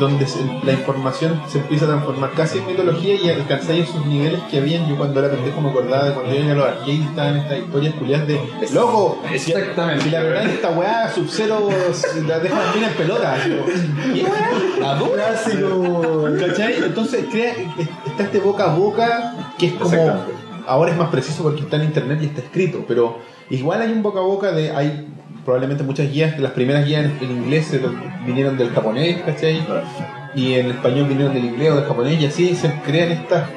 [0.00, 4.40] Donde se- la información se empieza a transformar casi en mitología y alcanzáis esos niveles
[4.50, 4.86] que habían.
[4.88, 7.58] Yo cuando era pendejo me acordaba de cuando yo iba a los arcades estaban estas
[7.60, 8.40] historias culiadas de.
[8.74, 9.22] ¡Loco!
[9.32, 10.04] Exactamente.
[10.04, 11.68] Si la verdad es que esta weá Sub-Zero
[12.26, 13.36] la deja también en pelota.
[16.48, 16.74] ¿Cachai?
[16.84, 17.52] Entonces crea,
[18.06, 19.90] está este boca a boca que es como.
[20.66, 23.18] Ahora es más preciso porque está en internet y está escrito, pero
[23.50, 24.72] igual hay un boca a boca de.
[24.72, 25.06] Hay
[25.46, 27.80] probablemente muchas guías, las primeras guías en, en inglés se
[28.26, 29.64] vinieron del japonés, ¿cachai?
[30.34, 33.48] Y en español vinieron del inglés o del japonés, y así se crean estas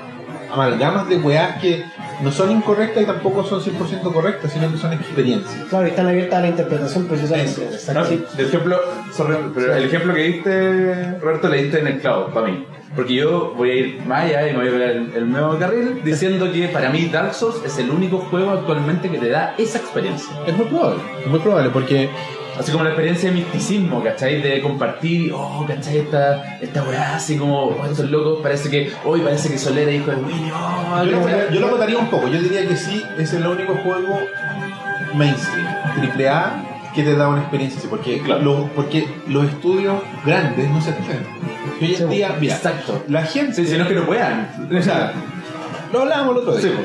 [0.52, 1.84] amalgamas de weás que
[2.22, 5.66] no son incorrectas y tampoco son 100% correctas, sino que son experiencias.
[5.70, 7.70] Claro, y están abiertas a la interpretación precisamente.
[7.94, 8.06] ¿No?
[8.06, 8.80] El ejemplo,
[9.12, 12.66] sorry, pero el ejemplo que diste, Roberto, le diste en el clavo, para mí.
[12.96, 15.58] Porque yo voy a ir más allá y me voy a ver el, el nuevo
[15.58, 19.54] carril diciendo que para mí Dark Souls es el único juego actualmente que te da
[19.58, 20.30] esa experiencia.
[20.48, 22.10] Es muy probable, es muy probable, porque
[22.60, 24.42] Así como la experiencia de misticismo, ¿cachai?
[24.42, 26.00] De compartir, oh, ¿cachai?
[26.00, 30.12] Esta, esta weá, así como, oh, estos locos, parece que, hoy parece que Solera dijo
[30.12, 32.28] de Winnie, oh, yo lo, yo lo votaría un poco.
[32.28, 34.20] Yo diría que sí, es el único juego
[35.14, 35.68] mainstream,
[36.02, 37.88] triple A, te da una experiencia así.
[37.88, 38.42] Porque, Claro.
[38.44, 41.26] lo- porque los estudios grandes no se atreven.
[41.82, 43.04] Y hoy en día, mira, Exacto.
[43.08, 43.54] la gente.
[43.54, 44.50] Sí, si no es que no puedan.
[44.78, 45.14] O sea,
[45.94, 46.72] lo hablábamos el otro día.
[46.72, 46.76] Sí.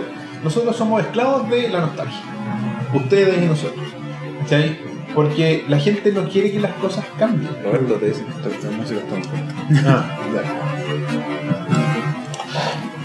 [0.43, 2.21] Nosotros somos esclavos de la nostalgia.
[2.93, 3.85] Ustedes y nosotros.
[4.43, 4.79] ¿Cachai?
[5.15, 7.51] Porque la gente no quiere que las cosas cambien.
[7.65, 8.25] Roberto te dice
[8.61, 9.91] que la música está.
[9.91, 10.19] Ah,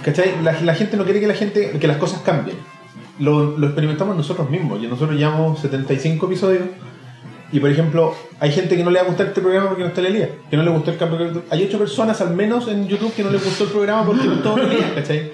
[0.04, 0.42] ¿Cachai?
[0.44, 2.58] La, la gente no quiere que la gente que las cosas cambien.
[3.20, 4.82] Lo, lo experimentamos nosotros mismos.
[4.82, 6.64] Y nosotros llevamos 75 episodios.
[7.52, 9.90] Y por ejemplo, hay gente que no le va a gustar este programa porque no
[9.90, 10.30] está Elías.
[10.50, 11.44] Que no le gustó el cambio.
[11.50, 14.34] Hay 8 personas al menos en YouTube que no les gustó el programa porque no
[14.36, 15.32] estuvo Elías, ¿cachai?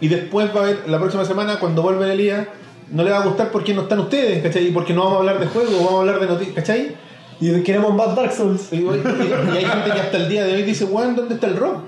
[0.00, 2.46] Y después va a haber, la próxima semana, cuando vuelve Elías,
[2.92, 4.68] no le va a gustar porque no están ustedes, ¿cachai?
[4.68, 6.96] Y porque no vamos a hablar de juego, vamos a hablar de noticias, ¿cachai?
[7.40, 8.72] Y queremos más Dark Souls.
[8.72, 11.46] Y, y- y hay gente que hasta el día de hoy dice, weón, ¿dónde está
[11.48, 11.78] el rock?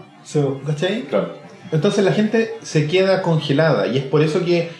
[0.67, 1.03] ¿Cachai?
[1.03, 1.35] Claro.
[1.73, 4.71] Entonces la gente se queda congelada y es por eso que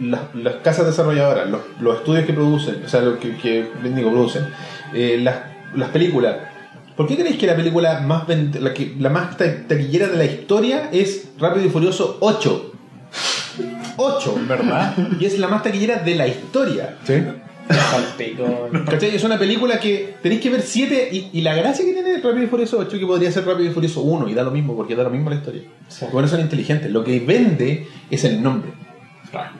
[0.00, 4.10] las, las casas desarrolladoras, los, los estudios que producen, o sea, lo que, que digo,
[4.10, 4.46] producen,
[4.94, 5.36] eh, las,
[5.74, 6.36] las películas.
[6.96, 10.24] ¿Por qué creéis que la película más la, que, la más ta- taquillera de la
[10.26, 12.72] historia es Rápido y Furioso 8?
[13.96, 14.94] 8, ¿verdad?
[15.20, 16.96] Y es la más taquillera de la historia.
[17.04, 17.14] ¿Sí?
[18.90, 19.14] ¿Cachai?
[19.14, 22.44] Es una película que tenéis que ver 7 y, y la gracia que tiene Rápido
[22.44, 24.94] y Furioso 8 que podría ser Rápido y Furioso 1 y da lo mismo porque
[24.94, 25.62] da lo mismo la historia.
[26.12, 26.90] Bueno, son inteligentes.
[26.90, 28.72] Lo que vende es el nombre.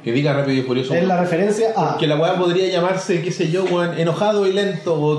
[0.04, 1.08] Que diga Rápido y Furioso Es 1.
[1.08, 1.96] la referencia a.
[1.96, 5.18] Que la weá podría llamarse, qué sé yo, weón, enojado y lento, o,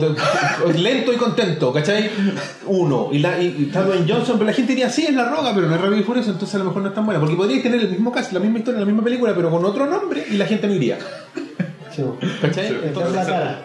[0.75, 2.09] lento y contento, ¿cachai?
[2.67, 3.09] Uno.
[3.11, 5.53] Y, la, y, y está Dwayne Johnson, pero la gente diría, sí, es la roca,
[5.55, 7.19] pero no es Rápido y Furioso, entonces a lo mejor no es tan buena.
[7.19, 9.87] Porque podría tener el mismo caso, la misma historia, la misma película, pero con otro
[9.87, 10.99] nombre y la gente no iría.
[11.95, 12.03] Sí.
[12.41, 12.63] ¿Cachai?
[12.71, 13.61] Meter Entonces, la cara.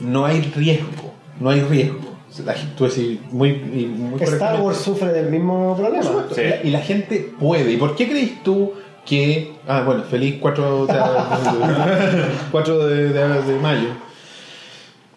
[0.00, 2.00] no hay riesgo, no hay riesgo.
[2.44, 4.60] La, gente- tú decís muy, y muy Star.
[4.60, 6.26] Wars sufre del mismo problema.
[6.34, 6.42] Sí.
[6.64, 7.70] Y la- gente puede.
[7.72, 8.72] ¿Y por qué crees tú
[9.06, 9.54] que...
[9.66, 13.88] Ah, bueno, feliz 4, o sea, 4 de, de- de mayo.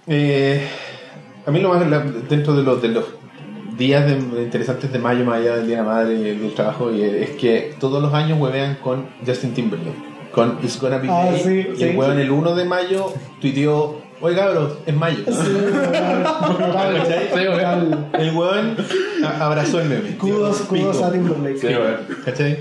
[0.07, 0.61] Eh,
[1.45, 1.83] a mí lo más...
[2.29, 3.05] dentro de los, de los
[3.77, 6.93] días de- interesantes de mayo, más allá del Día de la Madre y del trabajo,
[6.93, 10.08] y es que todos los años huevean con Justin Timberlake.
[10.31, 12.21] Con It's Gonna Be Ah, sí, y sí, el weón sí.
[12.21, 15.19] el 1 de mayo tuiteó, oiga, cabros, es mayo.
[18.13, 18.77] El weón
[19.39, 20.17] abrazó el meme.
[20.17, 21.57] Kudos, kudos a Timberlake.
[21.59, 21.97] Sí, bueno.
[22.25, 22.57] ¿Cachai?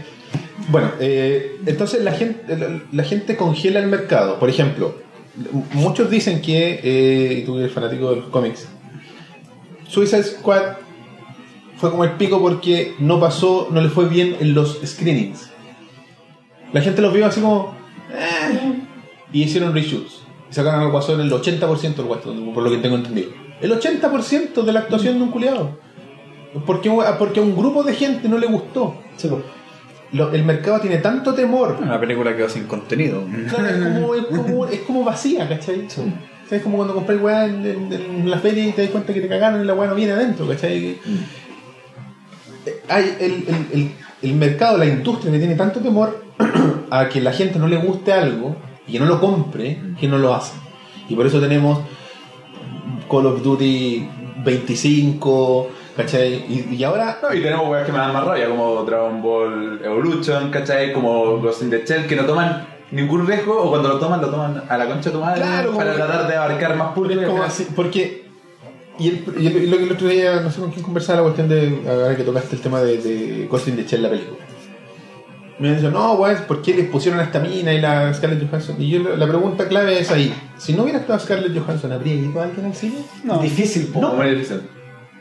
[0.70, 4.38] Bueno, eh, entonces la gente, la, la gente congela el mercado.
[4.38, 4.94] Por ejemplo,
[5.72, 8.68] muchos dicen que, eh, y tú eres fanático de los cómics,
[9.86, 10.62] Suicide Squad
[11.78, 15.47] fue como el pico porque no pasó, no le fue bien en los screenings.
[16.72, 17.74] La gente los vio así como...
[18.12, 18.74] "Eh",
[19.32, 20.22] y hicieron reshoots.
[20.50, 23.30] Y sacaron al guasón el 80% del guasón, por lo que tengo entendido.
[23.60, 25.78] El 80% de la actuación de un culiado.
[26.64, 28.96] Porque, porque a un grupo de gente no le gustó.
[29.16, 29.42] Sí, pues.
[30.12, 31.76] Lo- el mercado tiene tanto temor.
[31.82, 33.22] Una película quedó sin contenido.
[33.50, 35.86] Claro, es, como, es, como, es como vacía, ¿cachai?
[36.50, 39.20] Es como cuando compras weá en, en- en la feria y te das cuenta que
[39.20, 40.86] te cagaron y la weá no viene adentro, ¿cachai?
[40.86, 40.98] Eh,
[42.88, 43.90] Hay el, el- el-
[44.22, 46.24] el mercado, la industria que tiene tanto temor
[46.90, 50.18] a que la gente no le guste algo y que no lo compre, que no
[50.18, 50.54] lo hace.
[51.08, 51.80] Y por eso tenemos
[53.10, 54.08] Call of Duty
[54.44, 56.34] 25, ¿cachai?
[56.48, 59.80] Y, y ahora No, y tenemos weas que me dan más rabia, como Dragon Ball
[59.84, 60.92] Evolution, ¿cachai?
[60.92, 64.28] Como Ghost in the Shell, que no toman ningún riesgo, o cuando lo toman, lo
[64.28, 67.20] toman a la concha Claro, para tratar de abarcar más público.
[67.74, 68.28] Porque.
[68.98, 71.22] Y, el, y el- lo que el otro día, no sé con quién conversaba la
[71.24, 71.82] cuestión de.
[71.88, 74.38] Ahora que tocaste el tema de, de Ghost in the Shell, la película.
[75.58, 78.48] Me han dicho, no, weón, ¿por qué les pusieron a esta mina y la Scarlett
[78.48, 78.76] Johansson?
[78.80, 82.40] Y yo, la pregunta clave es ahí: si no hubiera estado Scarlett Johansson, ¿habría ido
[82.40, 82.98] alguien al cine?
[83.42, 84.00] Difícil, po.
[84.00, 84.60] No, muy difícil.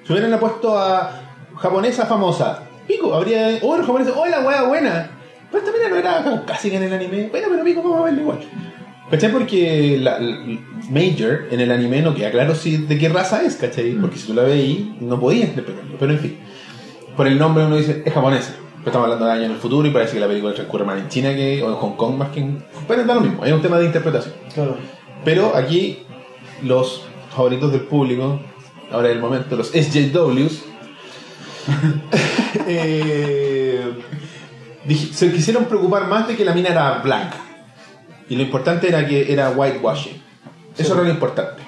[0.06, 1.12] Si hubieran puesto a
[1.58, 3.58] japonesa famosa, pico, habría.
[3.64, 5.10] Oh, los japoneses, oh, la weá buena.
[5.52, 7.30] Pero esta mina no era como casi que en el anime.
[7.32, 8.40] Bueno, pero pico, vamos a verlo igual.
[9.10, 9.32] ¿Cachai?
[9.32, 10.38] Porque la, la-
[10.92, 13.94] Major en el anime no queda claro si, de qué raza es, ¿cachai?
[13.94, 15.96] Porque si tú la veis, no podías interpretarlo.
[15.98, 16.38] Pero en fin,
[17.16, 18.54] por el nombre uno dice, es japonesa.
[18.88, 20.98] Pero estamos hablando de años en el futuro y parece que la película transcurre más
[20.98, 22.64] en China que, o en Hong Kong más que en.
[22.88, 24.34] Bueno, da lo mismo, es un tema de interpretación.
[24.54, 24.78] Claro.
[25.26, 26.06] Pero aquí
[26.64, 27.04] los
[27.36, 28.40] favoritos del público,
[28.90, 30.64] ahora es el momento, los SJWs,
[32.66, 33.92] eh,
[35.12, 37.42] se quisieron preocupar más de que la mina era blanca.
[38.30, 40.22] Y lo importante era que era whitewashing.
[40.78, 41.62] Eso era lo importante.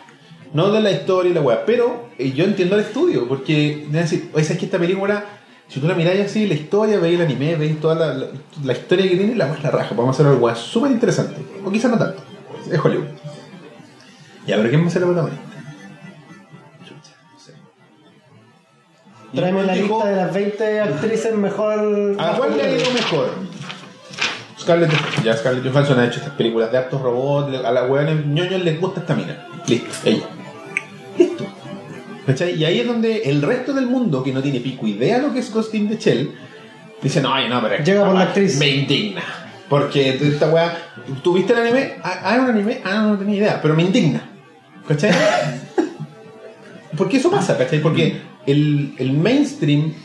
[0.53, 1.65] No de la historia y la weá.
[1.65, 5.25] Pero eh, yo entiendo el estudio, porque deben decir, oye, ¿sabes que esta película,
[5.69, 8.25] si tú la miráis así, la historia, veis el anime, veis toda la, la,
[8.63, 9.95] la historia que tiene, la es la raja.
[9.95, 11.35] Podemos hacer algo súper interesante.
[11.63, 12.23] O quizás no tanto.
[12.71, 13.05] Es Hollywood.
[14.47, 15.43] Ya, pero ¿quién va a ser la protagonista?
[19.31, 22.15] La dijo, lista de las 20 actrices mejor.
[22.17, 23.29] ¿A cuál le ha ido mejor?
[24.59, 25.23] Scarlett Johansson.
[25.23, 27.55] Ya Scarlett Johansson ha hecho estas películas de hartos robots.
[27.63, 29.47] A la weá ñoños les gusta esta mina.
[29.67, 30.25] Listo, ella.
[32.29, 32.61] ¿Cachai?
[32.61, 35.39] Y ahí es donde el resto del mundo, que no tiene pico idea lo que
[35.39, 36.31] es Ghost in the Shell,
[37.01, 38.55] dice, no, ay, no, pero Llega por la actriz.
[38.59, 39.23] Me indigna.
[39.67, 40.77] Porque esta weá,
[41.23, 41.93] ¿tú viste el anime?
[42.03, 44.29] Ah, ah, un anime, ah, no, no tenía idea, pero me indigna.
[44.87, 45.11] ¿Cachai?
[46.97, 47.81] Porque eso pasa, ¿cachai?
[47.81, 49.95] Porque el, el mainstream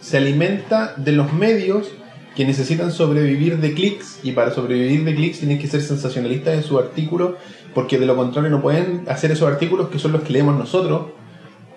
[0.00, 1.92] se alimenta de los medios
[2.36, 6.62] que necesitan sobrevivir de clics y para sobrevivir de clics tienen que ser sensacionalistas en
[6.62, 7.38] su artículo
[7.72, 11.23] porque de lo contrario no pueden hacer esos artículos que son los que leemos nosotros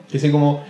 [0.09, 0.63] que es como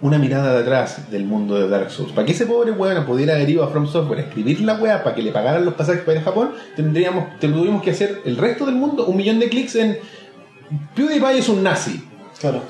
[0.00, 2.12] una mirada de atrás del mundo de Dark Souls.
[2.12, 5.02] Para que ese pobre weón pudiera haber ido a From Software a escribir la weá
[5.02, 8.36] para que le pagaran los pasajes para ir a Japón, tendríamos, tendríamos que hacer el
[8.36, 9.98] resto del mundo un millón de clics en
[10.94, 12.04] PewDiePie es un nazi.
[12.40, 12.62] Claro.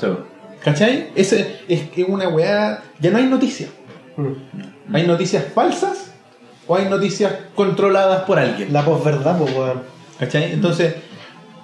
[0.62, 1.10] ¿Cachai?
[1.14, 2.82] Ese es que una weá.
[3.00, 3.70] Ya no hay noticias.
[4.16, 4.94] Mm.
[4.94, 6.12] Hay noticias falsas
[6.66, 8.72] o hay noticias controladas por alguien.
[8.72, 9.82] La posverdad, pues, weón.
[10.18, 10.52] ¿Cachai?
[10.52, 10.94] Entonces,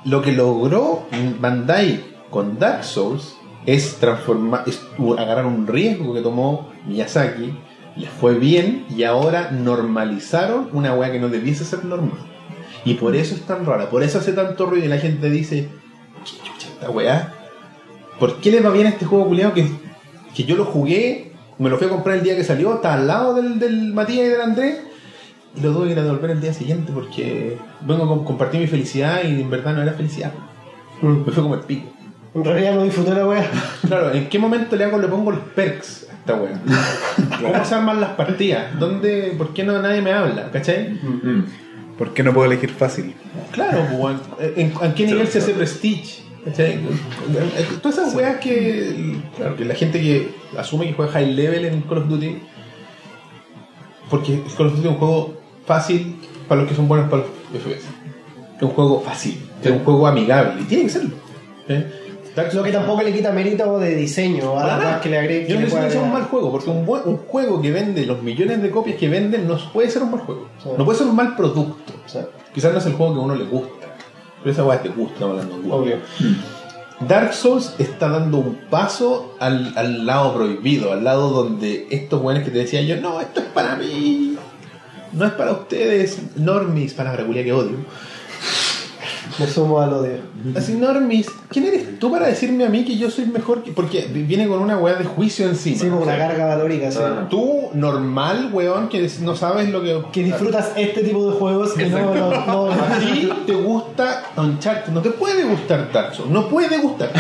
[0.05, 1.07] lo que logró
[1.39, 3.37] Bandai con Dark Souls
[3.67, 4.81] es transformar, es
[5.19, 7.53] agarrar un riesgo que tomó Miyazaki,
[7.97, 12.19] les fue bien y ahora normalizaron una weá que no debiese ser normal.
[12.85, 15.69] Y por eso es tan rara, por eso hace tanto ruido y la gente dice,
[16.25, 17.35] ¿qué chucha esta weá?
[18.19, 19.67] ¿Por qué le va bien a este juego culiado que,
[20.35, 23.07] que yo lo jugué, me lo fui a comprar el día que salió, está al
[23.07, 24.79] lado del, del Matías y del Andrés?
[25.57, 28.61] Y lo tuve que ir a devolver el día siguiente porque vengo a com- compartir
[28.61, 30.33] mi felicidad y en verdad no era felicidad.
[31.03, 31.25] Mm.
[31.27, 31.91] Me fue como el pico.
[32.35, 33.51] En realidad no disfruté la weá.
[33.87, 36.61] Claro, ¿en qué momento le hago, le pongo los perks a esta wea?
[37.41, 38.79] ¿Cómo se arman las partidas?
[38.79, 40.51] ¿Dónde, ¿Por qué no nadie me habla?
[40.51, 40.91] ¿Cachai?
[40.91, 41.45] Mm.
[41.99, 43.15] ¿Por qué no puedo elegir fácil?
[43.53, 44.17] Claro, pues.
[44.57, 46.23] ¿En, ¿a qué nivel se hace Prestige?
[46.45, 46.79] ¿Cachai?
[47.83, 51.83] Todas esas weas que, claro, que la gente que asume que juega high level en
[51.83, 52.39] Call of Duty,
[54.09, 56.17] porque Call of Duty es un juego fácil
[56.49, 57.85] para los que son buenos para los FPS.
[58.57, 61.17] Es un juego fácil, es un juego amigable, y tiene que serlo.
[61.69, 62.00] ¿eh?
[62.43, 65.47] Dark Lo que tampoco le quita mérito de diseño a las que le agregue.
[65.49, 68.07] Yo no que pueda sea un mal juego, porque un, buen- un juego que vende
[68.07, 70.49] los millones de copias que venden no puede ser un mal juego.
[70.77, 71.93] No puede ser un mal producto.
[72.55, 73.87] Quizás no es el juego que a uno le gusta,
[74.43, 75.97] pero esa weá es gusto, estamos hablando de obvio.
[77.09, 82.45] Dark Souls está dando un paso al, al lado prohibido, al lado donde estos weones
[82.45, 84.37] que te decían yo, no, esto es para mí,
[85.13, 87.77] no es para ustedes, normis, palabra culia que odio.
[89.41, 90.21] Me sumo a lo de.
[90.57, 93.63] Así, normis, ¿quién eres tú para decirme a mí que yo soy mejor?
[93.63, 95.79] que-?" Porque viene con una weá de juicio encima.
[95.79, 96.91] Sí, O sea, una carga valórica.
[96.93, 96.99] sí.
[97.31, 100.01] Tú, normal, weón, que no sabes lo que...
[100.13, 104.93] Que disfrutas este tipo de juegos y no, no, no- A ti te gusta Uncharted,
[104.93, 107.11] no te puede gustar Souls, no puede gustar.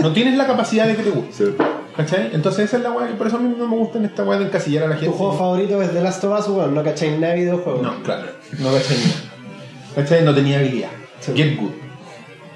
[0.00, 1.54] No tienes la capacidad de que te guste.
[1.96, 2.30] ¿Cachai?
[2.32, 4.22] Entonces esa es la weá, y por eso a mí no me gusta en esta
[4.22, 5.10] weá de encasillar a la gente.
[5.10, 7.82] Tu juego favorito es The Last of Us, bueno, no cacháis nada de videojuegos.
[7.82, 8.22] No, claro,
[8.60, 9.20] no cachai nada.
[9.96, 10.24] ¿Cachai?
[10.24, 10.90] No tenía habilidad.
[11.34, 11.72] Get good.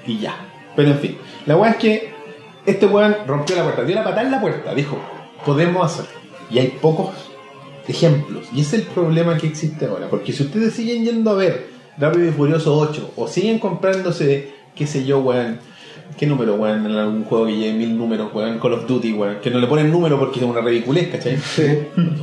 [0.05, 0.35] Y ya.
[0.75, 2.13] Pero en fin, la weá es que
[2.65, 4.97] este weón rompió la puerta, dio la patada en la puerta, dijo,
[5.45, 6.19] podemos hacerlo.
[6.49, 7.11] Y hay pocos
[7.87, 8.47] ejemplos.
[8.53, 10.09] Y es el problema que existe ahora.
[10.09, 14.87] Porque si ustedes siguen yendo a ver Rápido y Furioso 8 o siguen comprándose, qué
[14.87, 15.59] sé yo, weón.
[16.17, 16.85] ¿Qué número, weón?
[16.85, 18.59] En algún juego que lleve mil números, weón.
[18.59, 19.37] Call of Duty, weón.
[19.41, 21.37] Que no le ponen número porque es una ridiculez, ¿cachai?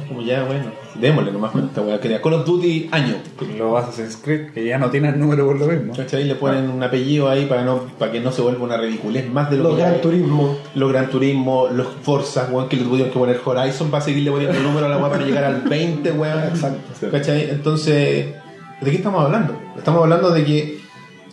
[0.09, 2.01] Como ya, bueno, démosle nomás con esta weá.
[2.01, 3.17] Que era Call of Duty año.
[3.59, 5.95] Los Assassin's Creed, que ya no tienen número por lo mismo.
[5.95, 6.25] ¿Cachai?
[6.25, 9.51] Le ponen un apellido ahí para no para que no se vuelva una ridiculez más
[9.51, 10.01] de lo Los que Gran es.
[10.01, 10.59] Turismo.
[10.75, 14.57] Los Gran Turismo, los Forza, weón, que le tuvieron que poner Horizon para seguirle poniendo
[14.57, 16.45] el número a la weá para llegar al 20, weón.
[16.45, 17.11] Exacto.
[17.11, 17.51] ¿Cachai?
[17.51, 18.35] Entonces,
[18.81, 19.57] ¿de qué estamos hablando?
[19.77, 20.81] Estamos hablando de que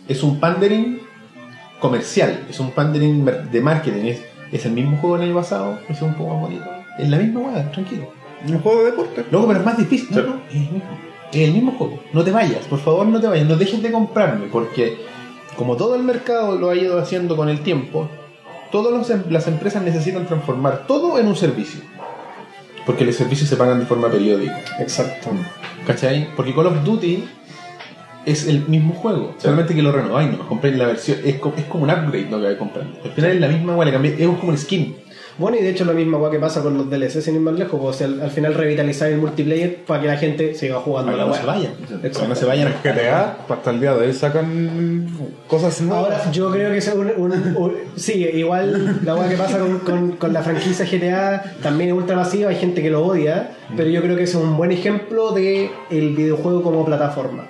[0.08, 0.97] es un pandering
[1.80, 4.04] comercial, es un pandering mer- de marketing.
[4.06, 4.22] Es,
[4.52, 6.64] es el mismo juego del año pasado, es un poco más bonito.
[6.98, 8.10] Es la misma weá, tranquilo.
[8.46, 9.24] Un juego de deporte.
[9.30, 10.08] Luego, pero es más difícil.
[10.16, 10.82] No, no, es el mismo.
[11.32, 12.00] Es el mismo juego.
[12.12, 13.46] No te vayas, por favor, no te vayas.
[13.46, 14.96] No dejes de comprarme, porque
[15.56, 18.08] como todo el mercado lo ha ido haciendo con el tiempo,
[18.72, 21.80] todas las empresas necesitan transformar todo en un servicio.
[22.86, 24.62] Porque los servicios se pagan de forma periódica.
[24.78, 25.30] Exacto.
[25.86, 26.28] ¿Cachai?
[26.34, 27.24] Porque Call of Duty
[28.30, 31.64] es el mismo juego, solamente que lo renováis, no compréis la versión, es, co- es
[31.64, 32.98] como un upgrade lo que vais comprando.
[33.04, 34.96] Al final es la misma, weá, es como un skin.
[35.38, 37.54] Bueno, y de hecho lo mismo weá, que pasa con los DLC, sin ir más
[37.54, 41.22] lejos, pues, al, al final revitalizar el multiplayer para que la gente siga jugando Para
[41.24, 41.72] que la no se vayan.
[42.02, 42.74] Para que no se vayan.
[42.82, 45.06] GTA, hasta el día de hoy sacan
[45.46, 46.04] cosas nuevas.
[46.12, 49.78] Ahora, yo creo que es un, un- un- sí, igual la weá que pasa con,
[49.78, 53.88] con- con la franquicia GTA también es ultra masiva, hay gente que lo odia, pero
[53.90, 57.44] yo creo que es un buen ejemplo de el videojuego como plataforma.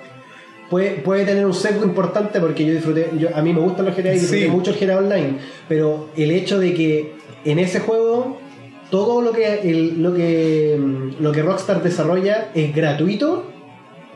[0.69, 3.95] Puede, puede tener un sesgo importante porque yo disfruté, yo, a mí me gustan los
[3.95, 4.49] GTA y disfruté Sí.
[4.49, 5.33] mucho el GTA Online,
[5.67, 7.13] pero el hecho de que
[7.45, 8.37] en ese juego
[8.91, 13.45] todo lo que, el- lo que mm, lo que Rockstar desarrolla es gratuito,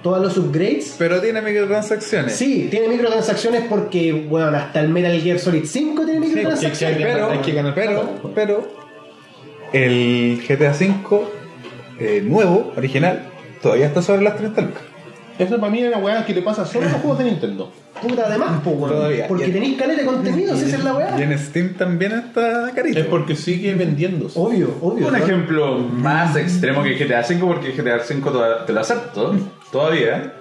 [0.03, 2.33] todos los upgrades Pero tiene microtransacciones.
[2.33, 6.97] Sí, tiene microtransacciones porque, bueno, hasta el Metal Gear Solid 5 tiene microtransacciones.
[7.01, 8.67] pero, que ganar pero, plata, pero
[9.71, 11.21] el GTA V
[11.99, 13.27] eh, nuevo, original,
[13.61, 14.83] todavía está sobre las 30 lucas.
[15.39, 17.71] Eso para mí es una weá que te pasa solo en los juegos de Nintendo.
[18.01, 18.89] Puta, además, pues, weón.
[18.91, 19.27] Todavía.
[19.27, 21.17] Porque Y en- tenéis caleta de contenido, si esa es la Y weá.
[21.23, 22.99] en Steam también está carito.
[22.99, 24.39] Es porque sigue vendiéndose.
[24.39, 25.07] Obvio, obvio.
[25.07, 25.17] Un ¿no?
[25.19, 29.35] ejemplo más extremo que GTA V, porque GTA V te lo acepto
[29.71, 30.33] todavía.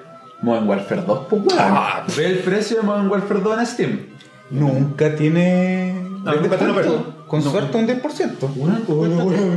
[0.43, 1.59] Modern Warfare 2, pues weón.
[1.61, 2.05] Ah.
[2.17, 3.99] Ve el precio de Modern Warfare 2 en Steam.
[4.53, 5.95] Nunca tiene.
[6.43, 7.23] Nunca perdo.
[7.27, 8.03] Con suerte un 10%.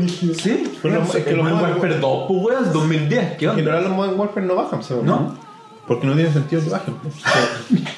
[0.42, 3.62] Sí, Pero no es que lo Modern Warfare 2, pues weón, 2010, ¿qué En onda?
[3.64, 5.04] general los Modern Warfare no bajan, ¿sabes?
[5.04, 5.36] ¿No?
[5.88, 6.96] Porque no tiene sentido que bajen.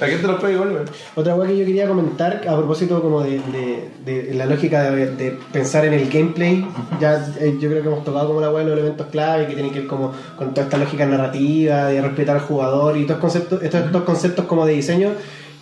[0.02, 0.86] ¿A quién te lo puede igual, weón?
[1.16, 5.16] Otra weá que yo quería comentar a propósito como de, de- de la lógica de,
[5.16, 6.68] de pensar en el gameplay,
[7.00, 9.54] ya eh, yo creo que hemos tocado como la weá de los elementos clave que
[9.54, 13.22] tienen que ver como con toda esta lógica narrativa, de respetar al jugador y todos
[13.22, 15.12] conceptos, estos, estos conceptos como de diseño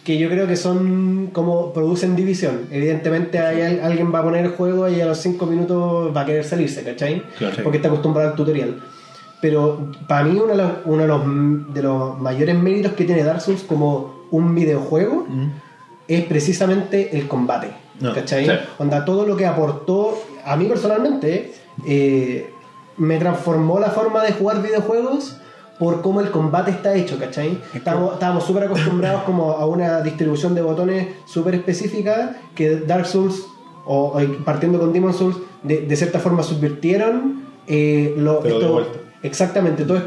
[0.05, 2.67] que yo creo que son como producen división.
[2.71, 6.21] Evidentemente hay, al- alguien va a poner el juego y a los 5 minutos va
[6.21, 7.21] a querer salirse, ¿cachai?
[7.37, 7.57] Claro.
[7.63, 8.81] Porque está acostumbrado al tutorial.
[9.41, 13.23] Pero para mí uno de los, uno de los, de los mayores méritos que tiene
[13.23, 15.27] Dark Souls como un videojuego
[16.07, 17.71] es precisamente el combate.
[17.99, 18.45] No, ¿Cachai?
[18.45, 18.51] sí.
[18.77, 21.53] Onda, todo lo que aportó a mí personalmente
[21.87, 22.49] eh,
[22.97, 25.37] me transformó la forma de jugar videojuegos
[25.80, 27.59] por cómo el combate está hecho, ¿cachai?
[27.73, 33.43] Estábamos súper acostumbrados como a una distribución de botones súper específica que Dark Souls,
[33.86, 38.61] o, o partiendo con Demon Souls, de, de cierta forma subvirtieron eh, lo, Pero de
[38.61, 38.99] esto- vuelta.
[39.26, 40.03] Exactamente, todas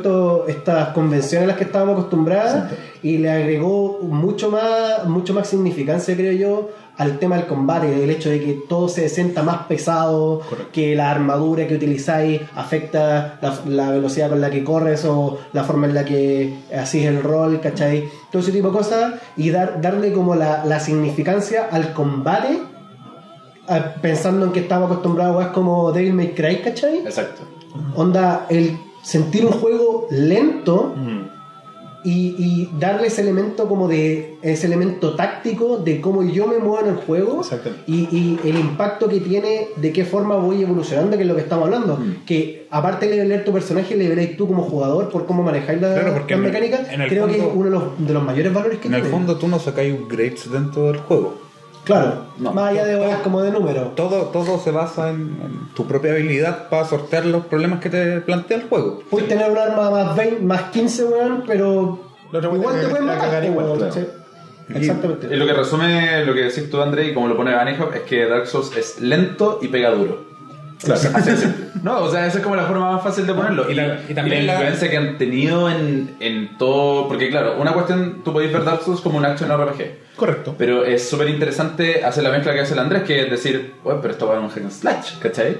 [0.46, 2.70] estas convenciones a las que estábamos acostumbradas
[3.02, 8.10] y le agregó mucho más, mucho más significancia, creo yo, al tema del combate, el
[8.10, 10.70] hecho de que todo se sienta más pesado, Correcto.
[10.72, 15.64] que la armadura que utilizáis afecta la, la velocidad con la que corres o la
[15.64, 18.08] forma en la que hacís el rol, ¿cachai?
[18.30, 22.60] Todo ese tipo de cosas y dar, darle como la, la significancia al combate
[24.00, 26.98] pensando en que estaba acostumbrado a como Devil May Cry, ¿cachai?
[26.98, 27.42] Exacto.
[27.94, 31.38] Onda, el sentir un juego lento Mm.
[32.04, 36.78] y, y darle ese elemento como de ese elemento táctico de cómo yo me muevo
[36.80, 37.42] en el juego
[37.88, 41.40] y, y el impacto que tiene de qué forma voy evolucionando que es lo que
[41.42, 42.24] estamos hablando Mm.
[42.24, 45.94] que aparte de leer tu personaje le veréis tú como jugador por cómo manejáis la,
[45.94, 48.22] Claro, las en el- mecánicas en el creo que es uno de los, de los
[48.22, 51.47] mayores valores que En el tiene fondo tú no sacáis upgrades dentro del juego.
[51.88, 52.52] Claro No.
[52.52, 56.12] más allá de weas como de números Todo, todo se basa en, en tu propia
[56.12, 59.02] habilidad para sortear los problemas que te plantea el juego.
[59.10, 61.98] puedes tener un arma más 20 más 15 weón pero
[62.32, 63.90] igual te pueden cagar matar igual,
[64.74, 67.92] exactamente Y lo que resume lo que decís tú, André, y como lo pone Vanishop,
[67.94, 70.26] es que Dark Souls es lento y pega duro.
[70.84, 71.00] Claro.
[71.82, 73.68] No, o sea, esa es como la forma más fácil de ponerlo.
[73.68, 77.06] y Y, la- la, y también la- influencia que han tenido en, en todo.
[77.08, 80.07] Porque, claro, una cuestión, tú podéis ver Dark Souls como un action RPG.
[80.18, 80.56] Correcto.
[80.58, 84.00] Pero es súper interesante hacer la mezcla que hace el Andrés, que es decir, bueno,
[84.02, 85.56] pero esto va a un hack and slash, ¿cachai?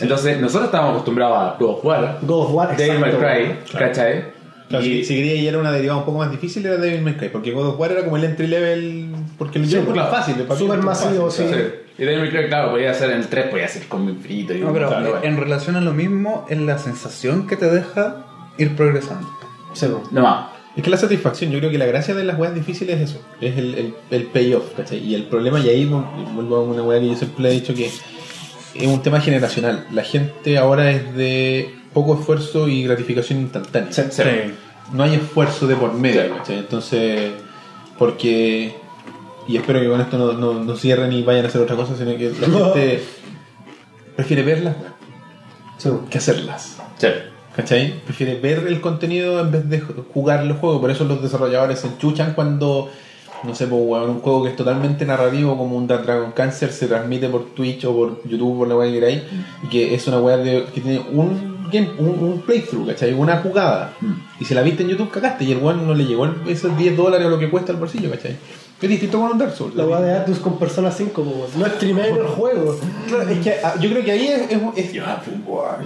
[0.00, 3.56] Entonces, nosotros estábamos acostumbrados a God of War, God of War Devil May Cry.
[3.68, 3.86] Claro.
[3.86, 4.24] ¿cachai?
[4.68, 7.02] Claro, y, si, si quería ir a una derivada un poco más difícil era Devil
[7.02, 10.08] May Cry, porque God of War era como el entry level, porque yo por la
[10.08, 10.16] claro.
[10.16, 11.54] fácil, Súper es masivo, fácil, sí.
[11.54, 11.62] sí.
[11.98, 14.54] Y Devil May Cry, claro, podía ser en el 3, podía ser con infinito.
[14.54, 18.24] Y No, pero claro, en relación a lo mismo, es la sensación que te deja
[18.56, 19.28] ir progresando.
[19.72, 20.02] Sí, weón.
[20.12, 20.57] No más.
[20.78, 23.20] Es que la satisfacción, yo creo que la gracia de las weas difíciles es eso,
[23.40, 24.98] es el, el, el payoff, ¿cachai?
[25.04, 27.86] Y el problema, y ahí vuelvo a una wea que yo siempre he dicho que
[27.86, 29.88] es un tema generacional.
[29.92, 33.92] La gente ahora es de poco esfuerzo y gratificación instantánea.
[33.92, 34.02] Sí.
[34.08, 34.22] Sí.
[34.92, 36.28] No hay esfuerzo de por medio, Sí.
[36.36, 36.58] ¿cachai?
[36.58, 37.32] Entonces,
[37.98, 38.72] porque,
[39.48, 41.96] y espero que con esto no, no, no cierren y vayan a hacer otra cosa,
[41.96, 43.02] sino que la gente
[44.14, 44.76] prefiere verlas
[46.08, 46.76] que hacerlas.
[47.58, 47.92] ¿Cachai?
[48.04, 50.80] Prefiere ver el contenido en vez de jugar los juegos.
[50.80, 52.88] Por eso los desarrolladores se enchuchan cuando,
[53.42, 57.28] no sé, pues, un juego que es totalmente narrativo, como un Dragon Cancer, se transmite
[57.28, 59.22] por Twitch o por YouTube, por la weá que queráis,
[59.64, 63.12] y que es una de, que tiene un, game, un, un playthrough, ¿cachai?
[63.12, 63.92] Una jugada.
[64.38, 66.78] Y si la viste en YouTube, cagaste, y el weón no le llegó el- esos
[66.78, 68.36] 10 dólares o lo que cuesta el bolsillo, ¿cachai?
[68.80, 69.74] Es distinto con un Dark Souls.
[69.74, 71.50] La weá de Atlus con Persona 5, po, weón.
[71.56, 72.78] no streamé el juego.
[73.08, 74.94] Claro, es que ah, yo creo que ahí es, es, es-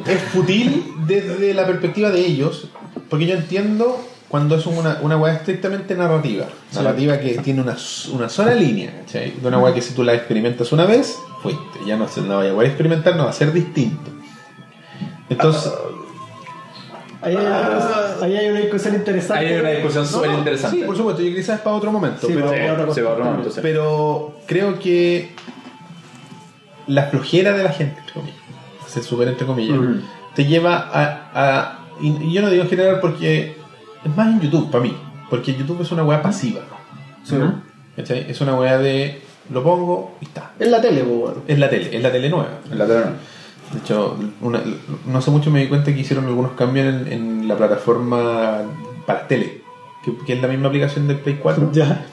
[0.07, 2.69] es fútil desde la perspectiva de ellos,
[3.09, 6.47] porque yo entiendo cuando es una, una weá estrictamente narrativa.
[6.75, 7.77] Narrativa que tiene una,
[8.13, 9.33] una sola línea, ¿cachai?
[9.41, 11.63] De una weá que si tú la experimentas una vez, fuiste.
[11.87, 14.11] Ya no, se, no vaya a experimentar, no va a ser distinto.
[15.29, 15.73] Entonces,
[17.23, 19.47] Ahí hay, una cosa- ahí hay una discusión interesante.
[19.47, 20.77] Ahí hay una discusión súper no, interesante.
[20.79, 22.27] Sí, por supuesto, y quizás es para otro momento.
[22.27, 22.93] Sí, pero, para.
[22.95, 23.61] Sí, otro momento, sí.
[23.63, 25.31] pero creo que
[26.87, 28.39] la flojera de la gente, entre comillas,
[28.89, 29.79] se super entre comillas,
[30.35, 33.57] te lleva a, a- y y yo no digo en general porque
[34.05, 34.97] es más en YouTube para mí,
[35.31, 36.61] porque YouTube es una weá pasiva.
[37.97, 39.21] Es una weá de
[39.51, 40.53] lo pongo y está.
[40.59, 41.43] En la tele, po, weón.
[41.47, 42.49] Es la tele, es la tele nueva.
[42.71, 43.32] En la tele no.
[43.73, 44.63] De hecho, una-
[45.07, 48.61] no hace mucho me di cuenta que hicieron algunos cambios en, en la plataforma
[49.07, 49.63] para tele,
[50.05, 51.71] que, que es la misma aplicación del Play 4.
[51.73, 52.07] Ya.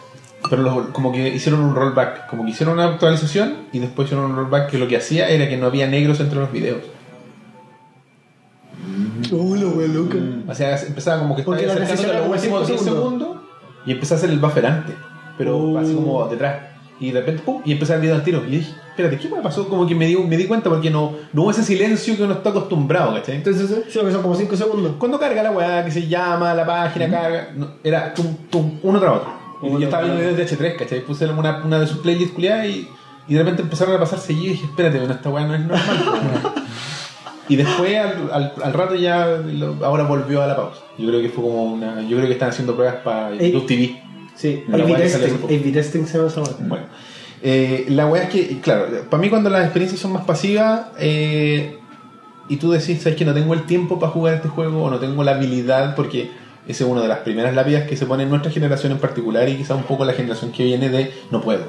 [0.49, 4.31] Pero lo- como que hicieron un rollback, como que hicieron una actualización y después hicieron
[4.31, 6.79] un rollback que lo que hacía era que no había negros entre los videos.
[9.31, 10.17] Uh, la wea loca.
[10.47, 12.95] O sea, empezaba como que estaba acercándote los últimos cinco 10 segundos.
[12.95, 13.37] segundos.
[13.85, 14.95] y empecé a hacer el buffer antes,
[15.37, 16.55] pero así como detrás.
[16.99, 18.43] Y de repente, pum, y empecé el video al tiro.
[18.45, 19.67] Y dije, espérate, ¿qué me pasó?
[19.69, 22.33] Como que me di, me di cuenta porque no, no hubo ese silencio que uno
[22.33, 23.35] está acostumbrado, ¿cachai?
[23.37, 24.93] Entonces, Sí, que son como 5 segundos.
[24.99, 28.99] cuando carga la weá, que se llama, la página carga, no, era tum, tum, uno
[28.99, 29.29] tras otro.
[29.63, 30.99] Y yo estaba viendo videos de H3, ¿cachai?
[31.05, 32.87] Puse una, una de sus playlists culiadas y,
[33.27, 35.59] y de repente empezaron a pasar seguido y dije, espérate, bueno, esta weá no es
[35.61, 36.53] normal.
[37.47, 40.81] y después, al, al, al rato ya, lo- ahora volvió a la pausa.
[40.97, 42.01] Yo creo que fue como una.
[42.01, 43.51] Yo creo que están haciendo pruebas para Ey.
[43.53, 44.03] YouTube TV.
[44.39, 45.35] Sí, A-B testing.
[45.43, 46.55] A-B testing se llama esa wea.
[46.61, 46.85] Bueno,
[47.41, 51.77] eh, la weá es que, claro, para mí cuando las experiencias son más pasivas eh,
[52.47, 54.97] y tú decís, sabes que no tengo el tiempo para jugar este juego o no
[54.97, 56.31] tengo la habilidad, porque
[56.65, 59.49] esa es una de las primeras lápidas que se pone en nuestra generación en particular
[59.49, 61.65] y quizá un poco la generación que viene de no puedo.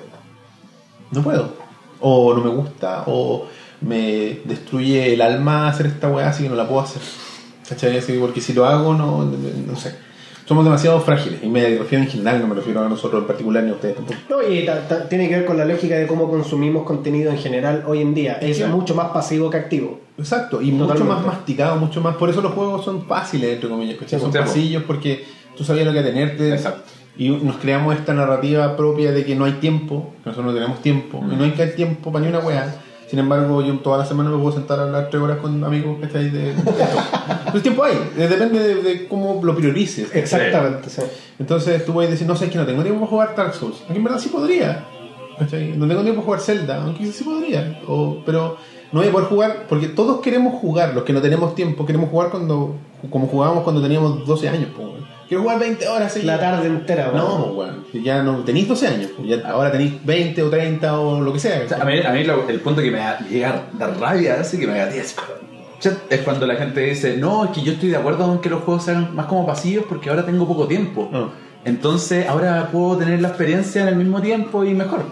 [1.11, 1.53] No puedo.
[1.99, 3.49] O no me gusta, o
[3.81, 7.03] me destruye el alma hacer esta weá, así que no la puedo hacer.
[7.69, 8.01] ¿Cachai?
[8.21, 10.10] Porque si lo hago, no, no sé.
[10.51, 13.63] Somos demasiado frágiles, y me refiero en general, no me refiero a nosotros en particular
[13.63, 14.19] ni a ustedes tampoco.
[14.29, 17.39] No, y ta- ta- tiene que ver con la lógica de cómo consumimos contenido en
[17.39, 18.33] general hoy en día.
[18.41, 18.75] Es Claro.
[18.77, 20.01] mucho más pasivo que activo.
[20.19, 22.17] Exacto, y mucho más masticado, mucho más.
[22.17, 24.39] Por eso los juegos son fáciles, entre comillas, son po.
[24.41, 25.25] pasillos porque
[25.57, 26.51] tú sabías lo que tenerte.
[26.53, 26.83] Exacto.
[27.17, 30.83] Y nos creamos esta narrativa propia de que no hay tiempo, que nosotros no tenemos
[30.83, 31.33] tiempo, Mm.
[31.33, 32.75] y no hay que hay tiempo para ni una weá.
[33.09, 35.99] Sin embargo, yo toda la semana me puedo sentar a hablar tres horas con amigos,
[36.01, 36.31] ¿cachai?
[36.31, 36.55] De, de
[37.55, 40.09] Entonces, tiempo hay, eh, depende de, de cómo lo priorices.
[40.15, 41.03] Exactamente, sí.
[41.39, 43.77] Entonces tú puedes decir, no sé, es que no tengo tiempo para jugar Dark Souls.
[43.83, 44.85] Aunque en verdad sí podría.
[45.39, 45.73] ¿cachai?
[45.77, 47.81] No tengo tiempo para jugar Zelda, aunque quizás sí podría.
[47.89, 48.57] O- pero
[48.93, 52.11] no voy a poder jugar, porque todos queremos jugar, los que no tenemos tiempo, queremos
[52.11, 52.77] jugar cuando
[53.11, 54.69] como jugábamos cuando teníamos 12 años.
[54.77, 54.93] po,
[55.29, 56.39] quiero jugar 20 horas seguidas.
[56.39, 57.55] La tarde entera, No, weón.
[57.55, 58.05] pues, weón.
[58.05, 59.11] Ya no tenéis 12 años.
[59.25, 61.63] ya ahora tenéis 20 o 30 o lo que sea.
[61.65, 63.99] O sea, a mí, a mí lo- el punto que me da, llega a dar
[63.99, 65.17] rabia, así que me da 10.
[66.11, 68.63] Es cuando la gente dice, no, es que yo estoy de acuerdo con que los
[68.63, 71.09] juegos sean más como pasivos porque ahora tengo poco tiempo.
[71.11, 71.31] No.
[71.65, 75.05] Entonces ahora puedo tener la experiencia en el mismo tiempo y mejor.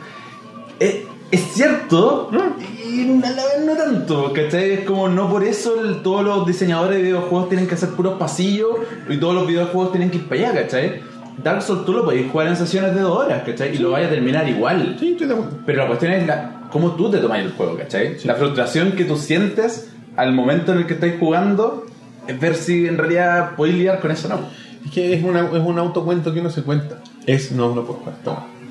[0.81, 2.31] Eh, es cierto,
[2.73, 4.71] y a la vez no tanto, ¿cachai?
[4.73, 8.19] Es como no por eso el- todos los diseñadores de videojuegos tienen que hacer puros
[8.19, 8.71] pasillos
[9.11, 11.03] y todos los videojuegos tienen que ir para allá, ¿cachai?
[11.43, 13.75] Dark Souls tú lo podéis jugar en sesiones de dos horas, ¿cachai?
[13.75, 14.97] Y lo vais a terminar igual.
[14.99, 15.59] Sí, estoy de acuerdo.
[15.67, 18.17] Pero la cuestión es la, cómo tú te tomas el juego, ¿cachai?
[18.25, 21.87] La frustración que tú sientes al momento en el que estáis jugando
[22.27, 24.41] es ver si en realidad podéis lidiar con eso o no.
[24.85, 26.99] Es que es, una, es un autocuento que uno se cuenta.
[27.25, 28.17] Es, no, no puedo jugar.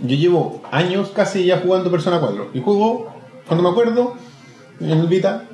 [0.04, 2.50] Yo llevo años casi ya jugando Persona 4.
[2.54, 3.14] Y juego,
[3.48, 4.16] cuando me acuerdo,
[4.82, 5.46] en el Vita,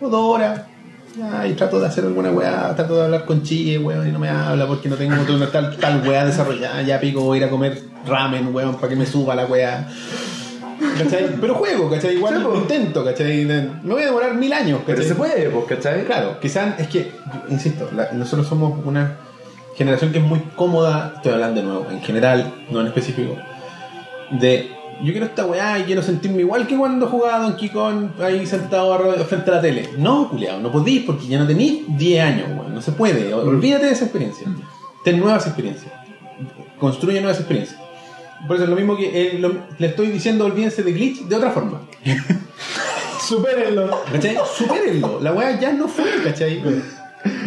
[0.00, 0.62] dos horas.
[1.48, 4.28] Y trato de hacer alguna weá, trato de hablar con Chille, weón, y no me
[4.28, 6.80] habla porque no tengo una tal, tal weá desarrollada.
[6.82, 9.88] Ya pico, ir a comer ramen, weón, para que me suba la weá.
[10.98, 11.36] ¿Cachai?
[11.40, 12.14] Pero juego, ¿cachai?
[12.16, 13.44] Igual lo intento, ¿cachai?
[13.44, 15.08] Me voy a demorar mil años, Pero ¿cachai?
[15.08, 16.04] se puede, pues, ¿cachai?
[16.04, 17.12] Claro, quizás es que,
[17.48, 19.16] insisto, la- nosotros somos una
[19.76, 23.36] generación que es muy cómoda, estoy hablando de nuevo, en general, no en específico,
[24.30, 24.70] de
[25.02, 28.96] yo quiero esta weá y quiero sentirme igual que cuando jugaba Donkey Kong ahí sentado
[29.24, 29.88] frente a la tele.
[29.98, 33.34] No, culiao, no podéis porque ya no tenéis 10 años, weón, no se puede.
[33.34, 34.46] Olvídate de esa experiencia.
[35.02, 35.92] Ten nuevas experiencias.
[36.78, 37.80] Construye nuevas experiencias.
[38.46, 41.36] Por eso es lo mismo que eh, lo- le estoy diciendo, olvídense de glitch de
[41.36, 41.80] otra forma.
[43.26, 44.02] Supérenlo.
[44.12, 44.36] ¿Cachai?
[44.56, 45.20] Supérenlo.
[45.20, 46.62] La weá ya no fue, ¿cachai?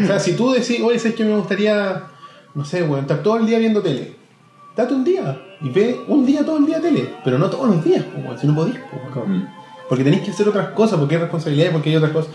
[0.03, 2.03] O sea, si tú decís, oye, ¿sabes que me gustaría,
[2.55, 4.15] no sé, weón, estar todo el día viendo tele?
[4.75, 7.83] Date un día y ve un día todo el día tele, pero no todos los
[7.83, 9.37] días, po, weón, si no podís, po, weón.
[9.39, 9.47] Mm.
[9.87, 12.31] Porque tenéis que hacer otras cosas, porque hay responsabilidades, porque hay otras cosas.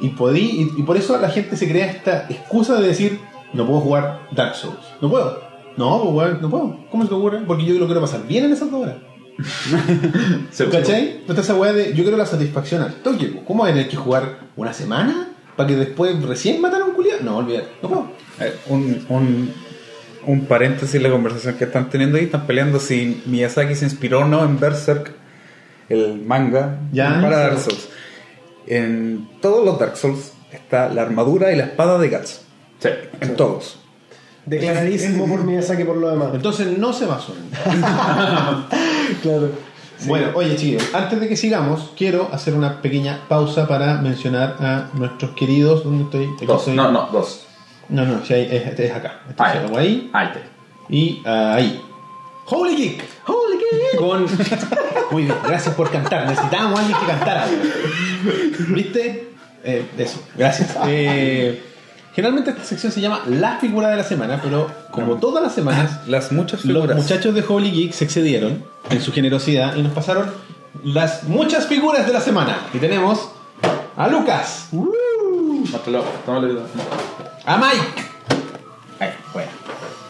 [0.00, 3.20] Y, podí, y, y por eso la gente se crea esta excusa de decir,
[3.52, 4.78] no puedo jugar Dark Souls.
[5.02, 5.49] No puedo.
[5.76, 6.78] No, weón, no puedo.
[6.90, 7.40] ¿Cómo se te ocurre?
[7.46, 8.96] Porque yo lo quiero pasar bien en esas dos horas.
[10.70, 11.18] ¿Cachai?
[11.20, 13.26] Entonces esa weá de yo quiero la satisfacción al toque.
[13.26, 13.44] po.
[13.44, 15.28] ¿Cómo voy a tener que jugar una semana?
[15.56, 17.22] ¿Para que después recién matar a un culiado?
[17.22, 17.64] No, olvidar.
[17.82, 18.06] No puedo.
[18.40, 19.52] Eh, un, un,
[20.26, 22.24] un paréntesis en la conversación que están teniendo ahí.
[22.24, 25.12] Están peleando si Miyazaki se inspiró o no en Berserk,
[25.88, 27.38] el manga, Ya, para.
[27.38, 27.88] Dark Souls.
[28.66, 32.42] En todos los Dark Souls está la armadura y la espada de Guts.
[32.78, 32.88] Sí.
[33.20, 33.79] En todos.
[34.46, 36.30] Declaradísimo por Miyazaki por lo demás.
[36.34, 37.34] Entonces no se basó
[39.22, 39.50] Claro.
[40.06, 44.88] Bueno, oye chiquillos, antes de que sigamos, quiero hacer una pequeña pausa para mencionar a
[44.94, 45.84] nuestros queridos.
[45.84, 46.26] ¿Dónde estoy?
[46.36, 46.64] Aquí Dos.
[46.64, 46.74] soy.
[46.74, 47.46] No, no, dos.
[47.90, 49.20] No, no, sí, es, este es acá.
[49.28, 49.58] Este Ahí.
[49.66, 50.10] es ahí
[50.88, 51.82] y ah, ahí.
[52.46, 53.04] Holy Geek.
[53.26, 53.98] Holy Geek.
[53.98, 54.26] Con.
[55.10, 56.26] Muy bien, gracias por cantar.
[56.26, 57.46] Necesitábamos a alguien que cantara.
[58.68, 59.28] ¿Viste?
[59.64, 60.76] Eh, eso, gracias.
[60.88, 61.62] Eh,
[62.20, 66.00] generalmente esta sección se llama La figura de la semana, pero como todas las semanas,
[66.06, 66.96] Las muchas los figuras.
[66.96, 70.30] muchachos de Holy Geek se excedieron en su generosidad y nos pasaron
[70.84, 72.58] las muchas figuras de la semana.
[72.74, 73.30] Y tenemos
[73.96, 74.68] a Lucas,
[75.72, 76.60] Mátalo, tómalo.
[77.46, 78.02] a Mike,
[78.98, 79.50] Ahí, bueno.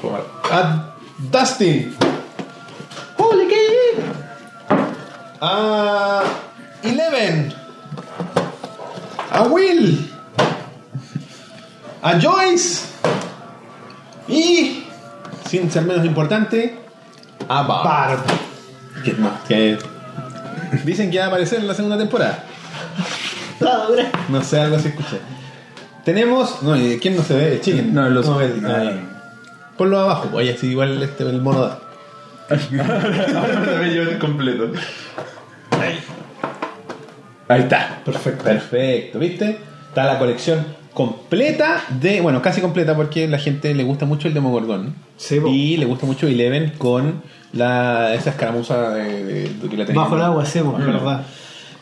[0.03, 0.25] Tómalo.
[0.51, 0.95] a
[1.31, 1.95] Dustin,
[3.19, 4.05] Holy Geek,
[5.41, 6.23] a
[6.83, 7.55] Eleven,
[9.31, 10.10] a Will,
[12.03, 12.87] a Joyce
[14.29, 14.85] y,
[15.49, 16.77] sin ser menos importante,
[17.49, 17.85] a Barb.
[17.85, 18.21] Barb.
[19.05, 19.17] Que,
[19.49, 19.79] que
[20.85, 22.45] dicen que va a aparecer en la segunda temporada.
[24.29, 25.19] No sé, algo así escuché.
[26.05, 26.63] Tenemos.
[26.63, 27.61] No, ¿y ¿quién no se ve?
[27.61, 27.93] Chicken.
[27.93, 29.07] No, los- No, ahí.
[29.77, 31.79] Ponlo abajo, pues así igual este, el mono da.
[32.51, 34.73] Ahora me lo veo yo completo.
[37.49, 38.01] Ahí está.
[38.05, 38.45] Perfecto.
[38.45, 39.59] Perfecto, ¿viste?
[39.89, 40.65] Está la colección
[40.95, 42.21] completa de.
[42.21, 44.95] Bueno, casi completa porque la gente le gusta mucho el Demogorgon.
[45.17, 47.23] Sí, y le gusta mucho Eleven con
[47.53, 50.03] la, esa escaramuza de, de- de que la tenía.
[50.03, 51.23] Bajo el agua, sí, pues, verdad.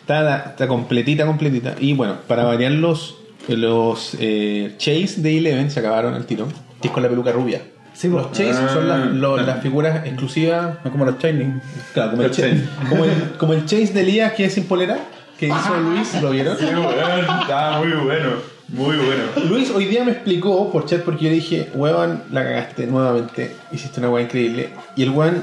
[0.00, 1.74] Está, la- está completita, completita.
[1.78, 3.16] Y bueno, para variar los,
[3.48, 6.48] los eh, Chase de Eleven se acabaron al tiro.
[6.80, 7.60] Que es con la peluca rubia.
[7.92, 8.30] Sí, Los.
[8.30, 9.10] Chase son las, Ah.
[9.12, 10.76] los- las figuras exclusivas.
[10.84, 11.60] No como los Shining.
[11.92, 14.98] Claro, como el, Chase, como, el, como el Chase de Elías que es sin polera.
[15.38, 16.56] Que hizo Luis, ¿lo vieron?
[16.56, 18.57] Está muy bueno.
[18.68, 19.22] Muy bueno.
[19.48, 23.56] Luis hoy día me explicó por chat porque yo le dije, weón, la cagaste nuevamente,
[23.72, 24.70] hiciste una weá increíble.
[24.94, 25.42] Y el weón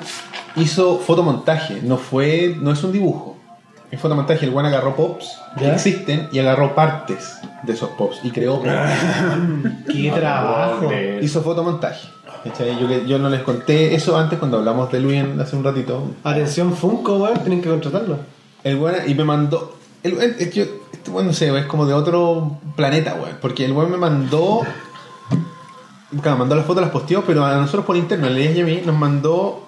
[0.55, 3.37] hizo fotomontaje, no fue, no es un dibujo.
[3.89, 5.73] Es fotomontaje, el weón agarró pops que ¿Ya?
[5.73, 8.71] existen y agarró partes de esos pops y creó pops.
[9.91, 10.91] Qué trabajo.
[11.21, 12.07] hizo fotomontaje.
[12.43, 12.77] ¿Cachai?
[13.07, 16.11] Yo, no les conté eso antes cuando hablamos de Luis en- hace un ratito.
[16.23, 18.19] Atención, Funko, weón, tienen que contratarlo.
[18.63, 19.75] El weón, y me mandó.
[20.03, 20.65] El, es que yo-
[21.05, 23.37] este weón no sé, es como de otro planeta, weón.
[23.39, 24.63] Porque el weón me mandó
[26.19, 29.65] claro, mandó las fotos, las posteó, pero a nosotros por interno, a mí, nos mandó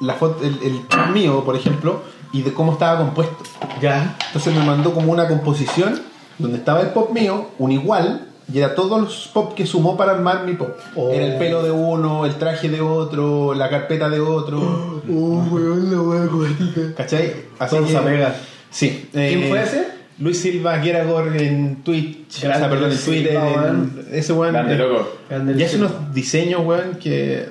[0.00, 3.36] la foto, el, el mío, por ejemplo, y de cómo estaba compuesto.
[3.80, 4.18] Ya.
[4.26, 5.98] Entonces me mandó como una composición
[6.38, 10.12] donde estaba el pop mío, un igual, y era todos los pop que sumó para
[10.12, 10.76] armar mi pop.
[10.94, 11.08] Oh.
[11.10, 15.00] Era el pelo de uno, el traje de otro, la carpeta de otro.
[15.08, 16.94] Uh, weón, la cuática.
[16.98, 17.32] ¿Cachai?
[17.58, 18.28] Así que-.
[18.70, 19.08] Sí.
[19.10, 19.97] ¿Quién eh, fue ese?
[20.20, 23.32] Luis Silva Geragor en Twitch, o sea, perdón, en Twitter.
[23.32, 24.06] Silva, en- weón.
[24.12, 24.52] ese weón.
[24.52, 25.18] Grande eh, loco.
[25.56, 27.46] Y hace unos diseños, weón, que.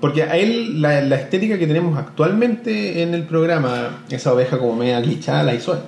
[0.00, 4.76] Porque a él, la, la estética que tenemos actualmente en el programa, esa oveja como
[4.76, 5.80] media glitchada, la hizo él.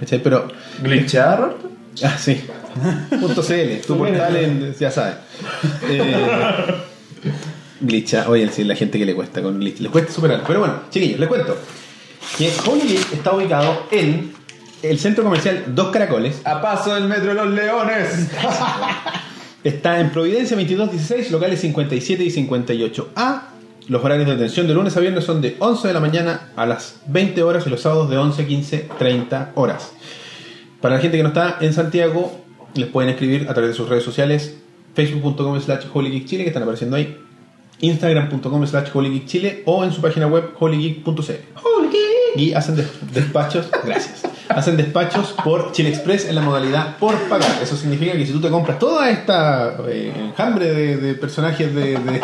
[0.00, 0.22] ¿Cachai?
[0.22, 0.48] Pero.
[0.82, 1.70] ¿Glitchada, Roberto?
[2.02, 2.40] Ah, sí.
[3.20, 5.14] Punto CL, tu portal en, ya sabes.
[5.88, 6.12] Eh,
[7.80, 10.42] glitcha, oye, sí, la gente que le cuesta con glitch, le cuesta superar.
[10.46, 11.56] Pero bueno, chiquillos, les cuento
[12.36, 14.32] que Holy está ubicado en
[14.84, 16.40] el centro comercial Dos Caracoles.
[16.44, 18.28] A paso del metro de los leones.
[19.64, 23.42] Está en Providencia 2216, locales 57 y 58A.
[23.88, 26.66] Los horarios de atención de lunes a viernes son de 11 de la mañana a
[26.66, 29.92] las 20 horas y los sábados de 11, 15, 30 horas.
[30.80, 33.88] Para la gente que no está en Santiago, les pueden escribir a través de sus
[33.88, 34.56] redes sociales
[34.94, 37.18] facebook.com slash holygeekchile que están apareciendo ahí
[37.80, 42.03] instagram.com slash holygeekchile o en su página web holygeek.cl
[42.36, 47.50] y hacen des- despachos gracias hacen despachos por Chile Express en la modalidad por pagar
[47.62, 51.98] eso significa que si tú te compras toda esta eh, enjambre de, de personajes de,
[51.98, 52.20] de-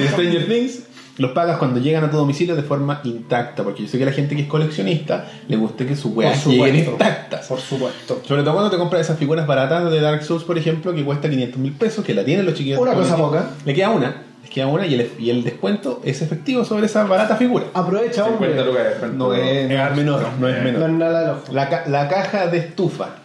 [0.00, 0.80] de Stranger Things
[1.16, 4.06] los pagas cuando llegan a tu domicilio de forma intacta porque yo sé que a
[4.06, 8.20] la gente que es coleccionista le gusta que sus weas lleguen intactas Por supuesto.
[8.26, 11.30] sobre todo cuando te compras esas figuras baratas de Dark Souls, por ejemplo, que cuesta
[11.30, 12.80] 500 mil pesos, que la tienen los chiquillos.
[12.80, 13.50] Una cosa poca.
[13.64, 14.22] Le queda una,
[14.54, 17.66] queda una y el, y el descuento es efectivo sobre esa barata figura.
[17.74, 18.64] Aprovecha, 50 hombre.
[18.64, 19.12] lucas.
[19.14, 20.82] No es, no es menor, no es No menor.
[20.90, 21.42] es nada del ojo.
[21.52, 23.16] La, ca- la caja de estufa.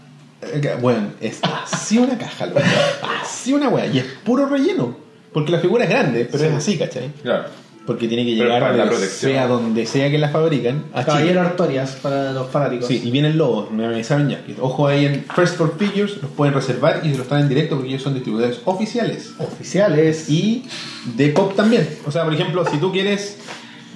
[0.42, 2.60] eh, Bueno, es así una caja, loco.
[3.24, 3.86] Así una wea.
[3.86, 4.98] Y es puro relleno.
[5.32, 7.12] Porque la figura es grande, pero es así, ¿cachai?
[7.22, 7.46] Claro.
[7.90, 9.32] Porque tiene que Pero llegar para la de- protección.
[9.32, 10.84] sea donde sea que la fabrican.
[10.94, 11.06] A Chile.
[11.08, 12.88] Caballero Artorias para los fanáticos.
[12.88, 14.44] Sí, y vienen lobos, me avisaron ya.
[14.62, 17.76] Ojo ahí en First for Figures, los pueden reservar y se los traen en directo
[17.76, 19.32] porque ellos son distribuidores oficiales.
[19.40, 20.30] Oficiales.
[20.30, 20.66] Y
[21.16, 21.90] de pop también.
[22.06, 23.38] O sea, por ejemplo, si tú quieres.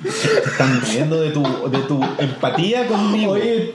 [0.03, 3.31] Te están riendo de tu, de tu empatía conmigo.
[3.33, 3.71] Oye,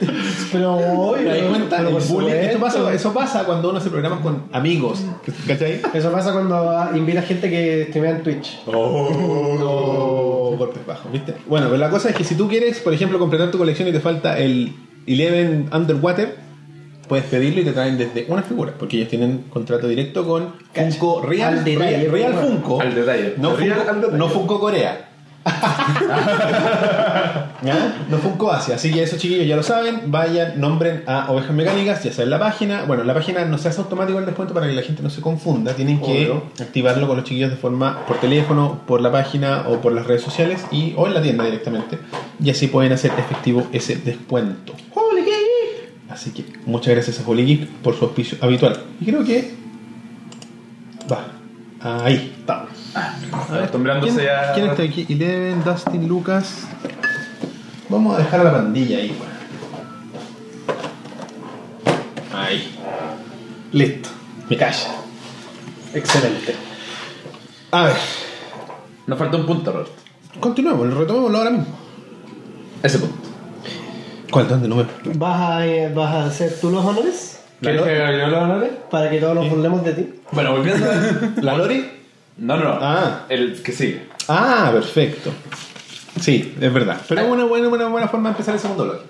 [0.51, 1.77] pero oye, ¿Te das cuenta?
[1.77, 5.01] pero El por bullying, esto pasa, eso pasa cuando uno se programa con amigos.
[5.47, 5.81] ¿Cachai?
[5.93, 8.59] Eso pasa cuando ah, invita gente que streamea en Twitch.
[8.67, 11.33] Oh, golpes bajos, ¿viste?
[11.47, 13.91] Bueno, pero la cosa es que si tú quieres, por ejemplo, completar tu colección y
[13.91, 14.73] te falta el
[15.07, 16.35] Eleven Underwater,
[17.07, 20.91] puedes pedirlo y te traen desde una figura, porque ellos tienen contrato directo con Cacha.
[20.91, 22.33] Funko Real, Al detalle, Real, Real.
[22.35, 22.81] Funko.
[22.81, 23.33] Al detalle.
[23.37, 24.17] No Real Funko, al detalle.
[24.17, 25.05] no Funko Corea.
[28.09, 28.75] No Funko Asia.
[28.75, 30.11] Así que esos chiquillos ya lo saben.
[30.11, 32.83] Vayan, nombren a Ovejas Mecánicas, ya saben la página.
[32.83, 35.21] Bueno, la página no se hace automático el descuento para que la gente no se
[35.21, 35.73] confunda.
[35.73, 36.43] Tienen que Obvio.
[36.59, 40.21] activarlo con los chiquillos de forma por teléfono, por la página o por las redes
[40.21, 41.99] sociales y o en la tienda directamente.
[42.41, 44.73] Y así pueden hacer efectivo ese descuento.
[44.93, 46.09] Holy Geek.
[46.09, 48.77] Así que muchas gracias a Holy Geek por su auspicio habitual.
[48.99, 49.53] Y creo que
[51.11, 51.27] va.
[51.81, 52.65] Ahí está.
[52.95, 54.53] Acostumbrándose ¿Quién, ya.
[54.53, 55.05] ¿Quién está aquí?
[55.09, 56.67] Eleven, Dustin, Lucas.
[57.89, 59.29] Vamos a dejar a la pandilla ahí, weón.
[62.33, 62.75] Ahí.
[63.71, 64.09] Listo.
[64.49, 64.87] Me calla.
[65.93, 66.55] Excelente.
[67.71, 67.95] A ver,
[69.07, 69.91] Nos falta un punto, Roberto.
[70.39, 71.67] continuemos, retomemos ahora mismo.
[72.81, 73.15] Ese punto.
[74.31, 74.47] ¿Cuál?
[74.47, 74.87] ¿Dónde no veo?
[75.15, 77.41] ¿Vas a, eh, ¿Vas a hacer tú los honores?
[77.61, 78.71] ¿La que ganó los honores?
[78.89, 80.09] Para que todos nos burlemos de ti.
[80.31, 81.41] Bueno, volviendo a...
[81.41, 81.98] ¿La Lori?
[82.39, 82.77] No, no, no.
[82.81, 83.25] Ah.
[83.29, 84.07] El que sigue.
[84.27, 85.31] Ah, perfecto.
[86.19, 86.97] Sí, es verdad.
[87.07, 89.05] Pero es una buena, buena, buena forma de empezar el segundo bloque.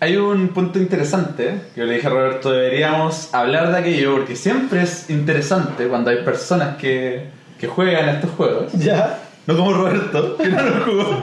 [0.00, 4.36] Hay un punto interesante que yo le dije a Roberto, deberíamos hablar de aquello porque
[4.36, 7.28] siempre es interesante cuando hay personas que,
[7.58, 8.72] que juegan estos juegos.
[8.74, 9.20] Ya.
[9.46, 11.22] No como Roberto, que no lo jugó.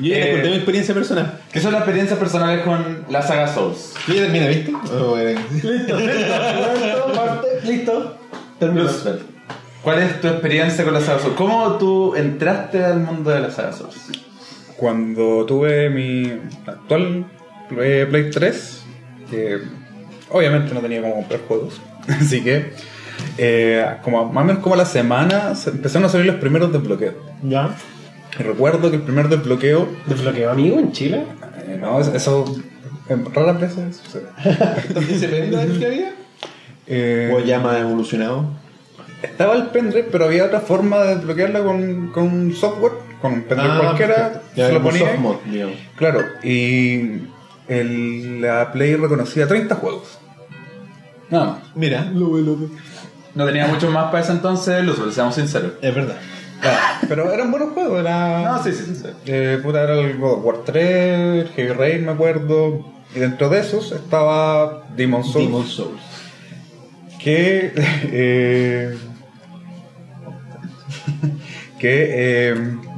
[0.00, 1.40] Yo ya Eh, conté mi experiencia personal.
[1.50, 3.94] que son las experiencias personales con la saga Souls.
[4.06, 4.72] Yo ya terminé, ¿viste?
[4.92, 5.96] Oh, era- Listo.
[5.98, 7.12] Listo.
[7.14, 8.18] parte, Listo.
[8.58, 8.88] Terminó.
[9.82, 11.36] ¿Cuál es tu experiencia con la saga Souls?
[11.36, 13.96] ¿Cómo tú entraste al mundo de la saga Souls?
[14.76, 16.32] Cuando tuve mi
[16.66, 17.26] actual
[17.68, 18.82] Play, Play 3,
[19.30, 19.58] que
[20.30, 22.72] obviamente no tenía cómo comprar juegos, así que
[23.36, 26.72] eh, como más o menos como a la semana se- empezaron a salir los primeros
[26.72, 27.14] desbloqueos.
[27.42, 27.70] Ya.
[28.38, 31.24] Y recuerdo que el primer desbloqueo, ¿Desbloqueo amigo en Chile?
[31.66, 32.44] eh, no, eso-
[33.08, 34.26] eh, raras veces sucede.
[34.88, 36.12] ¿Entonces se pedía el que había?
[36.86, 38.46] Eh, ¿O ya más evolucionado?
[39.22, 43.42] Estaba el pendrive, pero había otra forma de desbloquearla con, con un software, con un
[43.42, 45.14] pendrive Ah, cualquiera, se lo ponía.
[45.18, 45.36] mod.
[45.96, 47.22] Claro, y
[47.66, 50.18] el- la Play reconocía 30 juegos.
[51.30, 51.58] Nada más.
[51.74, 52.70] Mira, lo loco.
[53.34, 55.72] no tenía mucho más para ese entonces, lo seamos sinceros.
[55.82, 56.16] Es verdad.
[56.62, 58.40] Ah, pero eran buenos juegos, era.
[58.42, 59.04] No, sí, sí, sí.
[59.26, 62.84] Eh, puta, era el God of War 3, el Heavy Rain, me acuerdo.
[63.14, 65.46] Y dentro de esos estaba Demon Souls.
[65.46, 66.00] Demon Souls.
[67.22, 67.72] Que.
[67.76, 68.96] eh,
[71.78, 72.06] que
[72.50, 72.54] eh,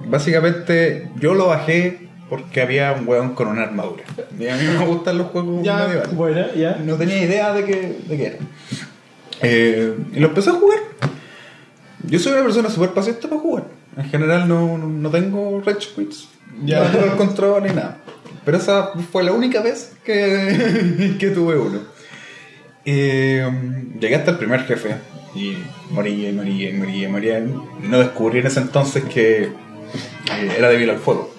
[0.06, 4.04] básicamente yo lo bajé porque había un weón con una armadura.
[4.38, 6.14] Y a mí me gustan los juegos Ya, medievales.
[6.14, 6.76] Bueno, ya.
[6.76, 8.38] No tenía idea de qué, de qué era.
[9.42, 10.78] Eh, y lo empecé a jugar.
[12.04, 13.64] Yo soy una persona súper paciente para jugar.
[13.96, 16.28] En general no, no, no tengo rage quits.
[16.64, 16.84] Ya.
[16.84, 17.98] No tengo el control ni nada.
[18.44, 21.80] Pero esa fue la única vez que, que tuve uno.
[22.92, 23.48] Eh,
[24.00, 24.96] llegué hasta el primer jefe.
[25.32, 25.56] Y
[25.90, 27.40] moría y moría y moría y moría.
[27.40, 31.32] No descubrí en ese entonces que eh, era débil al fuego.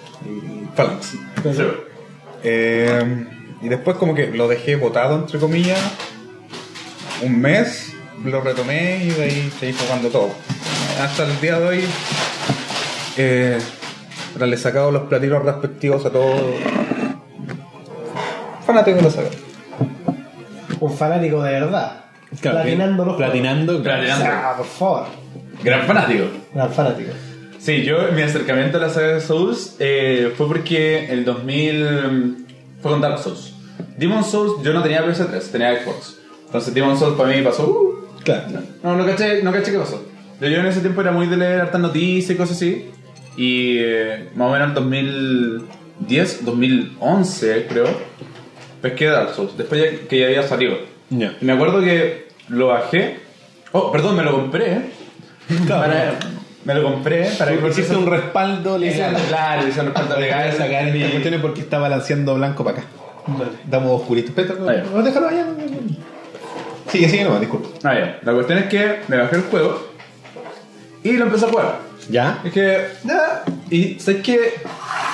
[0.74, 1.14] Phalanx.
[2.42, 3.26] Eh,
[3.60, 5.78] y después como que lo dejé botado, entre comillas,
[7.20, 7.92] un mes,
[8.24, 10.30] lo retomé y de ahí seguí jugando todo.
[11.00, 11.84] Hasta el día de hoy,
[13.18, 13.58] eh,
[14.40, 16.40] le he sacado los platinos respectivos a todos.
[18.64, 19.28] Fanático de la saga.
[20.82, 22.04] Un fanático de verdad.
[22.40, 23.84] Claro, Platinando los Platinando, juegos.
[23.84, 24.56] Platinando.
[24.56, 25.06] Por favor.
[25.62, 26.24] Gran fanático.
[26.54, 27.10] Gran fanático.
[27.58, 32.46] Sí, yo, mi acercamiento a la saga de Souls eh, fue porque el 2000
[32.80, 33.54] fue con Dark Souls.
[33.96, 36.18] Demon Souls, yo no tenía PS3, tenía Xbox.
[36.46, 37.68] Entonces Demon Souls para mí pasó.
[37.70, 37.92] uh,
[38.24, 38.60] Claro.
[38.82, 40.02] no, no caché, no caché qué pasó.
[40.40, 42.90] Yo en ese tiempo era muy de leer hartas noticias y cosas así.
[43.36, 47.86] Y eh, más o menos en 2010, 2011 creo,
[48.82, 49.56] pesqué Dark Souls.
[49.56, 50.76] Después ya- que ya había salido.
[51.10, 53.16] Y me acuerdo que lo bajé.
[53.72, 54.82] Oh, perdón, me lo compré.
[55.68, 56.18] Para-
[56.64, 59.16] me lo compré para que Hiciste un respaldo legal.
[59.28, 60.52] Claro, hice un respaldo legal.
[60.56, 62.86] Sacar Mi- esta cuestión es porque está balanceando blanco para acá.
[63.68, 64.28] Damos oscurito.
[64.28, 64.54] Espera,
[64.92, 65.46] no, déjalo allá.
[66.88, 67.68] Sigue, sigue nomás, disculpa.
[67.84, 68.18] Ah, ya.
[68.22, 69.88] La cuestión es que me bajé el juego
[71.02, 71.78] y lo empecé a jugar.
[72.10, 72.40] ¿Ya?
[72.44, 73.44] Es que, ya.
[73.70, 74.38] Y sabes que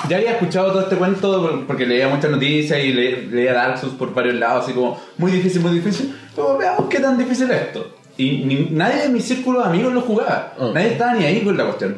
[0.09, 3.77] ya había escuchado todo este cuento por- porque leía muchas noticias y le- leía Dark
[3.77, 6.15] Souls por varios lados, así como muy difícil, muy difícil.
[6.35, 7.95] Como veamos qué tan difícil es esto.
[8.17, 10.53] Y ni- nadie de mi círculo de amigos lo jugaba.
[10.59, 10.71] Ah.
[10.73, 11.97] Nadie estaba ni ahí con la cuestión.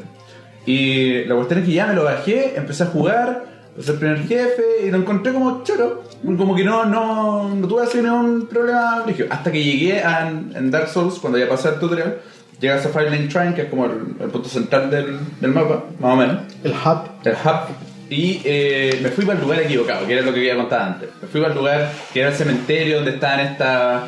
[0.65, 4.27] Y la cuestión es que ya me lo bajé, empecé a jugar, empecé el primer
[4.27, 6.03] jefe y lo encontré como choro.
[6.23, 9.03] Como que no, no, no tuve así ningún problema.
[9.31, 12.19] Hasta que llegué a, en Dark Souls, cuando ya pasé el tutorial,
[12.61, 16.13] llegas a Firelink Shrine, que es como el, el punto central del, del mapa, más
[16.13, 17.09] o menos, El hub.
[17.25, 17.75] el hub.
[18.09, 21.09] Y eh, me fui para el lugar equivocado, que era lo que había contado antes.
[21.21, 24.03] Me fui para el lugar que era el cementerio donde estaban estas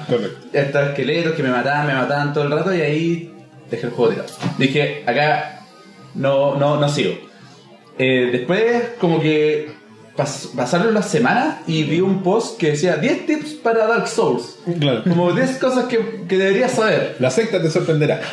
[0.52, 3.34] estos esqueletos que me mataban, me mataban todo el rato y ahí
[3.72, 4.30] dejé el juego tirado.
[4.58, 5.62] Dije, acá
[6.16, 7.14] no, no, no sigo.
[7.98, 9.72] Eh, después, como que
[10.15, 14.57] pas- pasaron las semanas y vi un post que decía 10 tips para Dark Souls.
[14.80, 15.03] Claro.
[15.03, 17.15] Como 10 cosas que, que deberías saber.
[17.19, 18.22] La secta te sorprenderá.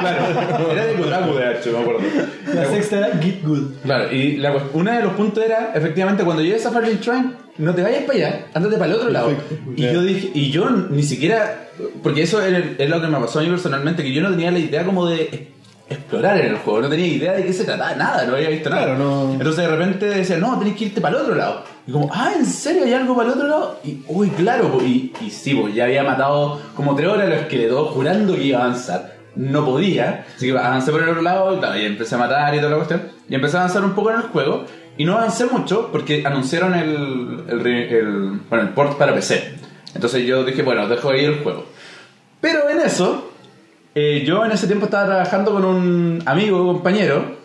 [0.00, 2.00] Claro, era de Kotaku de hecho, me acuerdo.
[2.54, 3.72] La sexta era Get Good.
[3.82, 7.74] Claro, y la, uno de los puntos era, efectivamente, cuando llegues a Firelink Shrine, no
[7.74, 9.32] te vayas para allá, ándate para el otro lado.
[9.76, 11.68] Y yo dije, y yo ni siquiera,
[12.02, 14.50] porque eso es, es lo que me pasó a mí personalmente, que yo no tenía
[14.50, 15.48] la idea como de
[15.88, 18.68] explorar en el juego, no tenía idea de qué se trataba, nada, no había visto
[18.70, 18.84] nada.
[18.86, 21.62] Claro, no- Entonces de repente decía, no, tenés que irte para el otro lado.
[21.86, 23.80] Y como, ah, ¿en serio hay algo para el otro lado?
[23.84, 27.38] Y, uy, claro, po, y, y sí, pues ya había matado como tres horas los
[27.38, 29.14] esqueletos jurando que iba a avanzar.
[29.36, 32.54] No podía, así que avancé por el otro lado y, claro, y empecé a matar
[32.54, 33.02] y toda la cuestión.
[33.28, 34.64] Y empecé a avanzar un poco en el juego.
[34.98, 39.54] Y no avancé mucho porque anunciaron el, el, el- bueno, el port para PC.
[39.94, 41.66] Entonces yo dije, bueno, dejo ahí el juego.
[42.40, 43.25] Pero en eso,
[43.96, 47.36] eh, yo en ese tiempo estaba trabajando con un amigo, compañero,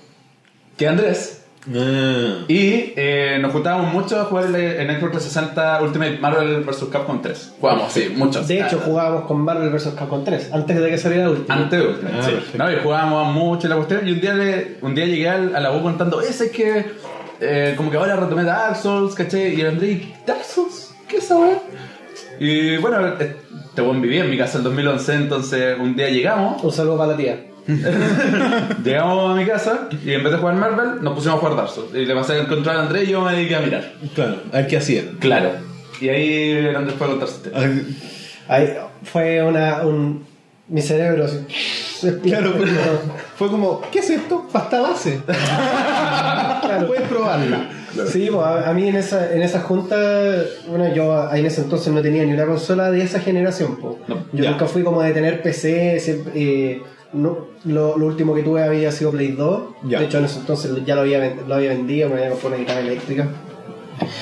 [0.78, 1.38] que es Andrés.
[1.74, 6.86] Ah, Y eh, nos juntábamos mucho a jugar en Xbox 360 Ultimate Marvel vs.
[6.92, 7.54] Capcom 3.
[7.62, 8.48] Jugamos, sí, muchos.
[8.48, 9.94] De hecho, jugábamos con Marvel vs.
[9.96, 11.48] Capcom 3 antes de que saliera último.
[11.56, 12.32] Antes de Ultimate, Ah, sí.
[12.32, 12.58] perfecto.
[12.58, 14.08] No, y jugábamos mucho en la cuestión.
[14.08, 16.86] Y un día, le- un día llegué al- a la U contando, ese es que,
[17.40, 19.54] eh, como que ahora retomé Dark Souls, ¿caché?
[19.54, 20.96] Y el Andrés, ¿Dark Souls?
[21.08, 21.60] ¿Qué es weá?
[22.44, 26.72] Y bueno, este buen vivía en mi casa en 2011, entonces un día llegamos, Un
[26.72, 27.46] saludo para la tía.
[28.84, 31.70] llegamos a mi casa y en vez de jugar Marvel, nos pusimos a jugar Dark
[31.70, 31.94] Souls.
[31.94, 33.94] Y le pasé el control a Andrés y yo me dediqué a mirar.
[34.16, 35.18] claro, a ver qué hacían.
[35.20, 35.52] Claro.
[36.00, 37.30] Y ahí Andrés fue a contar.
[37.54, 37.68] Ah,
[38.48, 38.74] Ahí
[39.04, 39.86] fue una.
[39.86, 40.26] Un,
[40.68, 41.46] mi cerebro así.
[41.48, 42.20] se.
[42.22, 42.66] Claro, fue,
[43.36, 44.48] fue como, ¿qué es esto?
[44.52, 45.22] Pasta base.
[45.28, 46.88] Claro.
[46.88, 47.70] Puedes probarla.
[48.08, 49.96] Sí, pues, a, a mí en esa, en esa junta,
[50.68, 53.78] bueno, yo en ese entonces no tenía ni una consola de esa generación.
[53.82, 53.96] pues.
[54.08, 54.52] No, yo ya.
[54.52, 56.82] nunca fui como de tener PC, siempre, eh,
[57.14, 59.62] no- lo, lo último que tuve había sido Play 2.
[59.84, 60.00] Ya.
[60.00, 62.58] De hecho, en ese entonces ya lo había, lo había vendido, me había comprado una
[62.64, 63.28] guitarra eléctrica.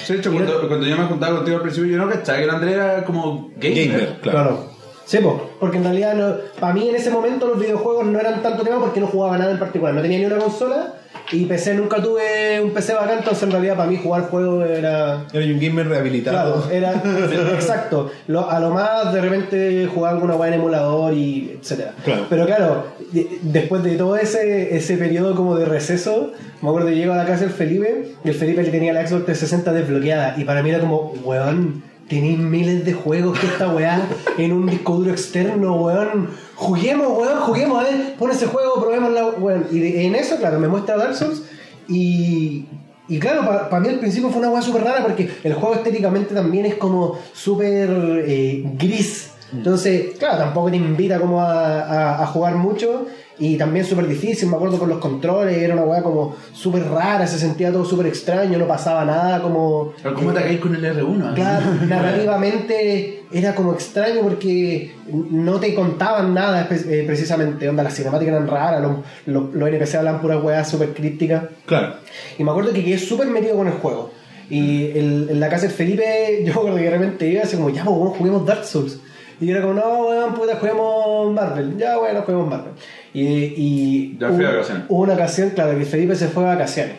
[0.03, 2.43] Sí, de hecho, cuando, cuando yo me juntaba contigo al principio, yo no cachaba que
[2.43, 3.87] el Andrés era como gamer.
[3.87, 4.21] Gamer, claro.
[4.21, 4.68] Claro.
[5.09, 8.43] Sí, po, porque en realidad no, para mí en ese momento los videojuegos no eran
[8.43, 9.91] tanto tema porque no jugaba nada en particular.
[9.95, 10.93] No tenía ni una consola
[11.31, 15.25] y PC nunca tuve un PC bacán, entonces en realidad para mí jugar juegos era...
[15.33, 16.61] Era un gamer rehabilitado.
[16.61, 16.93] Claro, era
[17.55, 18.11] exacto.
[18.27, 21.93] Lo- a lo más de repente jugaba alguna weá en emulador y etcétera.
[22.05, 22.27] Claro.
[22.29, 26.95] Pero claro, de- después de todo ese, ese periodo como de receso, me acuerdo que
[26.95, 30.35] llego a la casa del Felipe y el Felipe le tenía la Xbox 360 desbloqueada
[30.37, 34.01] y para mí era como, weón, tenéis miles de juegos que esta weá
[34.37, 36.29] en un disco duro externo, weón.
[36.55, 39.67] Juguemos, weón, juguemos, a ver, pon ese juego, probemos la weón.
[39.71, 41.43] Y de- en eso, claro, me muestra Dark Souls
[41.87, 42.65] y,
[43.07, 46.33] y claro, para mí al principio fue una weá súper rara porque el juego estéticamente
[46.35, 47.89] también es como súper
[48.27, 49.31] eh, gris.
[49.51, 53.07] Entonces, claro, tampoco te invita como a, a- a jugar mucho
[53.39, 57.25] y también súper difícil, me acuerdo con los controles, era una weá como súper rara,
[57.25, 59.93] se sentía todo súper extraño, no pasaba nada como...
[60.03, 61.33] Pero ¿Cómo te caes con el R1?
[61.35, 68.33] Claro, narrativamente era como extraño porque no te contaban nada eh, precisamente, onda, las cinemáticas
[68.35, 71.43] eran raras, los, los, los NPC hablan puras weas súper crípticas.
[71.65, 71.93] Claro.
[72.37, 74.11] Y me acuerdo que quedé súper metido con el juego.
[74.49, 77.55] Y el- en la casa de Felipe, yo me acuerdo que de repente iba así
[77.55, 78.99] como, ya, pues, juguemos Dark Souls.
[79.41, 81.77] Y yo era como, no, weón, puta, juguemos Marvel.
[81.77, 82.73] Ya, bueno, juguemos Marvel.
[83.13, 84.83] Y, y Ya fui hubo- vacaciones.
[84.89, 86.95] Hubo una ocasión, claro, que Felipe se fue de vacaciones.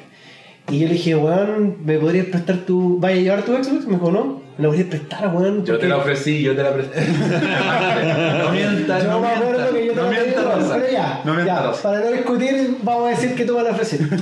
[0.70, 2.98] Y yo le dije, weón, ¿me podrías prestar tu.
[3.00, 3.86] ¿Vaya a llevar tu Xbox?
[3.86, 5.64] Me dijo, no, me la podrías prestar, weón.
[5.64, 7.00] Yo te la ofrecí, yo te la presté.
[8.38, 9.72] no mientas, Yo no me acuerdo mientas.
[9.72, 10.74] que yo te No mientas, weón, Rosa.
[10.74, 11.82] pero ya, No mientas, Rosa.
[11.82, 14.16] para no discutir, vamos a decir que tú me la ofreciste.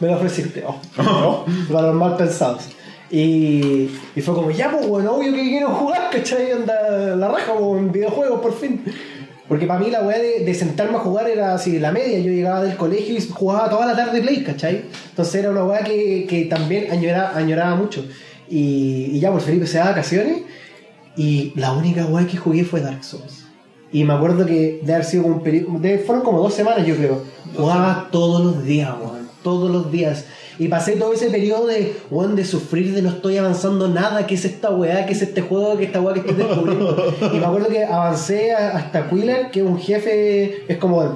[0.00, 1.44] me la ofreciste, oh.
[1.72, 2.68] para los mal pensados.
[3.10, 6.50] Y, y fue como, ya, pues, bueno, obvio que quiero jugar, ¿cachai?
[6.52, 8.82] Anda la raja, en videojuegos, por fin.
[9.48, 12.18] Porque para mí la weá de, de sentarme a jugar era así, la media.
[12.18, 14.84] Yo llegaba del colegio y jugaba toda la tarde Play, ¿cachai?
[15.10, 18.06] Entonces era una weá que, que también añoraba, añoraba mucho.
[18.48, 20.42] Y, y ya, pues Felipe se da vacaciones
[21.16, 23.44] y la única weá que jugué fue Dark Souls.
[23.92, 25.78] Y me acuerdo que de haber sido un periodo.
[26.04, 27.22] fueron como dos semanas, yo creo.
[27.56, 29.23] Jugaba todos los días, weón.
[29.44, 30.24] Todos los días.
[30.58, 34.26] Y pasé todo ese periodo de, weón, de sufrir, de no estoy avanzando nada.
[34.26, 35.06] ¿Qué es esta weá?
[35.06, 35.76] ¿Qué es este juego?
[35.76, 37.14] ¿Qué es esta weá que estoy descubriendo?
[37.32, 40.64] y me acuerdo que avancé hasta Quiller, que es un jefe.
[40.66, 41.10] Es como el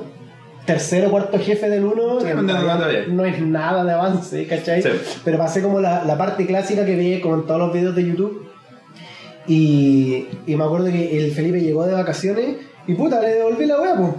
[0.66, 2.20] tercero o cuarto jefe del uno.
[2.20, 4.82] Sí, que no, no es nada de avance, ¿cachai?
[4.82, 4.90] Sí.
[5.24, 8.04] Pero pasé como la, la parte clásica que veía como en todos los videos de
[8.04, 8.46] YouTube.
[9.46, 12.56] Y, y me acuerdo que el Felipe llegó de vacaciones
[12.86, 14.10] y puta, le devolví la weá, pues.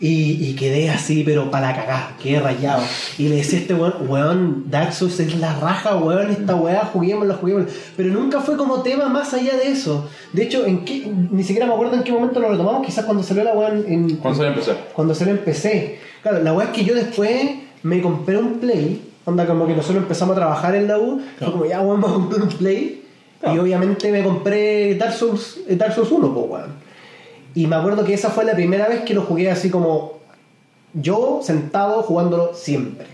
[0.00, 2.82] Y, y quedé así, pero para la cagá, quedé rayado.
[3.16, 6.84] Y le decía a este weón, weón, Dark Souls es la raja, weón, esta weá,
[6.92, 7.70] juguémosla, juguémosla.
[7.96, 10.08] Pero nunca fue como tema más allá de eso.
[10.32, 13.22] De hecho, en qué, ni siquiera me acuerdo en qué momento lo retomamos, quizás cuando
[13.22, 14.76] salió la weá en, en- ¿Cuándo se empezó?
[14.94, 15.98] cuando salió en PC.
[16.22, 17.50] Claro, la weá es que yo después
[17.84, 21.52] me compré un Play, onda como que nosotros empezamos a trabajar en la U, fue
[21.52, 23.00] como ya weón, vamos a comprar un Play.
[23.46, 26.83] Y obviamente me compré Dark Souls, eh, Dark Souls 1, pues weón.
[27.54, 30.14] Y me acuerdo que esa fue la primera vez que lo jugué así como
[30.92, 33.06] yo sentado jugándolo siempre.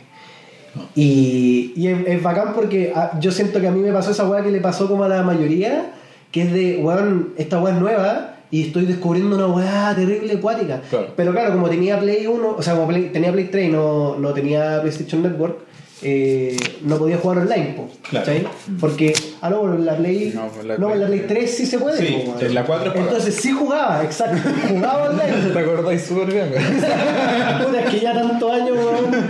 [0.94, 4.28] Y, y es, es bacán porque ah, yo siento que a mí me pasó esa
[4.28, 5.92] weá que le pasó como a la mayoría,
[6.30, 10.80] que es de, weón, esta weá es nueva y estoy descubriendo una weá terrible acuática.
[10.88, 11.08] Claro.
[11.16, 14.16] Pero claro, como tenía Play 1, o sea, como Play- tenía Play 3 y no,
[14.16, 15.58] no tenía PlayStation Network,
[16.02, 18.32] eh, no podía jugar online, po, Claro.
[18.81, 19.12] Porque,
[19.43, 21.66] ah, no, en la Play, No, en la no, en la Play- Play 3 sí
[21.66, 21.98] se puede.
[21.98, 25.52] Sí, po, en la 4 es para- Entonces sí jugaba, exacto, jugaba online.
[25.52, 26.52] ¿Te acordáis súper bien?
[27.81, 28.77] Es que ya tantos años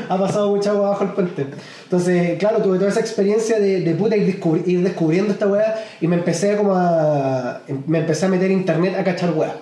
[0.09, 1.47] ha pasado mucha agua bajo el puente.
[1.90, 5.74] Entonces, claro, tuve toda esa experiencia de, de puta ir, descubri- ir descubriendo esta weá
[6.00, 7.62] y me empecé como a.
[7.88, 9.56] Me empecé a meter internet a cachar weá.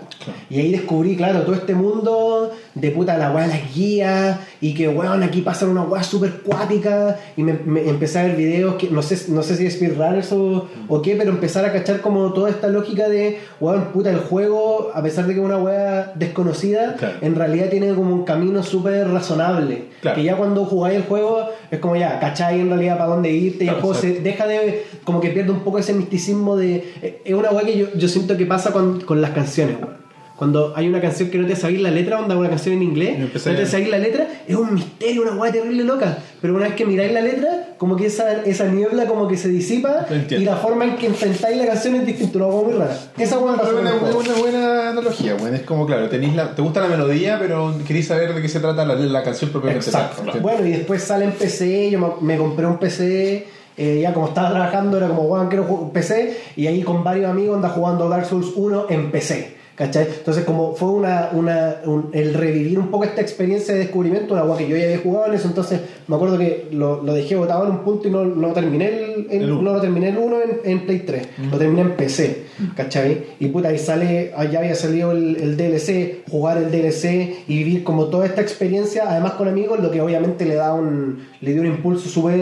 [0.50, 4.88] Y ahí descubrí, claro, todo este mundo de puta la weá, las guías y que
[4.90, 8.90] weón, aquí pasan una weá súper cuática y me, me empecé a ver videos que
[8.90, 12.34] no sé, no sé si es speedrunners o, o qué, pero empezar a cachar como
[12.34, 16.12] toda esta lógica de weón, puta, el juego, a pesar de que es una weá
[16.14, 17.14] desconocida, Claro.
[17.22, 19.84] en realidad tiene como un camino súper razonable.
[20.02, 20.16] Claro.
[20.16, 23.64] Que ya cuando jugáis el juego es como ya, cacháis en realidad para dónde irte
[23.64, 24.84] y el juego se deja de.
[25.04, 26.76] como que pierde un poco ese misticismo de.
[27.02, 30.07] eh, Es una weá que yo, yo siento que pasa con, con las canciones, weón.
[30.38, 33.18] Cuando hay una canción que no te sabéis la letra, onda una canción en inglés,
[33.18, 36.18] no te sabéis la letra, es un misterio, una weá terrible loca.
[36.40, 39.48] Pero una vez que miráis la letra, como que esa, esa niebla como que se
[39.48, 42.96] disipa y la forma en que enfrentáis la canción es distinta, una weá muy rara.
[43.18, 46.86] Esa weá Es una, buena analogía, bueno, es como, claro, tenéis la, te gusta la
[46.86, 50.22] melodía, pero queréis saber de qué se trata la, la canción propiamente Exacto.
[50.22, 50.40] tal.
[50.40, 53.44] Bueno, y después sale en PC, yo me, me compré un PC,
[53.76, 57.28] eh, ya como estaba trabajando era como, bueno, quiero jugar PC, y ahí con varios
[57.28, 59.57] amigos anda jugando Dark Souls 1 en PC.
[59.78, 60.08] ¿Cachai?
[60.18, 64.42] Entonces, como fue una, una, un- el revivir un poco esta experiencia de descubrimiento, una
[64.42, 67.36] agua que yo ya había jugado en eso, entonces me acuerdo que lo, lo dejé
[67.36, 70.18] botado en un punto y no, no terminé el, el- El no lo terminé el
[70.18, 72.42] 1 en, en Play 3, lo terminé en PC,
[72.74, 73.22] ¿cachai?
[73.38, 77.84] Y puta, ahí sale, allá había salido el, el DLC, jugar el DLC y vivir
[77.84, 81.60] como toda esta experiencia, además con amigos, lo que obviamente le da un, le dio
[81.60, 82.40] un impulso súper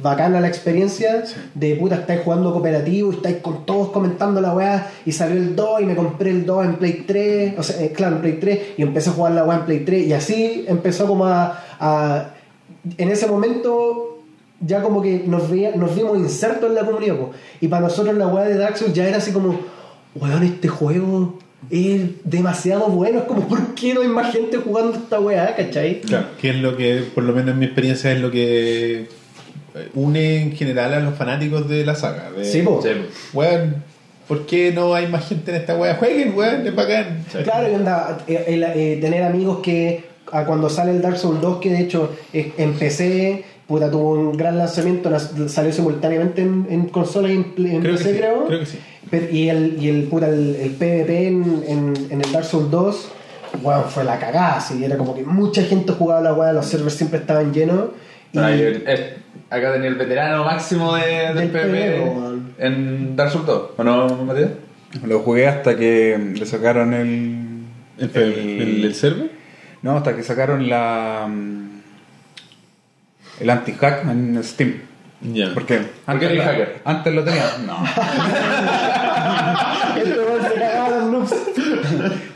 [0.00, 4.54] bacán a la experiencia de puta, estáis jugando cooperativo y estáis con todos comentando la
[4.54, 7.82] weá y salió el 2 y me compré el 2 en Play 3, o sea,
[7.82, 10.12] eh, claro, en Play 3 y empecé a jugar la weá en Play 3 y
[10.12, 12.30] así empezó como a, a-
[12.96, 14.20] en ese momento
[14.60, 17.30] ya como que nos, veía, nos vimos insertos en la comunidad po.
[17.60, 19.58] y para nosotros la weá de Dark Souls ya era así como,
[20.14, 21.38] weón, este juego
[21.70, 26.00] es demasiado bueno, es como, ¿por qué no hay más gente jugando esta weá, cachai?
[26.02, 29.08] Claro, que es lo que, por lo menos en mi experiencia, es lo que
[29.94, 32.30] une en general a los fanáticos de la saga.
[32.30, 32.80] De, Sí, po.
[32.82, 32.88] Sí.
[33.32, 33.76] Weón,
[34.26, 35.94] ¿por qué no hay más gente en esta weá?
[35.96, 37.24] Jueguen, weón, es bacán.
[37.44, 41.40] Claro, y onda, eh, el- eh, tener amigos que ah, cuando sale el Dark Souls
[41.40, 45.10] 2, que de hecho eh, en PC, puta, tuvo un gran lanzamiento,
[45.48, 48.46] salió simultáneamente en, en consola y en, en Creo que PC, sí, creo.
[48.46, 48.78] creo que sí.
[49.10, 52.70] Pero- y el, y el, puta, el, el PvP en, en, en el Dark Souls
[52.70, 53.08] 2,
[53.62, 56.94] bueno, fue la cagada, así, era como que mucha gente jugaba la weá, los servers
[56.94, 57.86] siempre estaban llenos.
[58.32, 58.38] Y,
[59.50, 62.54] acá tenía el veterano máximo de, del Del PvP PvP, weón.
[62.58, 64.50] en Dark Souls 2, ¿o no, Matías?
[65.04, 67.44] Lo jugué hasta que le sacaron el.
[67.98, 68.22] ¿El, el,
[68.60, 69.30] el, el server?
[69.82, 71.26] No, hasta que sacaron la.
[71.28, 71.68] mm,
[73.40, 74.74] El anti-hack en Steam.
[75.20, 75.50] Ya.
[75.52, 76.80] Porque antes, eres la- hacker?
[76.84, 77.44] antes lo tenía.
[77.66, 77.84] No.
[79.98, 81.34] Este weón se cagaba los noobs.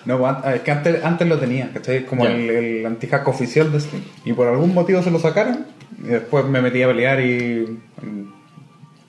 [0.05, 2.05] No, pues, an- es que antes, antes lo tenía, ¿cachai?
[2.07, 4.03] Como el, el anti-hack oficial de Steam.
[4.25, 5.67] Y por algún motivo se lo sacaron.
[6.03, 7.79] Y después me metí a pelear y.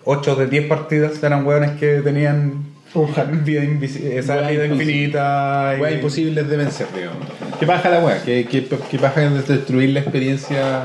[0.05, 2.71] 8 de 10 partidas eran hueones que tenían.
[3.43, 5.73] Vida, invisi- esa vida infinita.
[5.77, 7.25] y- Weá imposibles de vencer, digamos.
[7.59, 8.21] ¿Qué paja la weá?
[8.23, 10.83] ¿Qué, qué, qué paja de destruir la experiencia?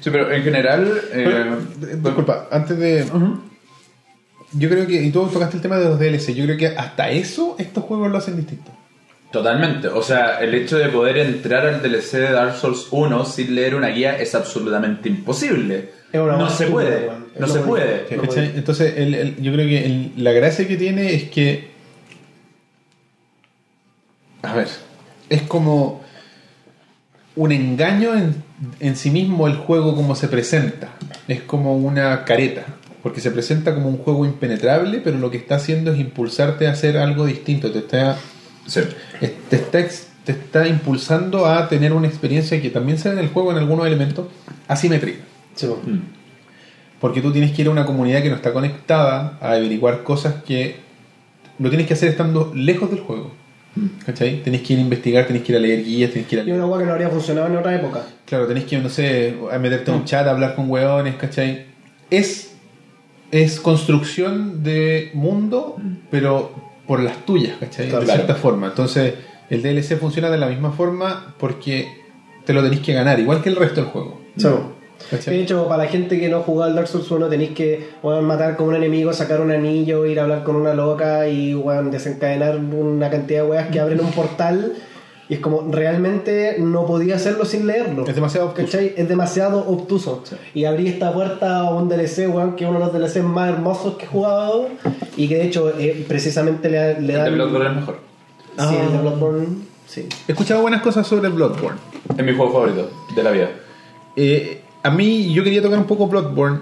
[0.00, 0.90] Sí, pero en general...
[1.12, 1.24] eh,
[1.80, 3.04] Pero, disculpa, antes de.
[4.54, 5.02] Yo creo que.
[5.02, 6.32] Y tú tocaste el tema de los DLC.
[6.34, 8.70] Yo creo que hasta eso estos juegos lo hacen distinto.
[9.32, 9.88] Totalmente.
[9.88, 13.74] O sea, el hecho de poder entrar al DLC de Dark Souls 1 sin leer
[13.74, 15.90] una guía es absolutamente imposible.
[16.12, 17.10] Es una No se puede.
[17.38, 18.06] No se puede.
[18.54, 21.70] Entonces, el- el- yo creo que el- la gracia que tiene es que.
[24.42, 24.68] A ver,
[25.30, 26.02] es como
[27.36, 28.34] un engaño en,
[28.80, 30.88] en sí mismo el juego como se presenta.
[31.28, 32.64] Es como una careta.
[33.02, 36.72] Porque se presenta como un juego impenetrable, pero lo que está haciendo es impulsarte a
[36.72, 37.72] hacer algo distinto.
[37.72, 38.16] Te está,
[38.66, 38.80] Sí.
[39.20, 39.78] es- te está,
[40.24, 43.58] te está impulsando a tener una experiencia que también se ve en el juego en
[43.58, 44.26] algunos elementos
[44.68, 45.20] asimétrica.
[45.54, 45.80] Sí, po.
[47.00, 50.42] Porque tú tienes que ir a una comunidad que no está conectada a averiguar cosas
[50.44, 50.76] que
[51.58, 53.32] lo tienes que hacer estando lejos del juego.
[54.04, 54.42] ¿Cachai?
[54.42, 56.44] Tenés que ir a investigar, tenés que ir a leer guías, tenés que ir a
[56.44, 58.02] Y una weá que no habría funcionado en otra época.
[58.26, 61.64] Claro, tenés que, no sé, a meterte a un chat, a hablar con hueones, ¿cachai?
[62.10, 62.52] Es,
[63.30, 65.76] es construcción de mundo,
[66.10, 66.52] pero
[66.86, 67.88] por las tuyas, ¿cachai?
[67.88, 68.04] Claro.
[68.04, 68.68] de cierta forma.
[68.68, 69.14] Entonces,
[69.50, 71.88] el DLC funciona de la misma forma porque
[72.44, 74.20] te lo tenés que ganar, igual que el resto del juego.
[74.36, 74.72] Sí, po.
[75.10, 75.34] ¿Cachai?
[75.34, 77.88] De hecho, para la gente que no ha jugado al Dark Souls 1, tenéis que
[78.02, 81.54] weón, matar como un enemigo, sacar un anillo, ir a hablar con una loca y
[81.54, 84.74] weón, desencadenar una cantidad de weas que abren un portal.
[85.28, 88.06] Y es como, realmente no podía hacerlo sin leerlo.
[88.06, 88.64] Es demasiado obtuso.
[88.66, 88.92] ¿Cachai?
[88.96, 90.22] Es demasiado obtuso.
[90.54, 93.48] Y abrí esta puerta a un DLC, weón, que es uno de los DLC más
[93.50, 94.68] hermosos que he jugado.
[95.16, 97.24] Y que de hecho, eh, precisamente le, le El dan.
[97.24, 97.98] de Bloodborne es mejor.
[98.58, 99.00] Sí, el de Ah.
[99.00, 99.46] Bloodborne.
[99.86, 100.08] Sí.
[100.28, 101.78] He escuchado buenas cosas sobre Bloodborne.
[102.16, 103.50] Es mi juego favorito de la vida.
[104.16, 106.60] Eh, a mí, yo quería tocar un poco Bloodborne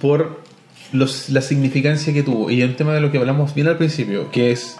[0.00, 0.40] por
[0.92, 2.50] los, la significancia que tuvo.
[2.50, 4.76] Y el tema de lo que hablamos bien al principio, que es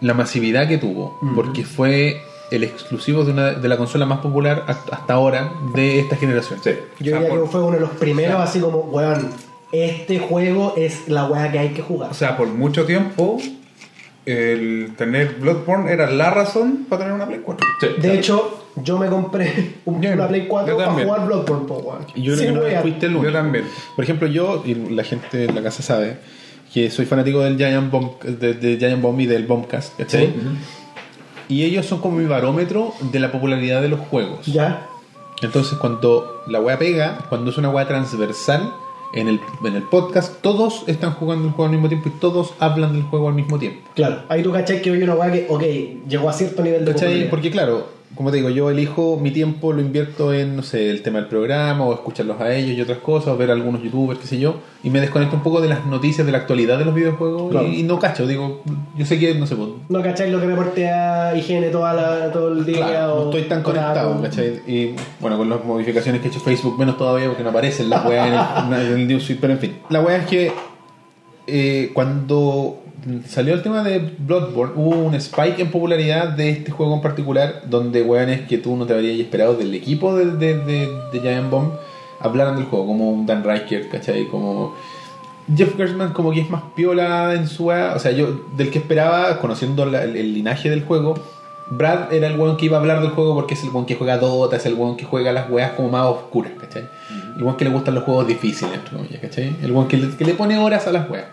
[0.00, 1.18] la masividad que tuvo.
[1.34, 2.20] Porque fue
[2.50, 6.58] el exclusivo de, una, de la consola más popular hasta hasta ahora de esta generación.
[6.64, 6.70] Sí.
[6.70, 9.28] Yo O sea, diría por- que fue uno de los primeros, así como, weón,
[9.70, 12.10] este juego es la wea que hay que jugar.
[12.10, 13.38] O sea, por mucho tiempo,
[14.26, 17.66] el tener Bloodborne era la razón para tener una Play 4.
[17.80, 17.86] Sí.
[18.00, 21.74] De hecho, yo me compré un- Yo- una Play 4 yo para jugar Bloodborne, po,
[21.78, 22.06] weón.
[22.14, 23.26] Y yo creo Sin que no fuiste el único.
[23.26, 23.64] Yo también.
[23.96, 26.18] Por ejemplo, yo, y la gente en la casa sabe,
[26.72, 30.32] que soy fanático del Giant Bomb, de, de Giant Bomb y del Bombcast, ¿cachai?
[31.48, 34.44] Y ellos son como mi barómetro de la popularidad de los juegos.
[34.46, 34.86] Ya.
[35.40, 38.72] Entonces, cuando la wea pega, cuando es una wea transversal,
[39.14, 42.52] en el, en el podcast, todos están jugando el juego al mismo tiempo y todos
[42.58, 43.88] hablan del juego al mismo tiempo.
[43.94, 44.22] Claro.
[44.28, 45.62] Ahí tú cachai que hoy una weá que, ok,
[46.08, 47.30] llegó a cierto nivel de ¿Cachai?
[47.30, 51.02] Porque, claro, como te digo, yo elijo mi tiempo, lo invierto en, no sé, el
[51.02, 54.18] tema del programa, o escucharlos a ellos y otras cosas, o ver a algunos youtubers,
[54.18, 56.84] qué sé yo, y me desconecto un poco de las noticias de la actualidad de
[56.84, 57.66] los videojuegos Claro.
[57.68, 58.62] y, y no cacho, digo,
[58.96, 62.52] yo sé que, no sé, pues, No cacháis lo que reportea higiene toda la, todo
[62.52, 62.86] el día.
[62.86, 64.60] Claro, o no estoy tan conectado, ¿cachai?
[64.66, 68.04] Y bueno, con las modificaciones que ha hecho Facebook, menos todavía porque no aparecen las
[68.06, 69.76] weas en el, en el newsfeed, pero en fin.
[69.90, 70.52] La wea es que
[71.46, 72.78] eh, cuando
[73.26, 77.62] salió el tema de Bloodborne, hubo un spike en popularidad de este juego en particular,
[77.68, 81.50] donde weones que tú no te habrías esperado del equipo de, de, de, de Giant
[81.50, 81.72] Bomb
[82.20, 84.26] hablaran del juego, como un Dan Reichert, ¿cachai?
[84.28, 84.74] Como.
[85.56, 87.68] Jeff Gerstmann como que es más piola en su.
[87.68, 91.14] O sea, yo del que esperaba, conociendo la- el, el linaje del juego,
[91.70, 93.94] Brad era el weón que iba a hablar del juego porque es el weón que
[93.94, 96.88] juega Dota, es el weón que juega las weas como más oscuras, ¿cachai?
[97.36, 99.56] El weón que le gustan los juegos difíciles, entre comillas, ¿cachai?
[99.62, 101.26] El weón que le, que le pone horas a las weas.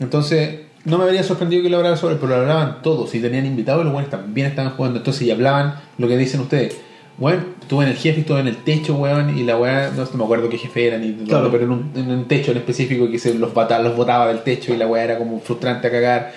[0.00, 3.46] Entonces, no me habría sorprendido que lo hablaran sobre, pero lo hablaban todos y tenían
[3.46, 4.98] invitados y los weones también estaban jugando.
[4.98, 6.76] Entonces, y hablaban lo que dicen ustedes.
[7.16, 10.10] Weón, estuve en el jefe, estuve en el techo, weón, y la weá, no, no
[10.18, 11.48] me acuerdo qué jefe era, ni Claro.
[11.50, 14.40] pero en un, en un techo en específico que se los, bata- los botaba del
[14.42, 16.32] techo y la weá era como frustrante a cagar.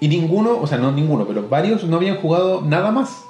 [0.00, 3.22] Y ninguno, o sea, no ninguno, pero varios no habían jugado nada más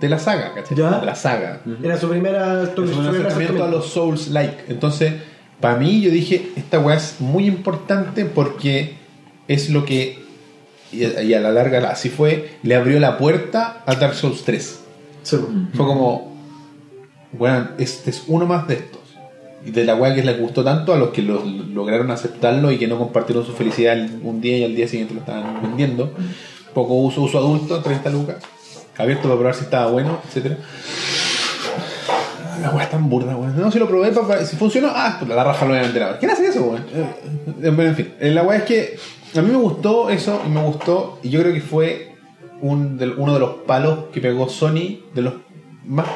[0.00, 0.78] de la saga, ¿cachai?
[0.78, 0.98] Ya.
[0.98, 1.60] De la saga.
[1.82, 2.74] Era su primera.
[2.74, 4.64] Tu, su primer acercamiento a los Souls like.
[4.68, 5.12] Entonces,
[5.60, 8.94] para mí, yo dije, esta weá es muy importante porque
[9.48, 10.18] es lo que,
[10.92, 14.80] y a la larga así fue, le abrió la puerta a Dark Souls 3.
[15.22, 15.36] Sí.
[15.74, 16.32] Fue como,
[17.32, 19.00] bueno, este es uno más de estos.
[19.66, 22.78] Y de la weá que les gustó tanto a los que lo- lograron aceptarlo y
[22.78, 26.12] que no compartieron su felicidad el- un día y al día siguiente lo estaban vendiendo.
[26.72, 28.36] Poco uso, uso adulto, 30 lucas.
[28.96, 30.58] Abierto para probar si estaba bueno, etcétera
[32.62, 33.58] La weá es tan burda, weón.
[33.60, 36.02] No, si lo probé, para, si funcionó, ah, pues la raja lo voy a vender
[36.02, 36.18] ahora.
[36.18, 36.84] ¿Quién hace eso, weón?
[36.94, 37.06] Eh,
[37.62, 38.96] En fin, eh, la weá es que
[39.36, 42.12] a mí me gustó eso y me gustó, y yo creo que fue
[42.60, 45.34] un del- uno de los palos que pegó Sony de los
[45.84, 46.06] más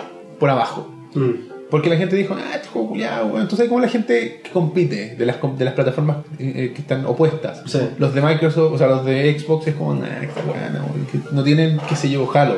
[0.40, 0.88] por abajo.
[1.14, 1.50] Mm.
[1.70, 3.42] Porque la gente dijo, ah, este juego culiado, weón.
[3.42, 7.62] Entonces, como la gente que compite de las, de las plataformas eh, que están opuestas,
[7.66, 7.78] Sí.
[7.98, 10.84] los de Microsoft, o sea, los de Xbox, es como, nah, esta weá, no,
[11.32, 12.56] no tienen, qué sé yo, Halo.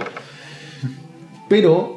[1.49, 1.94] Pero,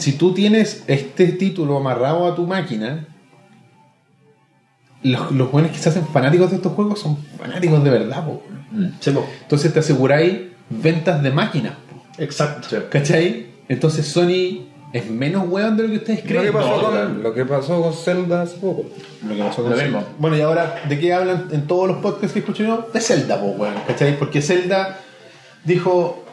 [0.00, 3.06] si tú tienes este título amarrado a tu máquina,
[5.02, 8.42] los, los buenos que se hacen fanáticos de estos juegos son fanáticos de verdad, po.
[9.00, 9.26] Sí, po.
[9.42, 12.22] Entonces te aseguráis ventas de máquinas, po.
[12.22, 12.76] Exacto.
[12.90, 13.46] ¿cachai?
[13.68, 16.44] Entonces Sony es menos weón de lo que ustedes Lo creen.
[16.46, 18.86] que, pasó No, con, lo que pasó con Zelda hace poco.
[19.26, 20.04] Lo que pasó con Lo Zelda.
[20.18, 22.88] Bueno, y ahora, ¿de qué hablan en todos los podcasts que escucho yo?
[22.92, 24.18] De Zelda, pues, weón, ¿cachai?
[24.18, 24.98] Porque Zelda
[25.64, 26.24] dijo,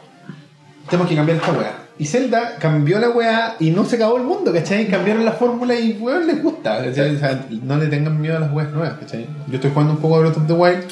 [0.90, 1.87] tenemos que cambiar esta weá.
[1.98, 4.86] Y Zelda cambió la weá y no se acabó el mundo, ¿cachai?
[4.86, 6.84] Cambiaron la fórmula y, weón, les gusta.
[6.88, 9.26] O sea, no le tengan miedo a las weas nuevas, ¿cachai?
[9.48, 10.84] Yo estoy jugando un poco a Breath of the Wild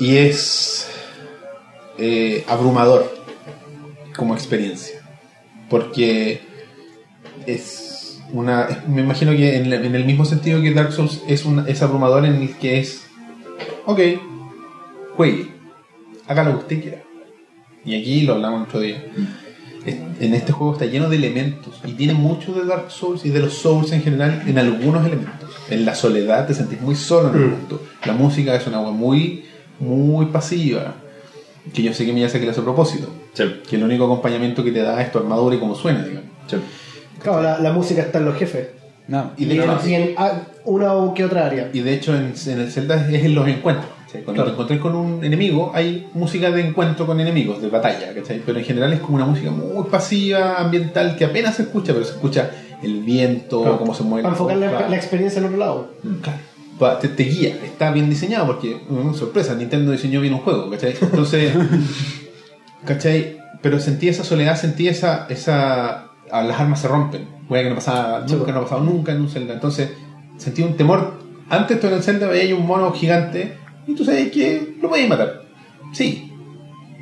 [0.00, 0.88] y es
[1.96, 3.08] eh, abrumador
[4.16, 5.00] como experiencia.
[5.70, 6.40] Porque
[7.46, 8.82] es una.
[8.88, 12.34] me imagino que en, el mismo sentido que Dark Souls es, un, es abrumador en
[12.34, 13.04] el que es.
[13.86, 14.00] Ok,
[15.16, 15.48] juegue,
[16.26, 17.02] haga lo que usted quiera.
[17.84, 19.04] Y aquí lo hablamos otro día.
[19.86, 23.40] En este juego está lleno de elementos y tiene mucho de Dark Souls y de
[23.40, 25.50] los Souls en general en algunos elementos.
[25.70, 27.82] En la soledad te sentís muy solo en el mundo.
[28.04, 29.44] La música es una agua muy,
[29.78, 30.94] muy pasiva.
[31.72, 33.08] Que yo sé que Miyazaki le hace a propósito.
[33.34, 33.44] Sí.
[33.68, 36.30] Que el único acompañamiento que te da es tu armadura y cómo suena, digamos.
[36.48, 36.56] Sí.
[37.22, 38.68] Claro, la, la música está en los jefes.
[39.06, 41.70] No, Y Y, de, hecho, y en ah, una o que otra área.
[41.72, 43.90] y de hecho en, en el Zelda es en los encuentros.
[44.08, 44.22] ¿Cachai?
[44.24, 44.50] Cuando Claro.
[44.50, 48.42] te encontrás con un enemigo, hay música de encuentro con enemigos, de batalla, ¿cachai?
[48.44, 52.04] Pero en general es como una música muy pasiva, ambiental, que apenas se escucha, pero
[52.04, 52.50] se escucha
[52.82, 53.78] el viento, Claro.
[53.78, 55.90] cómo se mueve Para enfocar la, la experiencia en otro lado.
[56.22, 56.38] Claro.
[56.78, 60.70] Pa- Te, te guía, está bien diseñado porque, mm, sorpresa, Nintendo diseñó bien un juego,
[60.70, 60.94] ¿cachai?
[61.00, 61.52] Entonces,
[62.84, 63.36] ¿cachai?
[63.62, 67.74] Pero sentí esa soledad, sentí esa, esa ah, las armas se rompen, Wea que no
[67.74, 69.54] pasaba, Sí, nunca, no ha pasado nunca en un Zelda.
[69.54, 69.90] Entonces,
[70.36, 71.14] sentí un temor.
[71.50, 73.54] Antes tú en el Zelda veías un mono gigante
[73.88, 75.42] y tú sabes que lo podías matar.
[75.92, 76.32] Sí.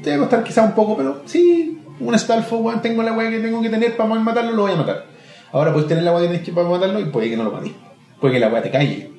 [0.03, 3.29] Te va a costar quizá un poco, pero sí, un Stalfo, weón, tengo la weá
[3.31, 5.07] que tengo que tener para matarlo, lo voy a matar.
[5.53, 7.51] Ahora puedes tener la weá que tienes que para matarlo y puede que no lo
[7.53, 7.73] mates.
[8.21, 9.11] Puede que la weá te calle.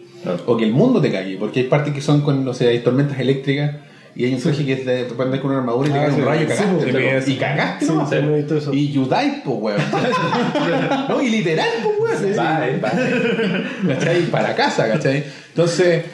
[0.45, 2.79] O que el mundo te calle, porque hay partes que son con, no sé, hay
[2.79, 3.75] tormentas eléctricas
[4.15, 6.19] y hay un traje que te andar con una armadura y te Ah, cae sí,
[6.19, 6.85] un rayo y cagaste.
[6.85, 7.31] sí, pero- sí.
[7.33, 8.73] y cagaste, no.
[8.73, 9.81] Y Yudai, pues, weón.
[11.09, 12.35] no, y literal, pues, weón.
[12.35, 13.93] Bye, bye.
[13.95, 14.21] ¿Cachai?
[14.23, 15.23] Para casa, ¿cachai?
[15.49, 16.05] Entonces,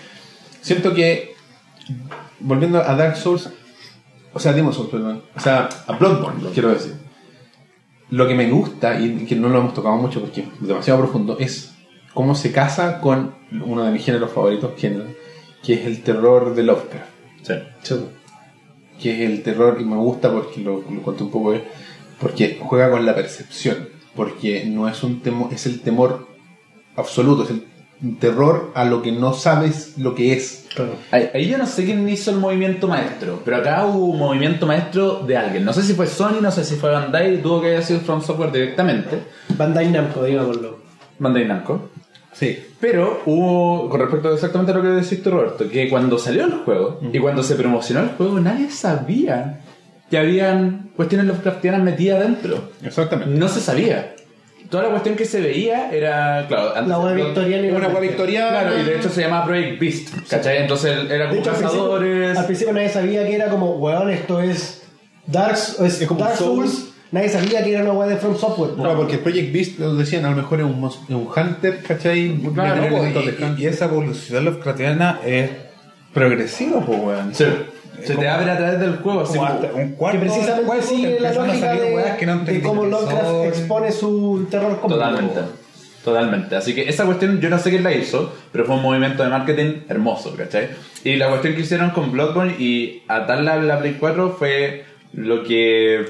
[0.62, 1.33] siento que,
[2.40, 3.50] volviendo a Dark Souls,
[4.34, 6.96] o sea, Demon Souls, perdón, o sea, a Bloodborne, quiero decir,
[8.10, 11.38] lo que me gusta, y que no lo hemos tocado mucho porque es demasiado profundo,
[11.40, 11.74] es
[12.14, 15.06] cómo se casa con uno de mis géneros favoritos, género,
[15.64, 17.54] que es el terror de Lovecraft Sí.
[17.82, 17.96] Sí.
[19.02, 21.62] que es el terror, y me gusta porque lo, lo conté un poco, es
[22.20, 23.90] Porque juega con la percepción.
[24.16, 26.28] Porque no es un temor, es el temor
[26.96, 27.66] absoluto, es el
[28.20, 30.66] terror a lo que no sabes lo que es.
[30.76, 30.96] Claro.
[31.12, 34.66] Ahí, ahí yo no sé quién hizo el movimiento maestro, pero acá hubo un movimiento
[34.66, 35.64] maestro de alguien.
[35.64, 38.22] No sé si fue Sony, no sé si fue Bandai, tuvo que haber sido From
[38.22, 39.20] Software directamente.
[39.50, 40.80] Bandai Namco, digámoslo.
[41.20, 41.90] Bandai Namco.
[42.34, 42.58] Sí.
[42.80, 46.52] Pero hubo, con respecto a exactamente lo que decís tú, Roberto, que cuando salió el
[46.52, 49.62] juego y cuando se promocionó el juego, nadie sabía
[50.10, 52.72] que habían cuestiones Lovecraftianas metidas dentro.
[52.84, 53.34] Exactamente.
[53.36, 54.13] No se sabía.
[54.74, 57.88] Toda la cuestión que se veía era, claro, antes La web lo- victoriana y Una
[57.90, 58.50] web victoriana.
[58.62, 60.58] Claro, y de hecho se llamaba Project Beast, ¿cachai?
[60.64, 62.38] Entonces era De como hecho, al principio, cazadores.
[62.40, 64.82] al principio nadie sabía que era como, weón, esto es
[65.28, 65.56] Dark,
[65.86, 66.72] es como Dark Souls.
[66.72, 66.90] Souls.
[67.12, 68.72] Nadie sabía que era una weá de From Software.
[68.74, 72.36] Claro, porque Project Beast, lo decían, a lo mejor es un, un hunter, ¿cachai?
[72.56, 75.52] Claro, No, de y, y- y esa evolución Lovecraftiana es
[76.14, 77.36] progresiva, pues, weón.
[77.36, 77.46] Sí.
[78.06, 81.74] Se te abre a través del juego, así un cuarto que precisamente sigue la lógica
[81.74, 83.48] de, que no de cómo Lovecraft son.
[83.48, 84.96] expone su terror cósmico.
[84.96, 85.40] Totalmente.
[86.04, 86.56] Totalmente.
[86.56, 89.30] Así que esa cuestión yo no sé quién la hizo, pero fue un movimiento de
[89.30, 90.70] marketing hermoso, ¿cachai?
[91.04, 95.44] Y la cuestión que hicieron con Bloodborne y atarla a la Play 4 fue lo
[95.44, 96.06] que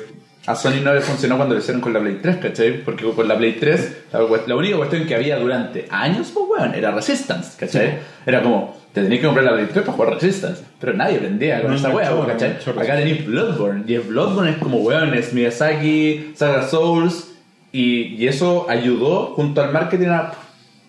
[0.46, 2.84] a Sony no le funcionó cuando lo hicieron con la Play 3, ¿cachai?
[2.84, 6.76] Porque con la Play 3 la, la única cuestión que había durante años, pues weón,
[6.76, 8.00] era Resistance, ¿cachai?
[8.26, 11.62] Era como, te tenías que comprar la Play 3 para jugar Resistance, pero nadie aprendía
[11.62, 12.58] con No esa wea, enganchó, ¿cachai?
[12.76, 17.30] no Acá tenéis Bloodborne, y el Bloodborne es como, weón, es Miyazaki, Saga Souls,
[17.72, 20.34] y, y eso ayudó junto al marketing a,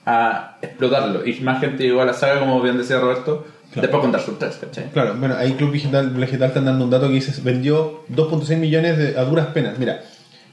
[0.05, 1.26] a explotarlo.
[1.26, 3.47] Y más gente llegó a la saga, como bien decía Roberto,
[3.82, 4.90] después con Dark Souls 3, ¿cachai?
[4.90, 8.98] Claro, bueno, ahí Club Digital, Digital están dando un dato que dice vendió 2.6 millones
[8.98, 9.78] de, a duras penas.
[9.78, 10.02] Mira,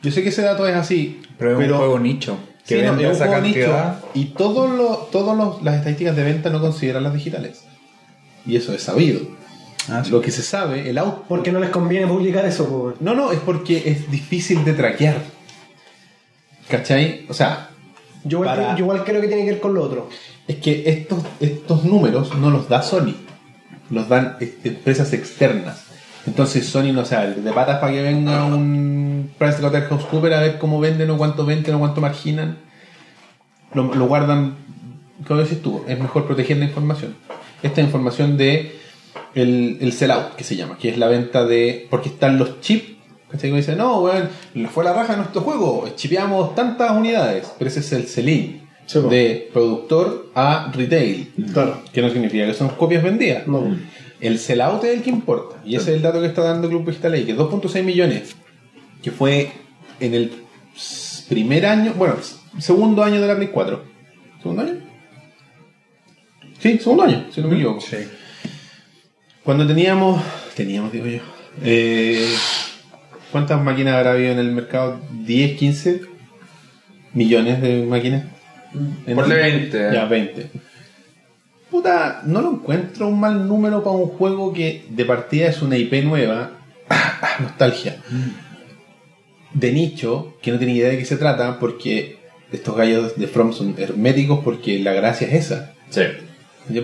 [0.02, 2.38] yo sé que ese dato es así, Pero es un juego nicho.
[2.68, 3.96] Que Sí, no, vende es un esa juego cantidad.
[3.96, 7.64] nicho y todas todos los- las estadísticas de venta no consideran las digitales.
[8.46, 9.20] Y eso es sabido.
[9.90, 10.12] Ah, sí.
[10.12, 11.24] Lo que se sabe, el out...
[11.28, 12.96] Porque no les conviene publicar eso, weón.
[13.00, 15.16] No, no, es porque es difícil de traquear.
[16.70, 17.26] ¿Cachai?
[17.30, 17.71] O sea,
[18.24, 20.10] Yo, igual Para- creo- yo igual creo que tiene que ver con lo otro.
[20.48, 23.16] es que estos, estos números no los da Sony,
[23.90, 25.86] los dan este, empresas externas.
[26.28, 31.10] Entonces Sony no sabe de patas para que venga un PricewaterhouseCoopers a ver cómo venden
[31.10, 32.60] o cuánto venden o cuánto marginan.
[33.74, 34.56] Lo, lo guardan,
[35.28, 37.16] como decís tú, es mejor proteger la información.
[37.64, 38.76] Esta información de
[39.34, 41.88] el, el sellout, que se llama, que es la venta de...
[41.90, 42.92] Porque están los chips,
[43.32, 43.50] ¿cachai?
[43.50, 44.30] Que dicen, no, weón,
[44.72, 48.62] fue la raja a nuestro juego, chipeamos tantas unidades, pero ese es el sell-in.
[48.86, 49.08] Sí, po.
[49.08, 51.32] de productor a retail.
[51.54, 51.82] Claro.
[51.94, 53.48] Que no significa que son copias vendidas.
[53.48, 53.78] No.
[54.20, 55.58] El sellout es el que importa.
[55.66, 58.36] Y ese es el dato que está dando Club Digital ahí, que 2.6 millones,
[59.02, 59.52] que fue
[60.00, 60.32] en el
[61.30, 62.16] primer año, bueno,
[62.60, 63.84] segundo año de la Play 4.
[64.42, 64.74] ¿Segundo año?
[66.60, 67.82] Sí, segundo año, si no me equivoco.
[67.82, 67.98] Sí.
[69.44, 70.22] Cuando teníamos,
[70.56, 71.22] teníamos, digo yo,
[71.64, 72.36] eh,
[73.32, 75.00] ¿cuántas máquinas habrá habido en el mercado?
[75.26, 76.02] ¿10, 15
[77.14, 78.26] millones de máquinas?
[79.14, 79.90] Ponle el- 20.
[79.94, 80.48] Ya, 20.
[81.70, 85.78] Puta, no lo encuentro un mal número para un juego que de partida es una
[85.78, 86.52] IP nueva.
[87.40, 87.98] Nostalgia.
[89.54, 92.18] De nicho, que no tiene idea de qué se trata, porque
[92.52, 95.74] estos gallos de From son herméticos, porque la gracia es esa.
[95.90, 96.02] Sí.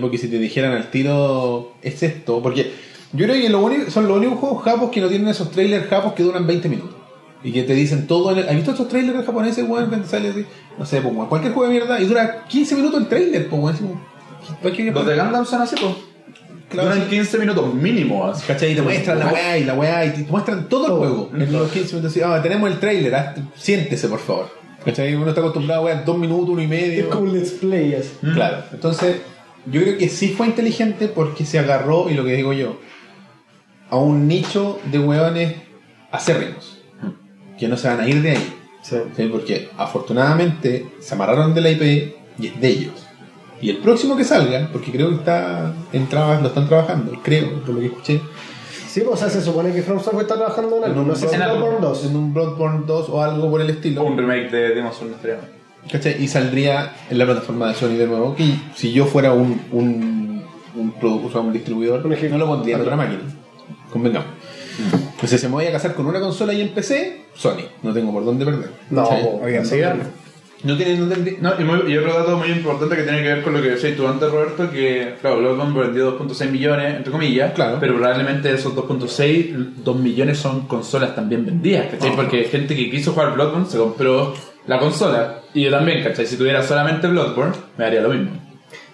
[0.00, 2.42] Porque si te dijeran al tiro, es esto.
[2.42, 2.70] Porque
[3.12, 5.86] yo creo que lo único- son los únicos juegos japos que no tienen esos trailers
[5.88, 6.94] japos que duran 20 minutos.
[7.42, 8.32] Y que te dicen todo.
[8.32, 9.88] En el- ¿Has visto esos trailers japoneses, weón?
[9.90, 10.44] Que te sale así.
[10.78, 13.62] No sé, pues, weón, cualquier juego de mierda y dura 15 minutos el trailer, pues,
[13.62, 13.74] weón.
[13.74, 14.00] Así como,
[14.62, 15.94] ¿para qué- Los de Gundam son así, pues.
[16.68, 17.10] Claro, Duran sí.
[17.16, 18.26] 15 minutos mínimo.
[18.26, 18.44] así.
[18.46, 18.72] ¿Cachai?
[18.72, 21.30] Y te muestran la weá y la weá y te muestran todo el juego.
[21.32, 24.50] En los 15 minutos así, ah, tenemos el trailer, ah, siéntese por favor.
[24.84, 25.14] ¿Cachai?
[25.14, 27.08] Uno está acostumbrado a weá, dos minutos, uno y Es medio.
[27.10, 27.94] como un let's play.
[27.94, 28.10] así.
[28.34, 28.64] Claro.
[28.72, 29.16] Entonces,
[29.66, 32.76] yo creo que sí fue inteligente porque se agarró, y lo que digo yo,
[33.90, 35.54] a un nicho de hueones
[36.10, 36.78] acérrimos.
[37.58, 38.54] Que no se van a ir de ahí.
[38.82, 38.96] Sí.
[39.16, 39.28] ¿sí?
[39.30, 43.06] Porque afortunadamente se amarraron de la IP y es de ellos.
[43.60, 47.60] Y el próximo que salga, porque creo que está en trabas, lo están trabajando, creo,
[47.64, 48.20] por lo que escuché,
[48.88, 51.02] Sí, pues, o sea, se supone que From Software está trabajando en algo.
[51.02, 51.58] No sé si en algo.
[51.58, 52.04] Bloodborne 2.
[52.06, 54.02] en un Bloodborne 2 o algo por el estilo.
[54.02, 55.14] Un remake de Demon Souls.
[55.92, 56.22] ¿Cachai?
[56.22, 58.34] Y saldría en la plataforma de Sony de nuevo.
[58.34, 60.42] Que si yo fuera un, un,
[60.74, 62.38] un, o un distribuidor, Un ejecutivo.
[62.38, 63.20] no lo pondría en otra máquina.
[63.92, 64.28] Convengamos.
[65.18, 67.64] Pues si se me voy a casar con una consola y en PC, Sony.
[67.82, 68.70] No tengo por dónde perder.
[68.90, 69.08] No.
[69.42, 69.94] Oigan, Sí, no.
[70.64, 71.06] no tiene, no
[71.40, 73.70] No, y, muy- y otro dato muy importante que tiene que ver con lo que
[73.70, 77.78] decías tú antes, Roberto, que, claro, Bloodborne vendió 2.6 millones, entre comillas, Claro.
[77.80, 79.52] pero probablemente esos 2.6,
[79.82, 82.14] 2 millones son consolas también vendidas, ¿cachai?
[82.14, 84.34] Porque gente que quiso jugar Bloodborne se compró
[84.68, 86.26] la consola, y yo también, ¿cachai?
[86.26, 88.30] Si tuviera solamente Bloodborne, me daría lo mismo.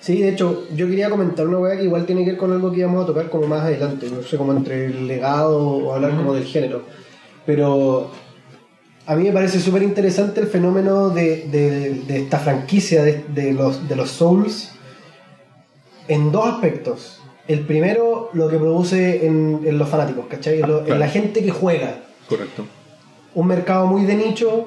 [0.04, 2.70] Sí, de hecho, yo quería comentar una weá que igual tiene que ver con algo
[2.70, 6.14] que íbamos a tocar como más adelante, no sé, como entre el legado o hablar
[6.14, 6.82] como del género.
[7.46, 8.10] Pero
[9.06, 13.54] a mí me parece súper interesante el fenómeno de, de- de esta franquicia de, de
[13.54, 14.72] los, de los Souls
[16.08, 17.20] en dos aspectos.
[17.48, 20.60] El primero, lo que produce en, en los fanáticos, ¿cachai?
[20.60, 22.02] En, lo- en la gente que juega.
[22.28, 22.66] Correcto.
[23.34, 24.66] Un mercado muy de nicho,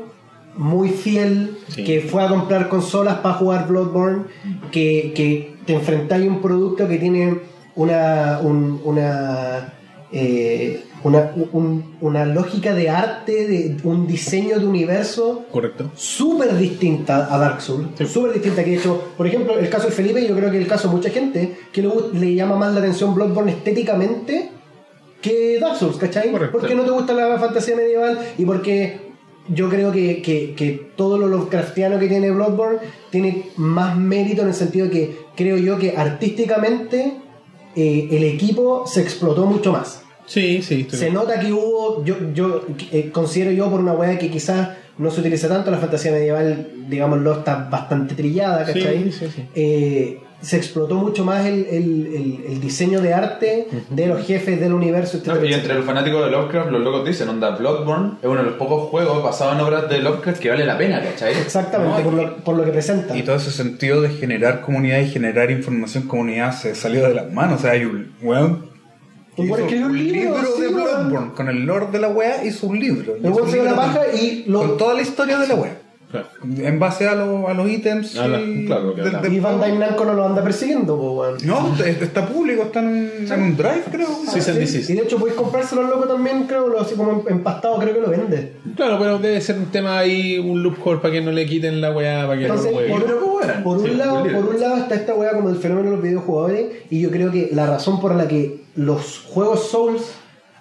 [0.57, 1.84] muy fiel, Sí.
[1.84, 4.23] que fue a comprar consolas para jugar Bloodborne,
[4.71, 7.39] que, que te enfrentáis a un producto que tiene
[7.75, 9.73] una, un- una,
[10.11, 15.91] eh, una, un- una lógica de arte, de un diseño de universo Correcto.
[15.95, 18.05] súper distinta a Dark Souls, Sí.
[18.07, 20.67] súper distinta que de hecho, por ejemplo, el caso de Felipe, yo creo que el
[20.67, 24.49] caso de mucha gente que le, le llama más la atención Bloodborne estéticamente
[25.21, 26.31] que Dark Souls, ¿cachai?
[26.31, 26.57] Correcto.
[26.59, 29.06] Porque no te gusta la fantasía medieval y porque
[29.49, 32.79] yo creo que, que- que todo lo Lovecraftiano que tiene Bloodborne
[33.09, 37.13] tiene más mérito en el sentido de que creo yo que artísticamente
[37.75, 40.01] eh, el equipo se explotó mucho más.
[40.25, 40.81] Sí, sí.
[40.81, 44.69] estoy- Se nota que hubo, yo, yo eh, considero yo por una weá que quizás
[44.97, 49.11] no se utiliza tanto, la fantasía medieval, digámoslo, está bastante trillada, Sí, ¿cachai?
[49.11, 49.45] sí, sí.
[49.55, 54.59] Eh, se explotó mucho más el, el- el- el diseño de arte de los jefes
[54.59, 55.61] del universo, etcétera, No, y etcétera.
[55.64, 58.89] entre los fanáticos de Lovecraft, los locos dicen, onda, Bloodborne es uno de los pocos
[58.89, 61.34] juegos basados en obras de Lovecraft que vale la pena, ¿cachai?
[61.34, 63.18] Exactamente, No, por, lo, por lo que presenta.
[63.18, 67.34] Y todo ese sentido de generar comunidad y generar información comunidad se salió de las
[67.34, 67.59] manos.
[67.59, 68.68] O sea, hay un weón
[69.35, 70.68] que Un libro, sí, de.
[70.69, 71.34] Bloodborne.
[71.35, 73.15] Con el lore de la wea hizo un libro.
[73.15, 75.77] El la libro paja con- y lo- Con toda la historia de la wea.
[76.23, 76.68] Claro.
[76.68, 78.18] En base a, lo- a los ítems.
[78.18, 79.39] A la- y- claro, la- del Y.
[79.39, 81.38] Bandai Namco no lo anda persiguiendo, po, weón.
[81.44, 84.07] No, está- está público, está en un, en un drive, creo.
[84.31, 84.94] Sí, sí, sí, sí.
[84.94, 88.02] Y de hecho podéis comprárselo al loco también, creo, lo- así como empastado, creo que
[88.02, 88.53] lo vende.
[88.76, 91.91] Claro, pero debe ser un tema ahí, un loophole para que no le quiten la
[91.91, 93.14] weá, para que Entonces, no lo por, juegue.
[93.14, 93.64] weón.
[93.64, 94.35] por un Sí, lado, bien.
[94.35, 97.31] por un lado está esta weá como el fenómeno de los videojugadores y yo creo
[97.31, 100.02] que la razón por la que los juegos Souls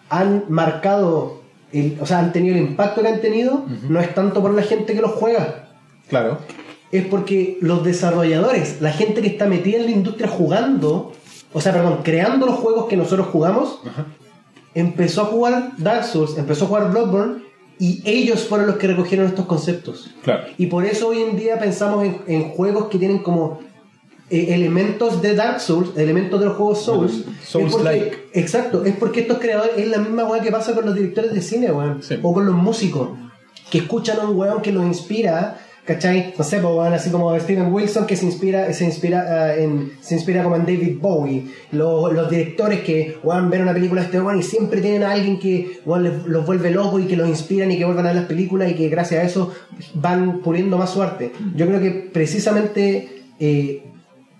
[0.09, 1.36] han marcado,
[1.81, 4.63] el, o sea, han tenido el impacto que han tenido, no es tanto por la
[4.63, 5.69] gente que los juega,
[6.09, 6.39] Claro.
[6.93, 11.13] es porque los desarrolladores, la gente que está metida en la industria jugando,
[11.53, 13.81] o sea, perdón, creando los juegos que nosotros jugamos,
[14.75, 17.43] empezó a jugar Dark Souls, empezó a jugar Bloodborne
[17.79, 20.15] y ellos fueron los que recogieron estos conceptos.
[20.23, 20.45] Claro.
[20.59, 23.61] Y por eso hoy en día pensamos en, en juegos que tienen como
[24.31, 27.25] eh, elementos de Dark Souls, elementos de los juegos Souls.
[27.45, 28.05] Souls-like.
[28.07, 31.33] porque- Exacto, es porque estos creadores es la misma weá que pasa con los directores
[31.33, 32.03] de cine, weón.
[32.03, 32.19] Sí.
[32.23, 33.11] O con los músicos,
[33.71, 35.61] que escuchan a un weón que los inspira.
[35.87, 36.35] ¿Cachai?
[36.37, 39.93] No sé, pues, weón, así como Steven Wilson que se inspira, se inspira, ah, en,
[40.01, 41.47] se inspira como en David Bowie.
[41.71, 45.13] Los, los directores que weón, ven una película de este weón y siempre tienen a
[45.13, 48.09] alguien que weón, les- los vuelve locos y que los inspiran y que vuelvan a
[48.09, 49.53] ver las películas y que gracias a eso
[49.95, 51.31] van puliendo más su arte.
[51.55, 53.85] Yo creo que precisamente eh,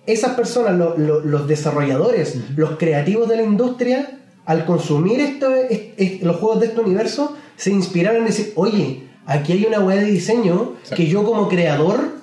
[0.07, 5.81] esas personas, lo- lo- los desarrolladores, los creativos de la industria, al consumir esto, es-
[5.97, 9.99] es- los juegos de este universo, se inspiraron en decir, oye, aquí hay una web
[10.01, 10.97] de diseño Exacto.
[10.97, 12.17] que yo como creador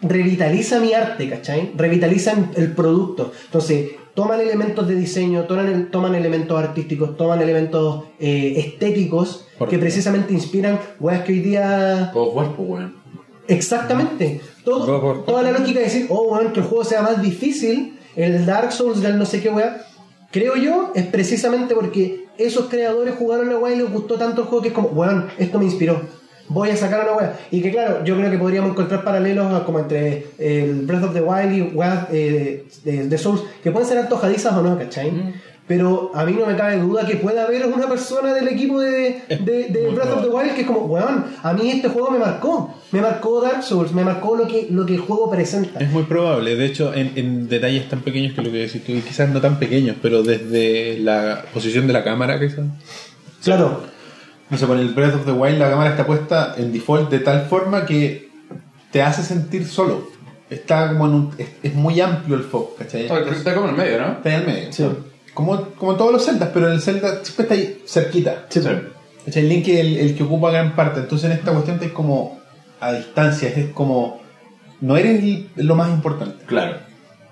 [0.00, 1.72] revitaliza mi arte, ¿cachai?
[1.76, 3.32] Revitaliza el producto.
[3.46, 10.32] Entonces, toman elementos de diseño, toman, toman elementos artísticos, toman elementos eh, estéticos que precisamente
[10.32, 12.28] inspiran weas que hoy día pues,
[12.58, 13.03] weón.
[13.48, 14.40] Exactamente.
[14.64, 17.20] Todo- Todo por- toda la lógica de decir, oh, bueno, que el juego sea más
[17.20, 19.82] difícil, el Dark Souls del no sé qué weá,
[20.30, 24.46] creo yo, es precisamente porque esos creadores jugaron la weá y les gustó tanto el
[24.48, 26.00] juego que es como, weón, esto me inspiró.
[26.48, 27.38] Voy a sacar una weá.
[27.50, 31.22] Y que claro, yo creo que podríamos encontrar paralelos como entre el Breath of the
[31.22, 35.10] Wild y weá eh, de, de Souls, que pueden ser antojadizas o no, ¿cachai?
[35.66, 39.22] Pero a mí no me cabe duda que pueda haber una persona del equipo de,
[39.28, 40.28] de, Breath of the.
[40.28, 42.74] Wild que es como, weón, a mí este juego me marcó.
[42.92, 45.80] Me marcó Dark Souls, me marcó lo que, lo que el juego presenta.
[45.80, 48.92] Es muy probable, de hecho, en, en detalles tan pequeños que lo que decís tú,
[48.92, 52.66] y quizás no tan pequeños, pero desde la posición de la cámara, quizás.
[53.42, 53.84] Claro,
[54.50, 57.20] No sé, con el Breath of the Wild la cámara está puesta en default de
[57.20, 58.28] tal forma que
[58.90, 60.08] te hace sentir solo.
[60.50, 61.34] Está como en un.
[61.38, 63.06] Es, es muy amplio el foco, ¿cachai?
[63.06, 64.12] Está, como en el medio, ¿no?
[64.12, 64.72] Está ahí al medio.
[64.72, 64.84] Sí.
[65.34, 68.46] Como, como todos los Zeldas, pero en el Zelda siempre está ahí cerquita.
[68.48, 68.60] Sí.
[68.60, 69.42] ¿Cachai?
[69.42, 71.00] El Link es el, el que ocupa gran parte.
[71.00, 72.38] Entonces en esta cuestión es como
[72.80, 74.20] a distancia, es como.
[74.80, 76.44] No eres lo más importante.
[76.46, 76.76] Claro.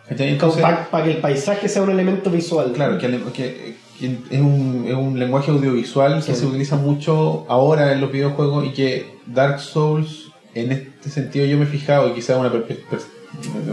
[0.08, 2.72] Entonces, para que el paisaje sea un elemento visual.
[2.72, 6.40] claro, que, que- que es, un, es un lenguaje audiovisual que Sí.
[6.40, 11.56] se utiliza mucho ahora en los videojuegos y que Dark Souls, en este sentido, yo
[11.56, 12.78] me he fijado, y quizás una per- per-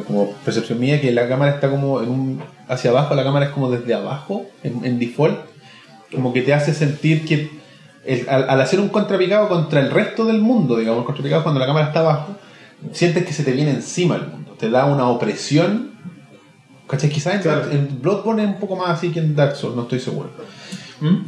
[0.08, 3.52] como percepción mía, que la cámara está como en un, hacia abajo, la cámara es
[3.52, 5.38] como desde abajo, en, en default,
[6.14, 7.52] como que te hace sentir que
[8.06, 11.66] el- al, al hacer un contrapicado contra el resto del mundo, digamos, contrapicado cuando la
[11.68, 12.36] cámara está abajo,
[12.94, 15.90] sientes que se te viene encima el mundo, te da una opresión.
[16.88, 17.10] ¿Cachai?
[17.10, 17.70] Quizás en, Claro.
[17.72, 20.32] en Bloodborne es un poco más así que en Dark Souls, no estoy seguro.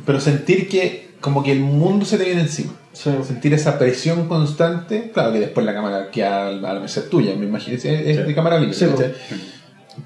[0.06, 2.72] Pero sentir que como que el mundo se te viene encima.
[2.94, 3.10] Sí.
[3.24, 7.46] Sentir esa presión constante, claro que después la cámara queda a la merced tuya, me
[7.46, 9.14] imagino, es, es de cámara libre, ¿cachai?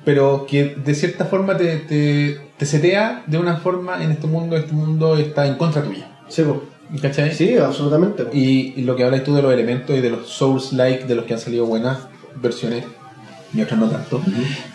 [0.04, 4.56] pero que de cierta forma te, te, te setea de una forma en este mundo,
[4.58, 6.64] este mundo está en contra tuya, Sí, po.
[7.02, 7.34] ¿cachai?
[7.34, 8.26] sí, absolutamente.
[8.26, 8.32] po.
[8.36, 11.26] Y, y lo que hablas tú de los elementos y de los Souls-like, de los
[11.26, 12.00] que han salido buenas
[12.36, 12.84] versiones
[13.54, 14.22] y otras no tanto.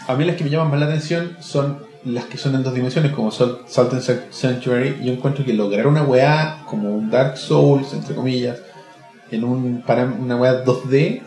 [0.09, 2.75] A mí las que me llaman más la atención son las que son en dos
[2.75, 3.61] dimensiones, como Salt,
[3.93, 4.97] and San- Sanctuary.
[5.05, 8.59] Yo encuentro que lograr una weá como un Dark Souls, entre comillas,
[9.31, 11.23] en un para una weá 2D,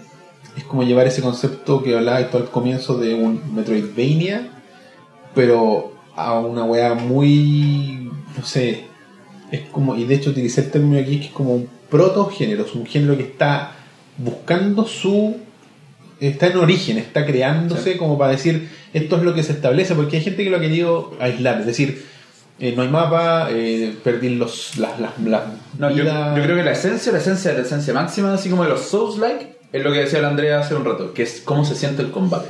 [0.58, 4.50] es como llevar ese concepto que hablaba esto al comienzo de un Metroidvania,
[5.36, 8.10] pero a una weá muy.
[8.38, 8.86] no sé.
[9.52, 12.74] Es como, y de hecho utilicé el término aquí, que es como un protogénero, es
[12.74, 13.72] un género que está
[14.18, 15.38] buscando su.
[16.20, 20.18] Está en origen, está creándose como para decir esto es lo que se establece, porque
[20.18, 22.06] hay gente que lo ha querido aislar, es decir,
[22.60, 25.44] eh, no hay mapa, eh, perdí los, las, las, las
[25.80, 28.82] No, yo, creo que la esencia, la esencia, la esencia máxima, así como de los
[28.82, 32.04] Souls-like, es lo que decía la Andrea hace un rato, que es cómo se siente
[32.04, 32.50] el combate.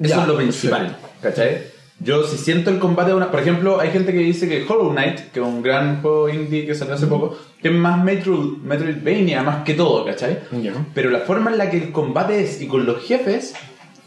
[0.00, 1.75] Eso Ya, es lo principal, ¿cachai?
[1.98, 3.30] Yo si siento el combate de una...
[3.30, 6.66] Por ejemplo, hay gente que dice que Hollow Knight, que es un gran juego indie
[6.66, 10.40] que salió hace poco, que es más Metro, Metroidvania, más que todo, ¿cachai?
[10.62, 10.72] Ya.
[10.94, 13.54] Pero la forma en la que el combate es y con los jefes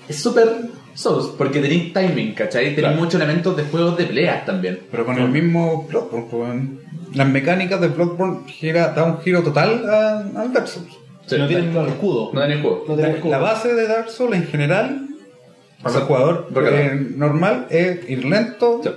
[0.07, 0.48] es súper
[0.94, 2.66] Souls, porque tenéis timing, ¿cachai?
[2.76, 2.98] Tenéis Claro.
[2.98, 4.80] muchos elementos de juegos de peleas también.
[4.91, 9.90] Pero con el mismo Bloodborne, pues, las mecánicas de Bloodborne gira, da un giro total
[9.90, 10.90] a- al Dark Souls.
[11.26, 11.38] Sí.
[11.38, 12.34] no tienen los escudos.
[12.34, 12.86] No tenéis juego.
[12.88, 15.07] No La, la base de Dark Souls en general,
[15.81, 16.06] para el Ajá.
[16.07, 18.89] jugador Porque- eh, normal, es ir lento, Sí.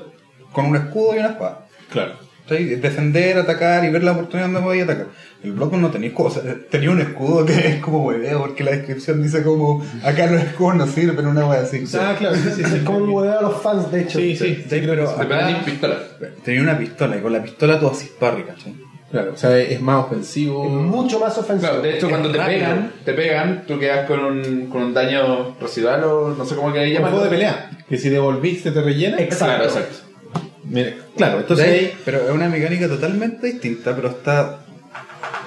[0.52, 1.66] con un escudo y una espada.
[1.90, 2.12] Claro.
[2.48, 2.56] ¿Sí?
[2.74, 5.06] Defender, atacar y ver la oportunidad donde podía atacar.
[5.44, 8.64] El Bloodborne no tenía escudo, o sea, tenía un escudo que es como hueveo, porque
[8.64, 11.84] la descripción dice como acá los escudos no sirven, una wea así.
[11.98, 12.76] Ah, claro, sí, sí, sí.
[12.76, 14.18] Es como un huevo a los fans, de hecho.
[14.18, 14.64] Sí, sí, sí.
[14.68, 15.96] Pero acá pistola.
[16.44, 18.74] tenía una pistola y con la pistola tú haces parry, ¿cachai?
[19.12, 20.64] Claro, o sea, es más ofensivo.
[20.64, 21.68] Es mucho más ofensivo.
[21.70, 22.59] Claro, de hecho cuando te rápido.
[22.60, 26.72] pegan, te pegan, tú quedas con un, con un daño residual o no sé cómo
[26.72, 27.10] que un llaman.
[27.10, 27.70] juego de pelea.
[27.89, 29.18] Que si devolviste te rellena.
[29.28, 29.98] Claro, exacto.
[30.64, 34.60] Mira, claro, entonces ahí- Pero es una mecánica totalmente distinta, pero está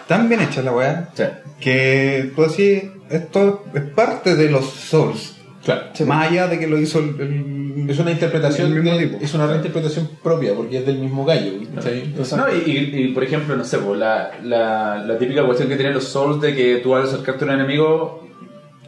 [0.08, 1.24] tan bien hecha la weá Sí.
[1.60, 5.38] que tú decís, esto es parte de los Souls.
[5.64, 5.86] Claro.
[6.06, 10.10] Más allá de que lo hizo el, el- Es una interpretación, de- es una reinterpretación
[10.24, 11.52] propia, porque es del mismo gallo.
[11.76, 12.14] ¿cachai?
[12.38, 15.94] No, y, y- por ejemplo, no sé, pues, la, la, la típica cuestión que tienen
[15.94, 18.28] los Souls de que tú al acercarte a un enemigo,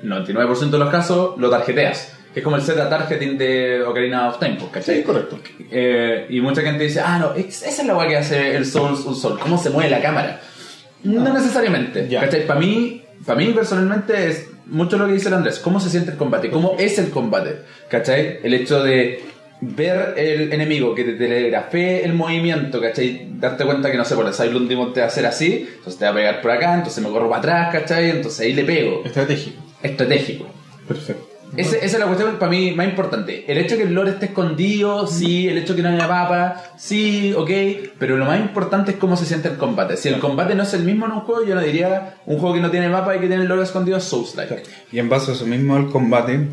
[0.03, 2.13] 99% de los casos, lo tarjeteas.
[2.33, 4.97] Que es como el set targeting de Ocarina of Time, ¿cachai?
[4.97, 5.39] Sí, correcto.
[5.71, 8.65] Eh, y mucha gente dice, ah, no, es- esa es la weá que hace el
[8.65, 10.39] Souls un Soul, cómo se mueve la cámara.
[11.03, 12.07] No, necesariamente.
[12.07, 12.21] Ya.
[12.21, 12.45] ¿Cachai?
[12.45, 16.11] Para mí, para mí personalmente es mucho lo que dice el Andrés, cómo se siente
[16.11, 17.61] el combate, cómo es el combate.
[17.89, 18.39] ¿Cachai?
[18.43, 19.23] El hecho de
[19.61, 23.27] ver el enemigo, que te telegrafee el movimiento, ¿cachai?
[23.39, 25.97] Darte cuenta que no sé, por el Silent Demon te va a hacer así, entonces
[25.97, 28.11] te va a pegar por acá, entonces me corro para atrás, ¿cachai?
[28.11, 29.03] Entonces ahí le pego.
[29.03, 29.63] Estratégico.
[29.81, 30.47] Estratégico.
[30.87, 31.26] Perfecto.
[31.55, 33.45] Ese- esa es la cuestión para mí más importante.
[33.49, 35.47] El hecho de que el lore esté escondido, sí.
[35.47, 37.49] El hecho de que no haya mapa, sí, ok.
[37.97, 39.95] Pero lo más importante es cómo se siente el combate.
[39.97, 42.55] Si el combate no es el mismo en un juego, yo no diría un juego
[42.55, 44.63] que no tiene mapa y que tiene el lore escondido es Souls-like.
[44.91, 46.47] Y en base a eso mismo el combate,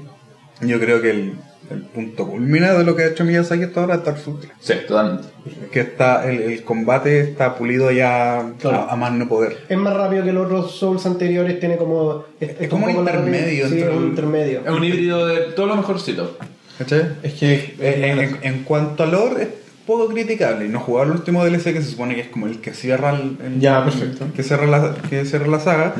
[0.60, 1.34] yo creo que el,
[1.70, 4.52] el punto culminante de lo que ha hecho Miyazaki hasta ahora es Dark Souls 3.
[4.60, 5.28] Sí, totalmente.
[5.72, 8.78] Que está, el, el combate está pulido ya Claro.
[8.88, 9.58] a, a más no poder.
[9.68, 12.24] Es más rápido que los otros Souls anteriores, tiene como...
[12.40, 13.68] Es, como un intermedio.
[13.68, 14.60] Sí, entre es un intermedio.
[14.64, 16.36] Es un híbrido de todo lo mejorcito.
[16.78, 17.06] ¿Cachai?
[17.22, 19.48] Es que En, en- en cuanto a lore, es
[19.86, 20.66] poco criticable.
[20.66, 23.10] Y no jugar el último DLC que se supone que es como el que cierra
[23.10, 24.26] el, el- Ya, perfecto.
[24.34, 25.94] que cierra la, que cierra la saga.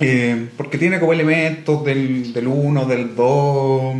[0.00, 3.94] Eh, porque tiene como elementos del, del 1, del 2.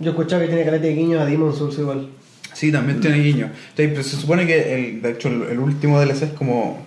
[0.00, 2.08] Yo escuchaba que tiene caleta de guiños a Demon Souls igual.
[2.54, 3.50] Sí, también tiene guiño.
[3.76, 6.86] Sí, pero se supone que el, de hecho el, el último DLC es como.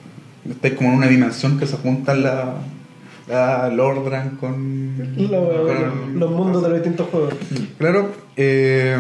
[0.50, 2.56] Está como en una dimensión que se juntan la.
[3.28, 4.98] La Lordran con.
[5.18, 7.36] Lo- con- los mundos de los distintos juegos.
[7.78, 8.98] Claro, eh,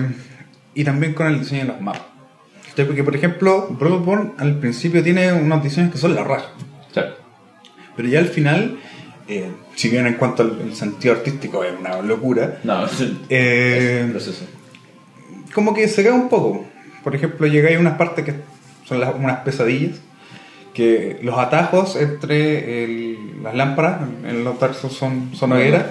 [0.75, 2.03] y también con el diseño de los mapas.
[2.75, 6.49] Porque, por ejemplo, Bloodborne al principio tiene unos diseños que son la raja.
[6.93, 7.01] Sí.
[7.97, 8.77] Pero ya al final,
[9.27, 12.91] eh, si bien en cuanto al el sentido artístico es una locura, No, es
[13.29, 14.45] eh, un proceso.
[15.53, 16.65] como que se cae un poco.
[17.03, 18.35] Por ejemplo, llegáis a unas partes que
[18.85, 19.97] son las- unas pesadillas,
[20.73, 25.87] que los atajos entre el- las lámparas en los Dark Souls son, son hogueras.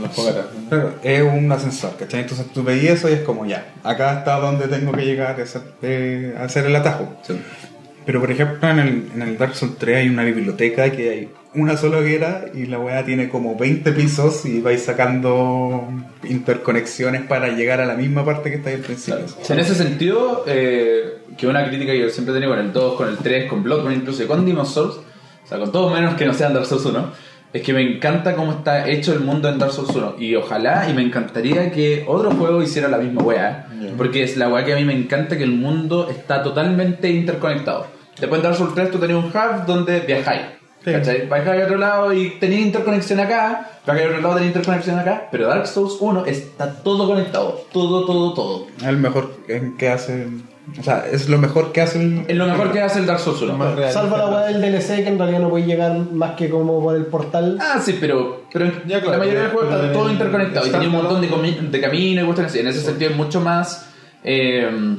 [0.00, 0.46] Las fogueras.
[0.68, 2.20] Claro, es un ascensor, ¿cachai?
[2.20, 5.42] Entonces tú veías eso y es como ya, acá está donde tengo que llegar a
[5.42, 7.16] hacer, eh, a hacer el atajo.
[7.26, 7.40] Sí.
[8.06, 11.28] Pero por ejemplo en el, en el Dark Souls 3 hay una biblioteca que hay
[11.54, 15.88] una sola hoguera y la weá tiene como 20 pisos y vais sacando
[16.24, 19.24] interconexiones para llegar a la misma parte que está ahí al principio.
[19.48, 22.96] En ese sentido, eh, que una crítica que yo siempre he tenido con el 2,
[22.96, 26.24] con el 3, con Bloodborne, incluso con Demon's Souls, o sea, con todos menos que
[26.24, 27.12] no sean Dark Souls 1,
[27.54, 30.16] es que me encanta cómo está hecho el mundo en Dark Souls 1.
[30.18, 33.68] Y ojalá, y me encantaría que otro juego hiciera la misma weá.
[33.96, 37.86] Porque es la weá que a mí me encanta que el mundo está totalmente interconectado.
[38.18, 40.42] Después en Dark Souls 3 tú tenías un hub donde viajáis.
[40.84, 41.26] ¿Cachai?
[41.26, 45.28] Viajáis a otro lado y tenéis interconexión acá, viajáis a otro lado tenéis interconexión acá,
[45.30, 48.66] pero Dark Souls 1 está todo conectado, todo, todo, todo.
[48.78, 50.26] Es el mejor en que hace.
[50.78, 52.24] O sea, es lo mejor que hace el.
[52.26, 53.56] Es lo mejor que hace el Dark Souls 1.
[53.56, 53.92] Más real.
[53.92, 56.96] Salvo la weá del DLC que en realidad no puede llegar más que como por
[56.96, 57.58] el portal.
[57.60, 60.66] Ah, sí, pero, pero Ya, claro, la mayoría del juego pero está de- todo interconectado
[60.66, 61.28] y tenía un montón de,
[61.70, 62.60] de camino y cuestiones así.
[62.60, 63.90] En ese sentido es mucho más
[64.24, 64.96] eh,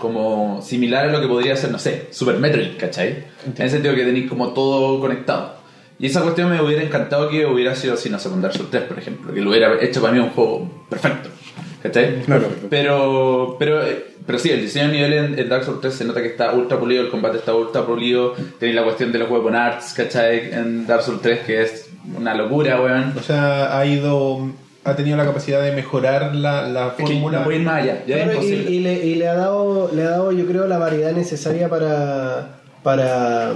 [0.00, 3.24] como similar a lo que podría ser, no sé, Super Metroid, ¿cachai?
[3.54, 5.56] En el sentido que tenéis como todo conectado.
[5.98, 8.70] Y esa cuestión me hubiera encantado que hubiera sido así, no sé, con Dark Souls
[8.70, 11.30] 3, por ejemplo, que lo hubiera hecho para mí un juego perfecto.
[11.86, 12.22] ¿Cachai?
[12.22, 12.48] Claro.
[12.70, 16.04] Pero, pero, eh, pero sí, el diseño a nivel en, en Dark Souls 3 se
[16.04, 18.34] nota que está ultra pulido, el combate está ultra pulido.
[18.58, 20.52] Tenéis la cuestión de los weapon arts, ¿cachai?
[20.52, 23.12] En Dark Souls 3, que es una locura, weón.
[23.18, 24.50] O sea, ha ido.
[24.84, 27.38] Ha tenido la capacidad de mejorar la, la Es que fórmula.
[27.38, 28.70] no puede ir más allá, ya Claro, es y, imposible.
[28.70, 32.60] y le, y le ha dado, le ha dado, yo creo, la variedad necesaria para,
[32.84, 33.52] para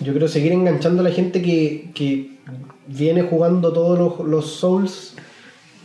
[0.00, 2.30] yo creo, seguir enganchando a la gente que, que
[2.86, 5.16] viene jugando todos los, los Souls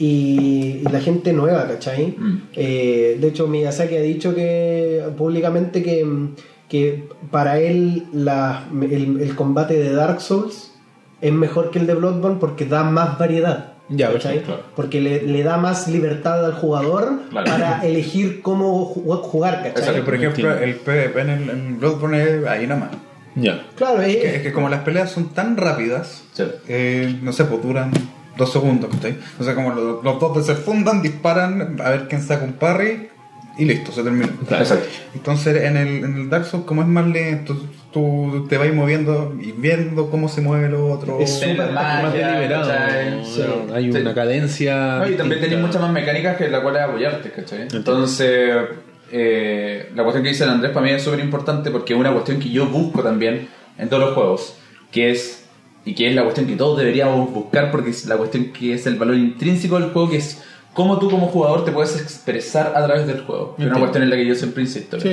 [0.05, 2.15] y, y la gente nueva, ¿cachai?
[2.17, 2.41] Mm.
[2.55, 6.05] Eh, de hecho, Miyazaki ha dicho que públicamente que,
[6.67, 10.71] que para él la, el, el combate de Dark Souls
[11.21, 13.67] es mejor que el de Bloodborne porque da más variedad.
[13.89, 14.41] Ya, ¿cachai?
[14.75, 17.51] Porque le, le da más libertad al jugador Claro.
[17.51, 19.71] para elegir cómo ju- jugar, ¿cachai?
[19.81, 20.05] Exacto.
[20.05, 22.89] Por ejemplo, el PvP en, el, en Bloodborne es ahí nomás.
[23.35, 23.67] Ya.
[23.75, 26.43] Claro, es, Que, es que como las peleas son tan rápidas, Sí.
[26.69, 27.91] eh, no sé, pues duran
[28.37, 29.17] dos segundos, ¿cachai?
[29.39, 33.09] O sea, como los, los dos se fundan, disparan, a ver quién saca un parry
[33.57, 34.27] y listo, se terminó.
[34.49, 34.85] Exacto.
[35.13, 37.55] Entonces, en el, en el Dark Souls, como es más lento,
[37.91, 41.19] tú te vas moviendo y viendo cómo se mueve lo otro.
[41.19, 42.71] Es súper más deliberado.
[43.73, 43.97] Hay Sí.
[43.99, 44.99] una cadencia.
[44.99, 47.67] No, y también tenéis muchas más mecánicas que la cual es apoyarte, ¿cachai?
[47.73, 48.65] Entonces,
[49.11, 52.13] eh, la cuestión que dice el Andrés para mí es súper importante porque es una
[52.13, 54.55] cuestión que yo busco también en todos los juegos,
[54.91, 55.40] que es,
[55.85, 58.85] y que es la cuestión que todos deberíamos buscar porque es la cuestión que es
[58.85, 60.41] el valor intrínseco del juego, que es
[60.73, 63.55] cómo tú como jugador te puedes expresar a través del juego.
[63.55, 65.09] Que es una cuestión en la que yo siempre insisto, Sí.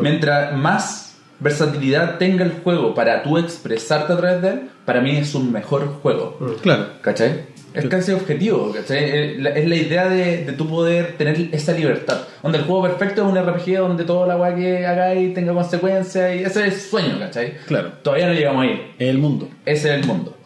[0.00, 5.16] Mientras más versatilidad tenga el juego para tú expresarte a través de él, para mí
[5.16, 6.38] es un mejor juego.
[6.62, 6.86] Claro.
[7.00, 7.46] ¿Cachai?
[7.74, 8.98] Es casi objetivo, ¿cachai?
[8.98, 12.18] Eh, Es la idea de, de tú poder tener esa libertad.
[12.42, 16.34] Donde el juego perfecto es un RPG donde toda la weá que hagáis tenga consecuencias
[16.36, 17.54] y ese es el sueño, ¿cachai?
[17.66, 17.92] Claro.
[18.02, 18.92] Todavía no llegamos ahí.
[18.98, 19.48] El mundo.
[19.64, 20.36] Ese es el mundo.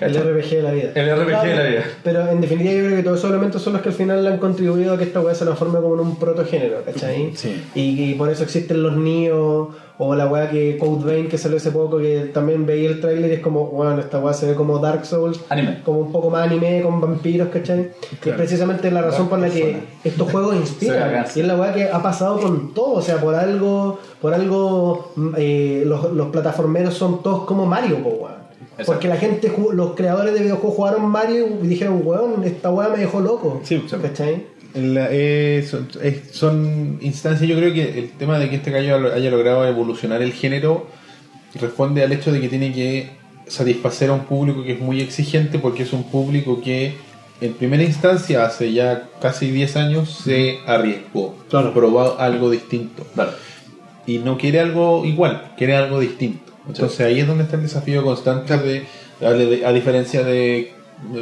[0.00, 0.14] el.
[0.14, 0.90] RPG de la vida.
[0.94, 1.84] El RPG de la vida.
[2.02, 4.30] Pero en definitiva yo creo que todos esos elementos son los que al final le
[4.30, 7.32] han contribuido a que esta weá se transforme como en un protogénero, ¿cachai?
[7.34, 7.62] Sí.
[7.74, 11.56] Y, y por eso existen los Nio o la weá que Code Vein que salió
[11.56, 14.54] hace poco que también veía el tráiler y es como, bueno, esta weá se ve
[14.54, 15.40] como Dark Souls.
[15.48, 15.82] Anime.
[15.84, 17.92] Como un poco más anime con vampiros, ¿cachai?
[18.24, 21.24] Y es precisamente la razón por la que estos juegos inspiran.
[21.34, 25.12] Y es la weá que ha pasado con todo, o sea, por algo, por algo
[25.14, 28.28] mm, eh, los, los plataformeros son todos como Mario, po.
[28.74, 28.92] Exacto.
[28.92, 32.98] Porque la gente, los creadores de videojuegos jugaron Mario y dijeron, weón, esta weá me
[32.98, 33.60] dejó loco.
[33.62, 33.84] Sí.
[34.02, 34.46] ¿Cachai?
[34.74, 39.12] La- eh, son, es- son instancias, yo creo que el tema de que este gallo
[39.14, 40.86] haya logrado evolucionar el género
[41.60, 43.10] responde al hecho de que tiene que
[43.46, 46.94] satisfacer a un público que es muy exigente porque es un público que
[47.40, 51.72] en primera instancia hace ya casi 10 años se arriesgó, Claro.
[51.72, 53.32] probó algo distinto Vale.
[54.06, 56.52] y no quiere algo igual, quiere algo distinto.
[56.66, 58.82] Entonces ahí es donde está el desafío constante de,
[59.20, 60.72] de- a diferencia de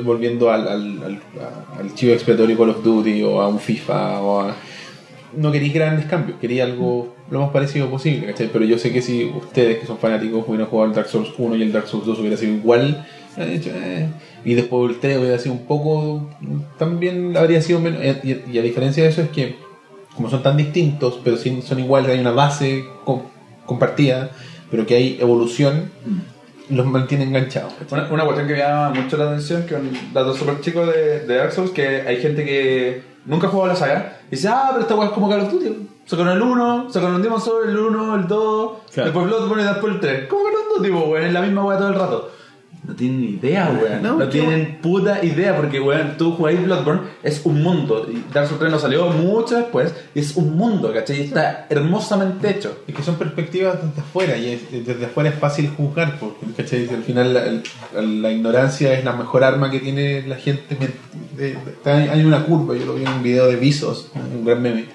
[0.05, 1.19] volviendo al, al, al,
[1.79, 4.55] al chivo expiatorio Call of Duty o a un FIFA o a
[5.37, 8.51] no queréis grandes cambios, quería algo lo más parecido posible, ¿cachai?
[8.53, 11.57] Pero yo sé que si ustedes que son fanáticos hubieran jugado el Dark Souls 1
[11.57, 13.07] y el Dark Souls 2 hubiera sido igual,
[13.39, 14.09] eh,
[14.45, 16.29] y después el 3 hubiera sido un poco,
[16.79, 19.57] también habría sido menos, y, y a diferencia de eso es que
[20.15, 23.23] como son tan distintos, pero son iguales, hay una base com-
[23.65, 24.33] compartida,
[24.71, 25.91] pero que hay evolución,
[26.73, 27.73] los mantiene enganchados.
[27.91, 31.21] Una, una cuestión que me llama mucho la atención, que un dato súper chico de,
[31.27, 34.69] de Dark Souls, que hay gente que nunca ha jugado la saga y dice, ah,
[34.71, 35.89] pero esta weá es como Call of Duty.
[36.05, 39.11] Sacaron el 1, sacaron el Demon's Souls, el 1, el 2, Claro.
[39.11, 40.29] después Bloodborne y después el 3.
[40.29, 41.25] ¿Cómo Call of Duty, po, weón?
[41.27, 42.31] Es la misma weá todo el rato.
[42.85, 44.03] No tienen idea, weón.
[44.03, 48.09] No, tienen puta idea, porque, weón, tú jugáis Bloodborne, es un mundo.
[48.13, 51.19] Y Dark Souls 3 no salió mucho después, y es un mundo, ¿cachai?
[51.19, 52.79] Y está hermosamente hecho.
[52.89, 56.89] Es que son perspectivas desde afuera y es- desde afuera es fácil juzgar porque ¿cachai?
[56.89, 60.77] al final la, la ignorancia es la mejor arma que tiene la gente.
[61.39, 64.87] Está- hay una curva, yo lo vi en un video de Visos, un gran meme,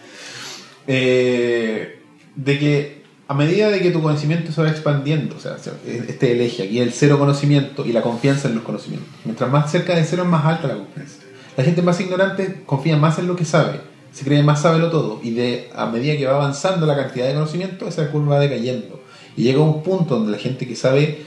[0.87, 1.99] eh,
[2.35, 2.96] de que
[3.29, 5.71] a medida de que tu conocimiento se va expandiendo, o sea, se-
[6.07, 9.09] este eje aquí, el cero conocimiento y la confianza en los conocimientos.
[9.25, 11.17] Mientras más cerca de cero es más alta la confianza.
[11.57, 13.81] La gente más ignorante confía más en lo que sabe,
[14.13, 17.33] se cree más sabelo todo y de a medida que va avanzando la cantidad de
[17.33, 19.01] conocimiento, esa curva va decayendo.
[19.35, 21.25] Y llega un punto donde la gente que sabe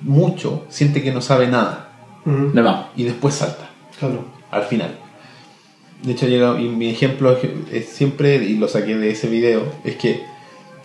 [0.00, 1.84] mucho siente que no sabe nada
[2.96, 4.24] y después salta Claro.
[4.50, 4.98] al final.
[6.02, 7.38] De hecho, yo- y mi ejemplo es,
[7.72, 10.22] es siempre, y lo saqué de ese video, es que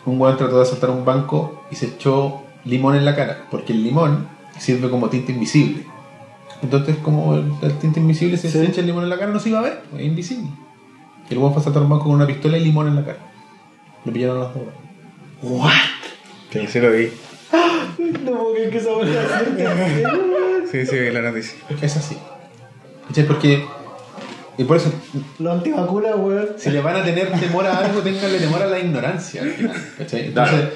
[0.06, 3.74] un weón trató de asaltar un banco y se echó limón en la cara, porque
[3.74, 4.28] el limón
[4.58, 5.86] sirve como tinta invisible.
[6.62, 8.58] Entonces, como el, el tinta invisible se Sí.
[8.60, 10.50] se echa el limón en la cara, no se iba a ver, es invisible.
[11.30, 13.06] Y el weón fue a asaltar un banco con una pistola y limón en la
[13.06, 13.20] cara.
[14.06, 14.64] Lo pillaron las dos.
[15.42, 15.72] ¿What?
[16.52, 17.10] Sí, sí lo vi.
[18.24, 18.90] No puedo creer que esa.
[20.72, 21.58] Sí, sí vi la noticia.
[21.82, 22.18] Es así.
[23.08, 23.26] ¿Cachai?
[23.28, 23.66] Porque.
[24.58, 24.92] Y por eso,
[25.40, 26.48] Los antivacunas, weón.
[26.58, 29.42] si le van a tener temor a algo, ténganle temor a la ignorancia.
[29.42, 30.26] al final, ¿cachai?
[30.28, 30.70] Entonces, Claro.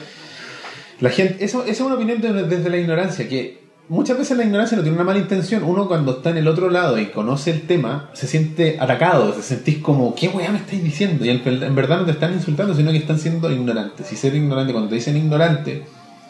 [0.99, 3.59] la gente, eso, esa es una opinión de- desde la ignorancia, que
[3.89, 5.63] muchas veces la ignorancia no tiene una mala intención.
[5.63, 9.43] Uno cuando está en el otro lado y conoce el tema, se siente atacado, se
[9.43, 11.23] sentís como, ¿qué weá me estáis diciendo?
[11.23, 14.11] Y en, en verdad no te están insultando, sino que están siendo ignorantes.
[14.11, 15.83] Y ser ignorante, cuando te dicen ignorante,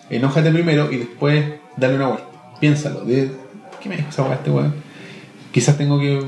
[0.10, 1.46] enójate primero y después
[1.78, 2.26] dale una vuelta.
[2.60, 3.28] Piénsalo, de,
[3.72, 4.74] ¿por qué me dijo esa weá este weón?
[5.52, 6.20] Quizás tengo que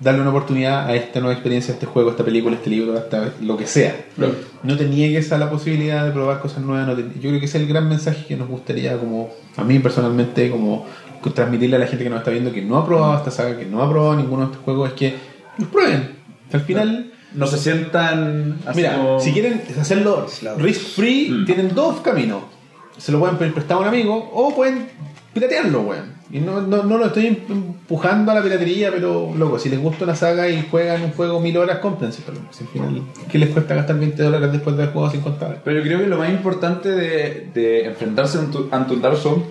[0.00, 2.70] darle una oportunidad a esta nueva experiencia, a este juego, a esta película, a este
[2.70, 3.94] libro, hasta lo que sea.
[4.16, 4.34] Claro.
[4.62, 6.86] No te niegues a la posibilidad de probar cosas nuevas.
[6.86, 9.62] no te- yo creo que ese es el gran mensaje que nos gustaría, como a
[9.64, 10.86] mí personalmente, como
[11.34, 13.66] transmitirle a la gente que nos está viendo que no ha probado esta saga, que
[13.66, 15.14] no ha probado ninguno de estos juegos, es que
[15.58, 16.16] los prueben.
[16.52, 20.26] Al final, No se sientan mira, como- si quieren hacerlo
[20.58, 21.44] risk free, Mm.
[21.44, 22.42] tienen dos caminos.
[22.96, 24.88] Se lo pueden pedir prestado a un amigo o pueden
[25.34, 26.20] piratearlo, weón.
[26.32, 30.04] Y no, no, no lo estoy empujando a la piratería, pero loco, si les gusta
[30.04, 32.22] una saga y juegan un juego mil horas, cómprense.
[32.24, 35.46] Pero si al final, ¿qué les cuesta gastar 20 dólares después de haber jugado 50
[35.46, 35.58] horas?
[35.64, 38.38] Pero yo creo que lo más importante de, de enfrentarse
[38.70, 39.42] ante un- Dark Souls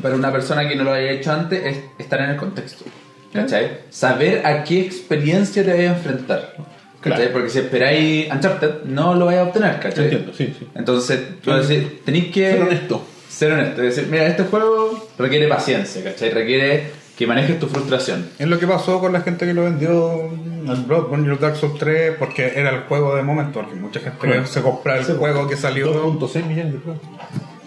[0.00, 2.84] para una persona que no lo haya hecho antes es estar en el contexto.
[3.32, 3.80] ¿Cachai?
[3.90, 6.54] Saber a qué experiencia te vas a enfrentar.
[7.00, 7.18] ¿Cachai?
[7.18, 7.32] Claro.
[7.34, 10.04] Porque si esperáis Uncharted, no lo vais a obtener, ¿cachai?
[10.04, 10.66] Entiendo, sí, sí.
[10.74, 13.04] Entonces, tú decís, tenéis que Ser honesto.
[13.28, 13.82] ser honesto.
[13.82, 16.30] Es decir, mira, este juego requiere paciencia, ¿cachai?
[16.30, 18.28] Requiere que manejes tu frustración.
[18.38, 20.30] Es lo que pasó con la gente que lo vendió
[20.68, 23.98] al Bloodborne y el Dark Souls 3 porque era el juego de momento, porque mucha
[24.00, 24.46] gente Claro.
[24.46, 27.02] se compraba el juego que salió, 2.6 millones de juegos.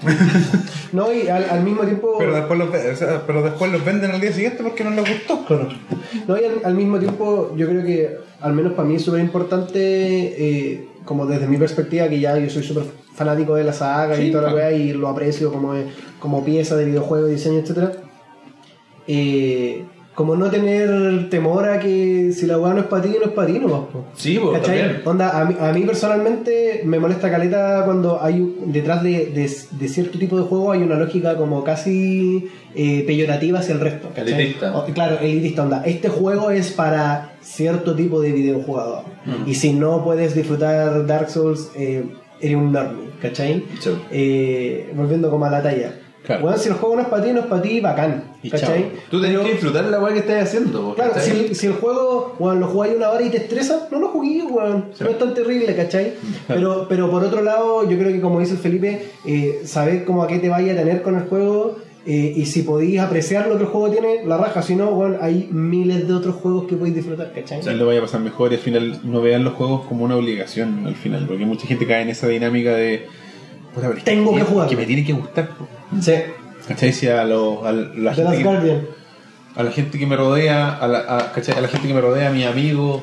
[0.94, 2.16] No, y al, al mismo tiempo.
[2.20, 4.90] pero después, los, ve- o sea, pero después los venden al día siguiente porque no
[4.92, 5.46] les gustó.
[6.28, 9.22] No, y al, al mismo tiempo, yo creo que, al menos para mí, es súper
[9.22, 12.84] importante, eh, como desde mi perspectiva, que ya yo soy súper
[13.14, 14.68] fanático de la saga Sí, y toda la claro.
[14.68, 15.74] weá, y lo aprecio como,
[16.20, 17.92] como pieza de videojuego, diseño, etcétera
[19.08, 19.84] eh,
[20.14, 23.32] como no tener temor a que si la weá no es para ti, no es
[23.32, 24.78] para ti, no Sí, pues, ¿Cachai?
[24.80, 25.02] también.
[25.06, 29.88] Onda, a mí, a mí personalmente me molesta caleta cuando hay detrás de, de- de
[29.88, 34.10] cierto tipo de juego hay una lógica como casi eh, peyorativa hacia el resto.
[34.16, 34.78] Elitista.
[34.78, 35.82] O- claro, elitista, onda.
[35.86, 39.04] Este juego es para cierto tipo de videojugador.
[39.26, 39.50] Mm.
[39.50, 42.04] Y si no puedes disfrutar Dark Souls, eh,
[42.42, 43.64] eres un normie, ¿cachai?
[43.80, 43.92] Sí.
[44.12, 45.94] Eh, volviendo como a la talla.
[46.24, 46.44] Claro.
[46.44, 48.24] Bueno, si el juego no es para ti, no es para ti, bacán.
[48.52, 48.92] ¿Cachai?
[49.10, 50.94] Tú tenés Pero- que disfrutar la weá que estás haciendo.
[50.94, 54.10] Claro, si, si el juego, weón, lo jugáis una hora y te estresa, no lo
[54.10, 54.86] jugué, weón.
[55.00, 56.14] No es tan terrible, ¿cachai?
[56.48, 60.22] Pero, pero por otro lado, yo creo que como dice el Felipe, eh, saber cómo
[60.24, 63.58] a qué te vaya a tener con el juego eh, y si podéis apreciar lo
[63.58, 64.62] que el juego tiene, la raja.
[64.62, 67.64] Si no, weón, hay miles de otros juegos que podéis disfrutar, ¿cachai?
[67.76, 70.86] le vaya a pasar mejor y al final no vean los juegos como una obligación
[70.88, 73.06] al final, porque mucha gente cae en esa dinámica de
[73.76, 74.68] puta, pero es Tengo que jugar.
[74.68, 75.50] que me tiene que gustar.
[76.02, 76.14] Sí.
[76.68, 76.92] ¿Cachai?
[76.94, 79.02] Si a, los- a la gente que-
[79.56, 81.58] a la gente que me rodea, a la, a, ¿cachai?
[81.58, 83.02] a la gente que me rodea, a mis amigos,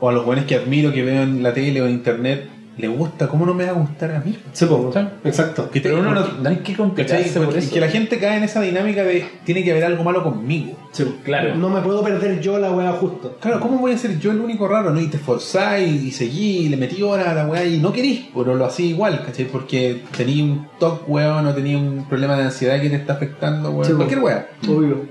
[0.00, 2.44] o a los buenos que admiro, que veo en la tele o en internet,
[2.78, 4.38] le gusta, ¿cómo no me va a gustar a mí?
[4.52, 5.10] Sí, ¿Cachai?
[5.24, 5.68] Exacto.
[5.70, 6.76] Que te- Pero uno no, hay que ¿cachai?
[6.76, 7.72] complicarse por eso.
[7.74, 10.76] Que la gente cae en esa dinámica de tiene que haber algo malo conmigo.
[10.92, 11.54] Sí, Claro.
[11.56, 13.36] No me puedo perder yo la weá justo.
[13.40, 14.90] Claro, ¿cómo voy a ser yo el único raro?
[14.90, 15.00] ¿no?
[15.00, 18.26] Y te esforzáis y seguí, y le metí horas a la weá y no querís,
[18.34, 19.46] pero lo hacía igual, ¿cachai?
[19.46, 23.70] Porque tenía un TOC, weón, o tenía un problema de ansiedad que te está afectando,
[23.72, 23.84] weón.
[23.86, 24.48] Sí, cualquier weá.
[24.68, 25.04] Obvio.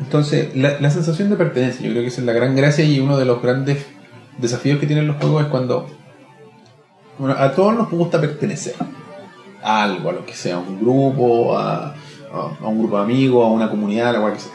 [0.00, 2.98] Entonces, la, la sensación de pertenencia, yo creo que esa es la gran gracia y
[3.00, 3.86] uno de los grandes
[4.38, 5.88] desafíos que tienen los juegos es cuando
[7.22, 8.74] bueno, a todos nos gusta pertenecer
[9.62, 11.94] a algo, a lo que sea, a un grupo, a, a,
[12.60, 14.52] a un grupo de amigos, a una comunidad, a cual que sea.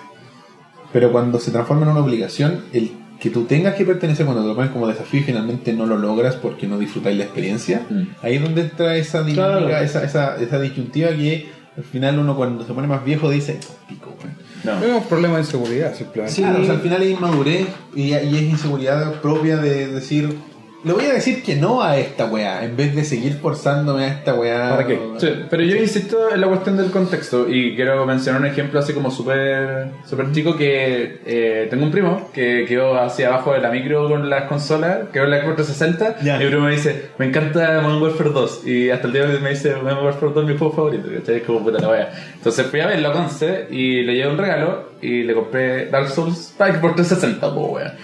[0.92, 4.50] Pero cuando se transforma en una obligación, el que tú tengas que pertenecer, cuando te
[4.50, 8.04] lo pones como desafío y finalmente no lo logras porque no disfrutáis la experiencia, Mm.
[8.22, 9.84] ahí es donde entra esa dinámica, Claro.
[9.86, 14.14] esa, esa, esa disyuntiva que al final uno cuando se pone más viejo dice, pico,
[14.20, 14.36] weón".
[14.64, 14.86] No.
[14.86, 16.36] Es un problema de inseguridad, simplemente.
[16.36, 16.42] Sí.
[16.42, 20.38] Claro, o sea, al final es inmadurez y, y es inseguridad propia de decir,
[20.84, 24.08] le voy a decir que no a esta weá, en vez de seguir forzándome a
[24.10, 24.70] esta weá.
[24.70, 25.00] ¿Para qué?
[25.18, 28.94] Sí, pero yo insisto en la cuestión del contexto y quiero mencionar un ejemplo así
[28.94, 33.72] como súper súper chico que eh, tengo un primo que quedó hacia abajo de la
[33.72, 36.36] micro con las consolas, quedó en la Xbox 360 Ya.
[36.36, 39.36] y mi primo me dice, me encanta Modern Warfare 2 y hasta el día de
[39.36, 41.36] hoy me dice, Modern Warfare 2 es mi juego favorito, ¿cachai?
[41.38, 42.12] Es como puta la wea.
[42.36, 46.08] Entonces fui a verlo a Conce y le llevé un regalo y le compré Dark
[46.10, 47.96] Souls para Xbox 360, po, wea.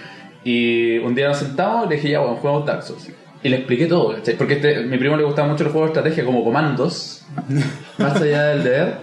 [0.44, 3.10] Y un día nos sentamos y le dije, ya, bueno, jugamos Dark Souls.
[3.42, 4.36] Y le expliqué todo, ¿cachai?
[4.36, 7.26] Porque este, a mi primo le gustaban mucho los juegos de estrategia como comandos,
[7.98, 8.94] más allá del deber.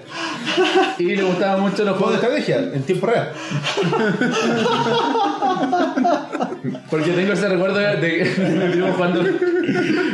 [0.97, 3.31] Y le gustaban mucho los Juego de juegos estrategia, en tiempo real.
[6.89, 9.23] Porque tengo ese recuerdo de, de mi primo jugando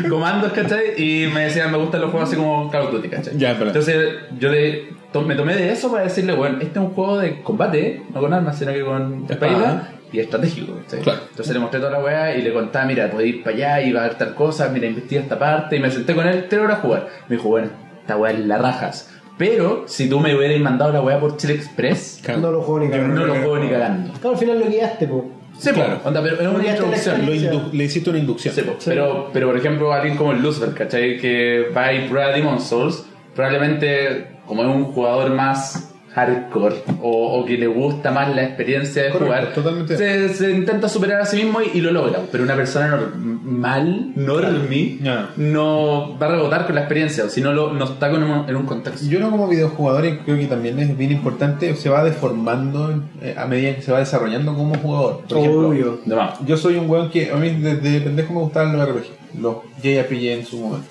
[0.09, 0.93] comandos, ¿cachai?
[0.97, 3.37] Y me decían, me gustan los juegos así como Call of Duty, ¿cachai?
[3.37, 3.51] Ya.
[3.51, 4.09] Entonces
[4.39, 7.41] yo le, to- me tomé de eso para decirle, bueno, este es un juego de
[7.41, 9.91] combate, no con armas, sino que con Espada.
[10.11, 11.01] Y estratégico, ¿cachai?
[11.01, 11.19] Claro.
[11.29, 13.91] Entonces le mostré toda la weá y le contaba, mira, podéis ir para allá y
[13.91, 15.75] va a haber tal cosa, mira, investiga esta parte.
[15.75, 17.07] Y me senté con él tres horas a jugar.
[17.27, 17.69] Me dijo, bueno,
[18.01, 19.09] esta weá es la rajas.
[19.37, 22.85] Pero si tú me hubieras mandado la weá por Chile Express, No lo juego ni
[22.87, 23.25] no cagando.
[23.27, 24.11] lo juego ni cagando.
[24.13, 25.31] Claro, al final lo guiaste, po.
[25.59, 25.99] Sí, Claro.
[26.01, 27.25] po, onda, pero es una la introducción.
[27.25, 28.53] Lo le hiciste una inducción.
[28.55, 28.75] Sí, po.
[28.85, 31.17] Pero, pero por ejemplo, alguien como el Luzbel, ¿cachai?
[31.19, 33.05] Que va y prueba Demon Souls,
[33.35, 39.03] probablemente como es un jugador más hardcore o, o que le gusta más la experiencia
[39.03, 39.97] de Correcto, jugar, totalmente.
[39.97, 42.19] Se, se intenta superar a sí mismo y, y lo logra.
[42.31, 45.29] Pero una persona normal, normie, Ya.
[45.37, 48.49] no va a rebotar con la experiencia, o si no, lo- no está con un-
[48.49, 49.05] en un contexto.
[49.07, 53.35] Yo no como videojugador y creo que también es bien importante, se va deformando eh,
[53.37, 55.21] a medida que se va desarrollando como jugador.
[55.29, 55.99] Por ejemplo, Obvio.
[56.03, 56.39] De más.
[56.45, 59.05] yo soy un weón que a mí desde pendejo me gustaban los RPG,
[59.41, 60.87] los JRPG en su momento.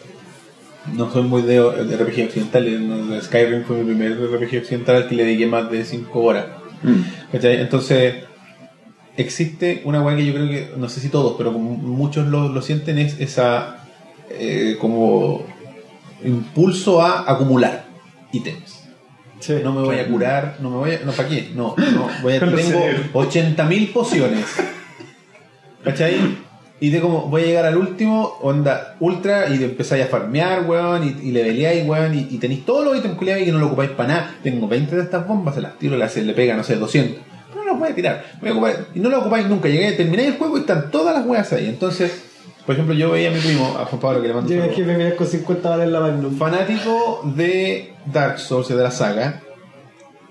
[0.94, 5.08] No soy muy de, de RPG occidentales, no, Skyrim fue mi primer RPG occidental al
[5.08, 6.46] que le dediqué más de 5 horas.
[7.32, 7.60] ¿Cachai?
[7.60, 8.14] Entonces,
[9.16, 12.48] existe una weá que yo creo que, no sé si todos, pero como muchos lo,
[12.48, 13.84] lo sienten, es esa
[14.30, 15.44] eh, como
[16.24, 17.86] impulso a acumular
[18.32, 18.84] ítems.
[19.40, 19.56] Sí.
[19.62, 21.00] No me voy a curar, no me voy a.
[21.00, 21.50] No, ¿para qué?
[21.54, 22.40] No, no, voy a.
[22.40, 23.12] Tengo cerebros.
[23.12, 24.46] 80.000 pociones.
[25.84, 26.45] ¿Cachai?
[26.78, 31.04] Y de como voy a llegar al último, onda ultra, y empezáis a farmear, weón,
[31.22, 33.68] y, y leveleáis, weón, y, y tenéis todos los ítems culiados y que no lo
[33.68, 34.34] ocupáis para nada.
[34.42, 37.22] Tengo 20 de estas bombas, se las tiro, las, se le pega, no sé, 200.
[37.50, 38.24] Pero no las voy a tirar.
[38.40, 39.68] Voy a ocupar- y no las ocupáis nunca.
[39.68, 41.66] Llegué, termináis el juego y están todas las weas ahí.
[41.66, 42.24] Entonces,
[42.66, 44.96] por ejemplo, yo veía a mi primo, a Juan Pablo, que le el saludo jefe
[44.98, 46.30] mira con 50 balas en la mano.
[46.38, 49.40] fanático de Dark Souls, de la saga,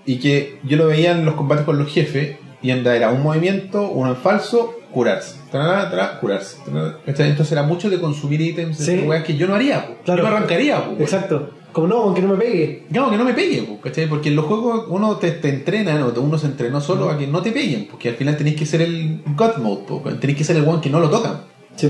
[0.05, 3.23] y que yo lo veía en los combates con los jefes, y anda, era un
[3.23, 5.35] movimiento, uno en falso, curarse.
[5.51, 6.57] Tarara, tarara, curarse.
[7.05, 9.05] Entonces era mucho de consumir ítems, de Sí.
[9.05, 9.97] weas que yo no haría.
[10.05, 10.23] Claro.
[10.23, 10.89] yo me arrancaría.
[10.97, 11.49] Exacto.
[11.73, 12.85] Como no, aunque no me pegue.
[12.89, 14.07] Claro, que no me pegue, po, ¿cachai?
[14.07, 17.27] porque en los juegos uno te, te entrenan, o uno se entrenó solo a que
[17.27, 20.43] no te peguen, porque al final tenéis que ser el God Mode, po, tenéis que
[20.45, 21.41] ser el one que no lo tocan.
[21.75, 21.89] Sí.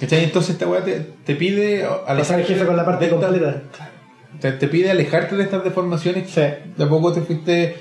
[0.00, 0.22] ¿Cachai?
[0.22, 3.62] Entonces esta wea te, te pide Pasar el jefe con la parte de esta- completa.
[4.40, 6.30] te, te pide alejarte de estas deformaciones.
[6.30, 6.42] Sí.
[6.76, 7.74] De a poco te fuiste.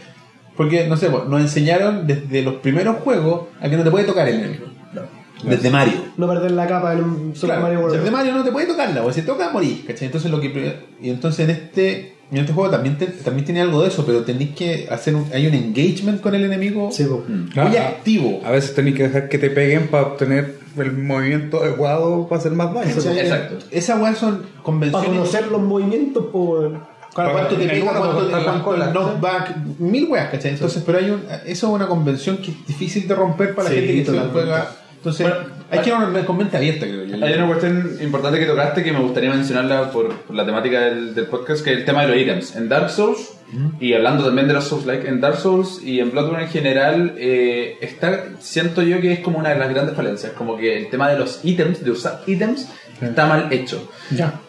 [0.57, 4.05] Porque, no sé, pues, nos enseñaron desde los primeros juegos a que no te puede
[4.05, 4.65] tocar el enemigo.
[5.43, 5.93] Desde Mario.
[6.17, 7.97] No perder la capa en un Super Claro, Mario World.
[7.97, 9.79] desde Mario no te puede tocarla, o si te toca, morís.
[9.87, 10.05] ¿cachai?
[10.05, 13.81] Entonces, lo que, y entonces en este, en este juego también, te- también tiene algo
[13.81, 17.23] de eso, pero tenéis que hacer un, hay un engagement con el enemigo Sí, po.
[17.27, 18.39] muy Ah, activo.
[18.45, 22.51] A veces tenéis que dejar que te peguen para obtener el movimiento adecuado para hacer
[22.51, 22.91] más daño.
[22.91, 23.57] Exacto.
[23.71, 25.09] Esas weas son Para convenciones.
[25.09, 26.71] conocer los movimientos, pues.
[27.13, 28.87] Cuánto te pega, cuánto te Cola.
[28.87, 30.51] knockback, mil weas, ¿cachai?
[30.51, 33.75] Entonces, pero hay un, eso es una convención que es difícil de romper para la
[33.75, 34.39] gente que se totalmente.
[34.39, 34.71] juega.
[34.95, 35.27] Entonces,
[35.71, 37.25] hay que ir a una abierta, creo yo.
[37.25, 41.15] Hay una cuestión importante que tocaste que me gustaría mencionarla por, por la temática del,
[41.15, 42.55] del podcast, que es el tema de los ítems.
[42.55, 43.33] En Dark Souls,
[43.79, 47.77] y hablando también de los Souls-like, en Dark Souls y en Bloodborne en general, eh,
[47.81, 51.09] está, siento yo que es como una de las grandes falencias, como que el tema
[51.09, 52.69] de los ítems, de usar ítems,
[53.01, 53.89] está mal hecho.
[54.15, 54.39] Ya.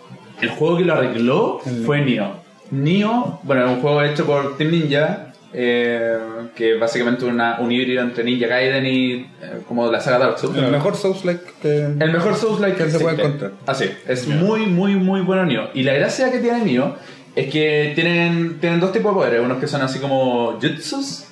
[0.41, 2.42] El juego que lo arregló fue Nioh.
[2.73, 6.19] Nioh, bueno, es un juego hecho por Team Ninja, eh,
[6.57, 9.27] que básicamente una, un híbrido entre Ninja Gaiden y eh,
[9.69, 10.57] como la saga Dark Souls.
[10.57, 11.85] El mejor Souls-like que...
[11.85, 13.27] El mejor Souls-like Que se puede existe.
[13.27, 13.53] encontrar.
[13.67, 15.69] Así, es muy, muy, muy bueno Nioh.
[15.75, 16.95] Y la gracia que tiene Nioh
[17.37, 19.41] es que tienen, tienen dos tipos de poderes.
[19.45, 21.25] Unos que son así como jutsus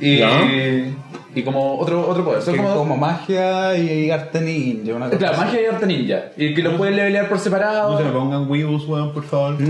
[0.00, 0.20] y.
[1.34, 2.42] y como otro, otro poder.
[2.42, 5.44] Son como, como magia y arte ninja, una cosa Claro, así.
[5.44, 6.22] magia y arte ninja.
[6.36, 7.92] Y que lo puedes levelear por separado.
[7.92, 9.56] No se me pongan Weebles, weón, por favor.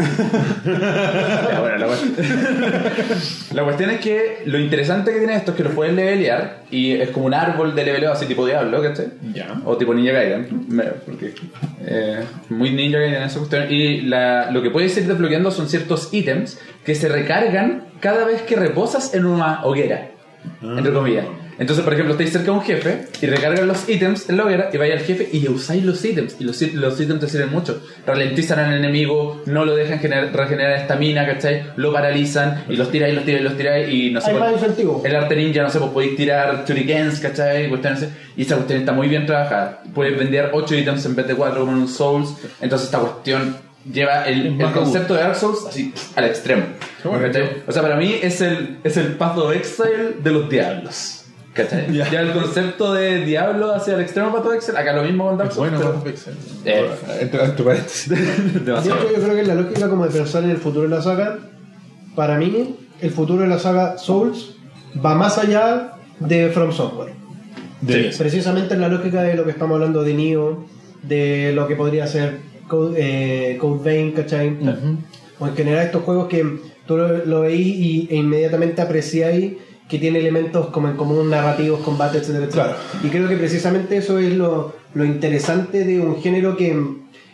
[0.64, 5.64] Ya, bueno, la, cuest- la cuestión es que lo interesante que tiene esto es que
[5.64, 9.08] lo puedes levelear y es como un árbol de leveleo así tipo Diablo, ¿cachai?
[9.34, 9.60] Ya.
[9.64, 10.66] O tipo Ninja Gaiden,
[11.04, 11.34] porque
[11.86, 13.66] eh, muy Ninja Gaiden esa cuestión.
[13.70, 18.42] Y la- lo que puedes ir desbloqueando son ciertos ítems que se recargan cada vez
[18.42, 20.10] que reposas en una hoguera,
[20.62, 21.26] entre comillas.
[21.62, 24.70] Entonces, por ejemplo, estáis cerca de un jefe y recargan los ítems en la hoguera
[24.72, 26.34] y vais al jefe y usáis los ítems.
[26.40, 27.80] Y los, los ítems te sirven mucho.
[28.04, 31.62] Ralentizan al enemigo, no lo dejan gener- regenerar estamina, ¿cachai?
[31.76, 34.26] Lo paralizan y los tiráis, los tiráis, los tiráis y no sé.
[34.30, 35.02] Hay por- más incentivo.
[35.04, 37.68] el arte ninja, no sé, pues podéis tirar shurikens, ¿cachai?
[37.68, 38.08] Cuestiones.
[38.36, 39.82] Y esa cuestión está muy bien trabajada.
[39.94, 42.30] Puedes vender 8 ítems en vez de 4 como en un Souls.
[42.60, 43.56] Entonces esta cuestión
[43.92, 46.64] lleva el, el concepto de Dark Souls así al extremo.
[47.66, 51.21] O sea, para mí es el, es el Path of Exile de los diablos.
[51.54, 51.92] ¿Cachai?
[51.92, 52.10] Ya.
[52.10, 55.36] Ya el concepto de diablo hacia el extremo Path of Exile, acá lo mismo con
[55.36, 55.70] Dark Souls.
[55.70, 56.36] Bueno, of Exile.
[56.64, 56.86] Eh.
[57.20, 58.08] Entre, entre paréntesis.
[58.66, 61.38] Yo creo que la lógica como de pensar en el futuro de la saga,
[62.16, 64.54] para mí, el futuro de la saga Souls
[65.04, 67.12] va más allá de From Software.
[67.82, 70.66] De- Precisamente en la lógica de lo que estamos hablando de Nioh,
[71.02, 72.38] de lo que podría ser
[72.68, 74.56] Code, eh, Code Vein, ¿cachai?
[75.38, 76.46] O en general estos juegos que
[76.86, 79.54] tú lo, lo veís y, e inmediatamente apreciáis
[79.92, 82.76] que tiene elementos como en común, narrativos, combates, etcétera, etcétera.
[82.76, 82.78] Claro.
[83.04, 86.74] Y creo que precisamente eso es lo, lo interesante de un género que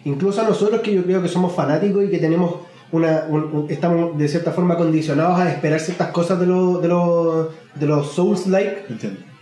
[0.05, 2.57] incluso a nosotros que yo creo que somos fanáticos y que tenemos
[2.91, 6.89] una, un- un- estamos de cierta forma condicionados a esperar ciertas cosas de los de
[6.89, 7.49] los
[7.79, 8.77] de los Souls-like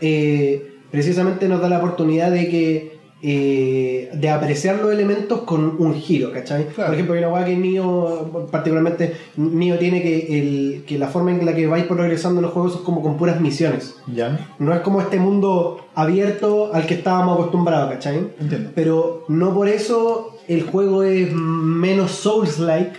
[0.00, 2.95] eh, precisamente nos da la oportunidad de que
[3.28, 6.66] eh, de apreciar los elementos con un giro, ¿cachai?
[6.66, 6.90] Claro.
[6.90, 11.32] Por ejemplo, hay una hueá que Nio, particularmente, Nio tiene que, el, que la forma
[11.32, 13.96] en la que vais progresando en los juegos es como con puras misiones.
[14.06, 14.54] Ya.
[14.60, 18.28] No es como este mundo abierto al que estábamos acostumbrados, ¿cachai?
[18.38, 18.70] Entiendo.
[18.76, 22.92] Pero no por eso el juego es menos Souls-like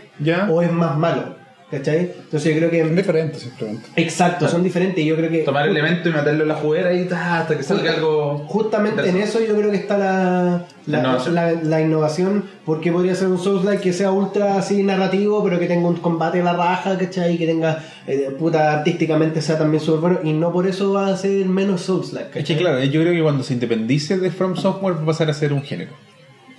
[0.49, 1.36] o es más malo,
[1.69, 2.11] ¿cachai?
[2.23, 2.95] Entonces yo creo Son que...
[3.01, 3.89] diferentes simplemente.
[3.95, 5.39] Exacto, son diferentes y yo creo que...
[5.39, 8.39] Tomar elemento y meterlo en la juguera y ta, hasta que salga algo.
[8.47, 11.35] Justamente en eso yo creo que está la, la, Innovación.
[11.35, 15.65] la- la innovación, porque podría ser un Souls-like que sea ultra así narrativo, pero que
[15.67, 17.37] tenga un combate a la raja, ¿cachai?
[17.37, 21.17] Que tenga, eh, puta, artísticamente sea también súper bueno, y no por eso va a
[21.17, 22.55] ser menos Souls-like, Es ¿cachai?
[22.55, 25.33] que claro, yo creo que cuando se independice de From Software va a pasar a
[25.33, 25.91] ser un género.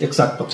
[0.00, 0.46] Exacto.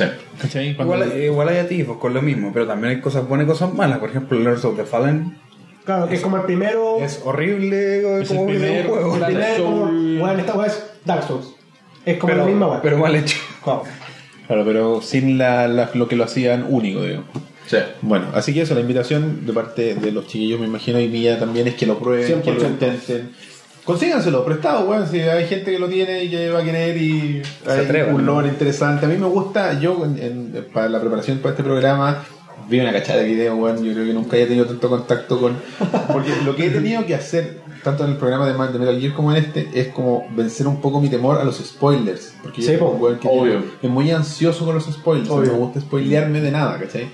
[0.81, 3.99] Igual, igual hay atisbos con lo mismo, pero también hay cosas buenas y cosas malas.
[3.99, 5.39] Por ejemplo, Lords of the Fallen
[5.85, 6.99] Claro, que es como el primero...
[7.03, 9.17] es horrible Es como el primer videojuego.
[9.17, 10.19] el primer como, Souls.
[10.21, 11.47] bueno, esta es Dark Souls.
[12.07, 13.37] Es como Pero, la misma pero mal hecho.
[13.63, 13.83] Claro.
[14.47, 17.25] Claro, pero sin la, la- lo que lo hacían único, digo.
[17.67, 17.79] Sí.
[18.03, 21.39] Bueno, así que eso, la invitación de parte de los chiquillos, me imagino, y mía
[21.39, 22.67] también es que lo prueben, que lo 100%.
[22.67, 23.31] intenten.
[23.85, 25.07] Consíganselo, prestado, weón.
[25.07, 28.25] Si hay gente que lo tiene y que va a querer y hay atrevan, un
[28.25, 28.33] ¿no?
[28.35, 29.05] lore interesante.
[29.05, 32.25] A mí me gusta, yo en- para la preparación para este programa
[32.69, 33.85] vi una cachada de videos, weón.
[33.85, 35.57] Yo creo que nunca haya tenido tanto contacto con.
[36.13, 39.13] Porque lo que he tenido que hacer, tanto en el programa de, de Metal Gear
[39.13, 42.35] como en este, es como vencer un poco mi temor a los spoilers.
[42.43, 43.59] Porque yo Sí, un weón que Obvio.
[43.59, 45.29] tiene- es muy ansioso con los spoilers.
[45.29, 45.47] Obvio.
[45.49, 47.11] No me gusta spoilearme de nada, ¿cachai?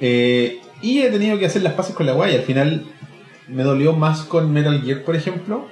[0.00, 2.34] Eh, y he tenido que hacer las paces con la guay.
[2.34, 2.86] Al final
[3.48, 5.66] me dolió más con Metal Gear, por ejemplo,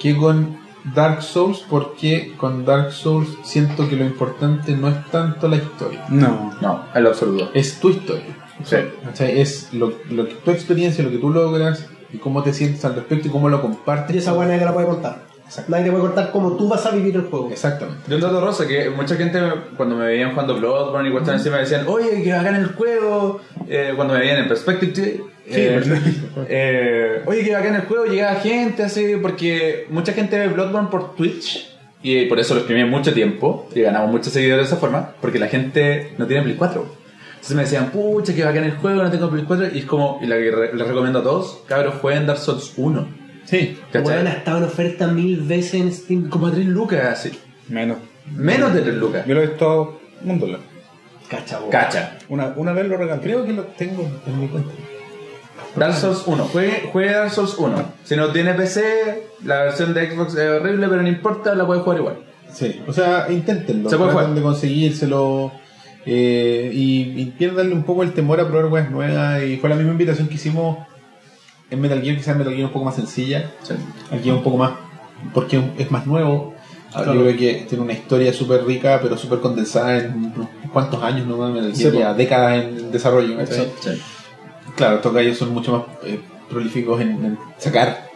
[0.00, 0.58] que con
[0.94, 6.04] Dark Souls, porque con Dark Souls siento que lo importante no es tanto la historia,
[6.08, 6.52] No.
[6.60, 7.50] No, en lo absoluto.
[7.54, 8.36] es tu historia.
[8.64, 8.76] Sí.
[9.04, 9.40] ¿cachai?
[9.40, 12.94] Es lo, lo que, tu experiencia, lo que tú logras y cómo te sientes al
[12.94, 14.14] respecto y cómo lo compartes.
[14.14, 15.32] Y esa nadie te la puede contar.
[15.68, 17.50] Nadie te puede contar cómo tú vas a vivir el juego.
[17.50, 18.02] Exactamente.
[18.08, 19.38] De un dato rosa que mucha gente
[19.76, 23.40] cuando me veían jugando Bloodborne y cuestiones así me decían, oye, que bacán el juego.
[23.68, 25.82] Eh, cuando me veían en Perspective, eh,
[26.48, 31.14] eh, oye, que bacán el juego, llegaba gente así, porque mucha gente ve Bloodborne por
[31.16, 31.68] Twitch
[32.02, 35.38] y por eso lo exprimí mucho tiempo y ganamos muchos seguidores de esa forma, porque
[35.38, 37.02] la gente no tiene Play 4.
[37.34, 39.68] Entonces me decían, pucha, que bacán el juego, no tengo Play 4.
[39.74, 42.72] Y es como, y la que re- les recomiendo a todos, cabros, jueguen Dark Souls
[42.76, 43.08] 1.
[43.44, 43.78] Sí.
[43.90, 44.14] ¿Cachai?
[44.14, 46.28] Weón, ha estado en oferta mil veces en Steam.
[46.28, 47.32] Como a 3 lucas, así.
[47.68, 47.98] Menos.
[48.36, 49.26] Menos de 3 lucas.
[49.26, 50.60] Yo lo he visto un dólar.
[51.28, 51.58] Cacha.
[51.68, 52.18] Cacha.
[52.28, 53.20] Una, una vez lo regalé.
[53.22, 54.70] Creo que lo tengo en mi cuenta.
[55.76, 57.84] Dark Souls 1, juegue, juegue Dark Souls 1.
[58.04, 61.80] Si no tiene PC, la versión de Xbox es horrible, pero no importa, la puede
[61.80, 62.16] jugar igual.
[62.52, 63.88] Sí, o sea, inténtenlo.
[63.88, 64.34] Se puede jugar.
[64.34, 65.52] de conseguírselo
[66.04, 69.42] eh, y, y pierdanle un poco el temor a probar weas nuevas.
[69.42, 70.78] Y fue la misma invitación que hicimos
[71.70, 73.50] en Metal Gear, quizás Metal Gear un poco más sencilla.
[74.10, 74.72] Aquí es un poco más,
[75.32, 76.54] porque es más nuevo.
[76.94, 81.02] Ah, Yo creo que tiene una historia súper rica, pero súper condensada en unos cuantos
[81.02, 81.38] años, ¿no?
[81.48, 81.98] Metal Sí, Gear po.
[82.00, 83.34] ya décadas en desarrollo.
[83.38, 83.72] ¿cachai?
[84.76, 86.18] Claro, estos gallos son mucho más eh,
[86.50, 88.10] prolíficos en, en sacar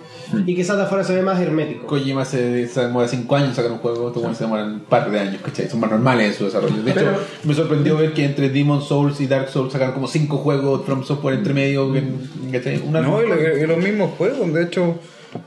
[0.44, 1.86] y quizás de afuera se ve más hermético.
[1.86, 5.08] Kojima se, se demora 5 años en sacar un juego, estos se demoran un par
[5.08, 5.68] de años, ¿cachai?
[5.68, 6.82] Son más normales en su desarrollo.
[6.82, 10.08] De hecho, Pero- me sorprendió ver que entre Demon Souls y Dark Souls sacaron como
[10.08, 11.86] 5 juegos From Software entre medio.
[11.86, 14.96] Una No, y, lo- y los mismos juegos, de hecho.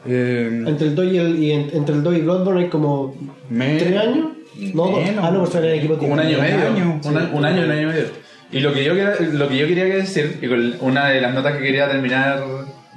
[0.06, 3.16] eh, Entre el 2 y, el, y en- entre el 2 y Bloodborne hay como
[3.50, 4.28] Me- 3 años.
[4.74, 5.04] No, dos.
[5.04, 5.26] Menos.
[5.26, 6.68] ah, no, por ser el equipo Como un año y medio.
[6.68, 8.06] año, un, a- un año, un año y medio.
[8.52, 11.34] Y lo que yo, quería- lo que yo quería decir, y con una de las
[11.34, 12.44] notas que quería terminar,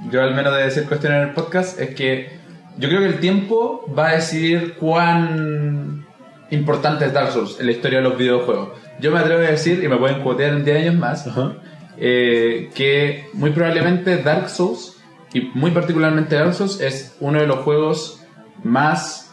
[0.09, 2.39] yo al menos de decir cuestiones en el podcast, es que
[2.77, 6.05] yo creo que el tiempo va a decidir cuán
[6.49, 8.69] importante es Dark Souls en la historia de los videojuegos.
[8.99, 11.53] Yo me atrevo a decir, y me pueden cuotear en 10 años más, Ajá.
[11.97, 14.97] eh, que muy probablemente Dark Souls,
[15.33, 18.21] y muy particularmente Dark Souls, es uno de los juegos
[18.63, 19.31] más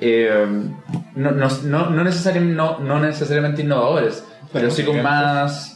[0.00, 0.44] eh,
[1.14, 4.24] no, no, no, no, necesariamente, no, no necesariamente innovadores,
[4.56, 5.72] pero sí con más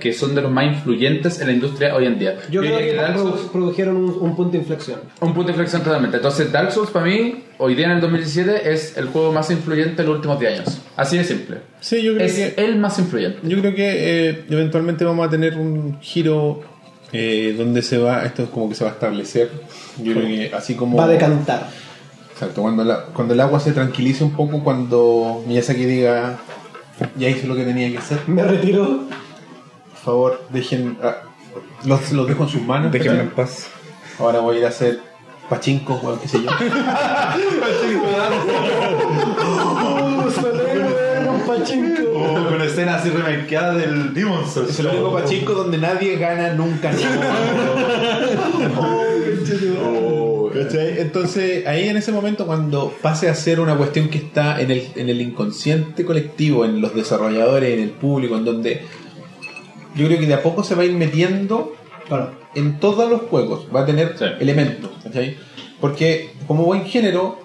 [0.00, 2.36] que son de los más influyentes en la industria hoy en día.
[2.50, 4.98] Yo creo diría que Dark Souls- produjeron un, un punto de inflexión.
[5.20, 6.16] un punto de inflexión totalmente.
[6.16, 10.02] Entonces, Dark Souls para mí, hoy día en el 2017, es el juego más influyente
[10.02, 10.78] en los últimos 10 años.
[10.96, 11.58] Así de simple.
[11.80, 13.38] Sí, yo creo Es que el más influyente.
[13.44, 16.62] Yo creo que eh, eventualmente vamos a tener un giro
[17.12, 19.48] eh, donde se va, esto es como que se va a establecer.
[20.02, 20.96] Yo creo que así como...
[20.96, 21.68] Va a decantar.
[22.32, 26.38] Exacto, cuando, la- cuando el agua se tranquilice un poco, cuando Miyazaki diga,
[27.16, 28.84] ya hice lo que tenía que hacer, Me retiro.
[29.90, 30.98] por favor, dejen...
[31.02, 31.16] ah,
[31.84, 32.92] los, los dejo en sus manos.
[32.92, 33.28] Déjenme ¿cachai?
[33.28, 33.66] en paz.
[34.18, 35.00] Ahora voy a ir a hacer
[35.48, 36.50] pachinko, o qué sé yo.
[41.30, 42.48] un pachinko.
[42.48, 44.70] Con escenas así remakeadas del Demon Souls.
[44.70, 46.90] Es el único pachinko donde nadie gana nunca
[48.78, 50.19] Oh,
[50.70, 51.00] ¿Cachai?
[51.00, 54.88] Entonces, ahí en ese momento, cuando pase a ser una cuestión que está en el,
[54.96, 58.82] en el inconsciente colectivo, en los desarrolladores, en el público, en donde
[59.94, 61.74] yo creo que de a poco se va a ir metiendo
[62.08, 62.32] Claro.
[62.54, 64.24] en todos los juegos, va a tener Sí.
[64.40, 65.36] elementos, ¿cachai?
[65.80, 67.38] Porque como buen género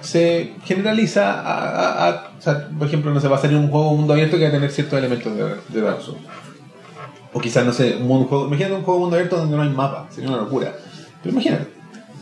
[0.00, 3.68] se generaliza a, a- a- o sea, por ejemplo, no se va a salir un
[3.68, 6.20] juego mundo abierto que va a tener ciertos elementos de, de Dark Souls.
[7.32, 9.68] O quizás, no sé, un mundo- juego, imagínate un juego mundo abierto donde no hay
[9.68, 10.74] mapa, sería una locura.
[11.22, 11.66] Pero imagínate,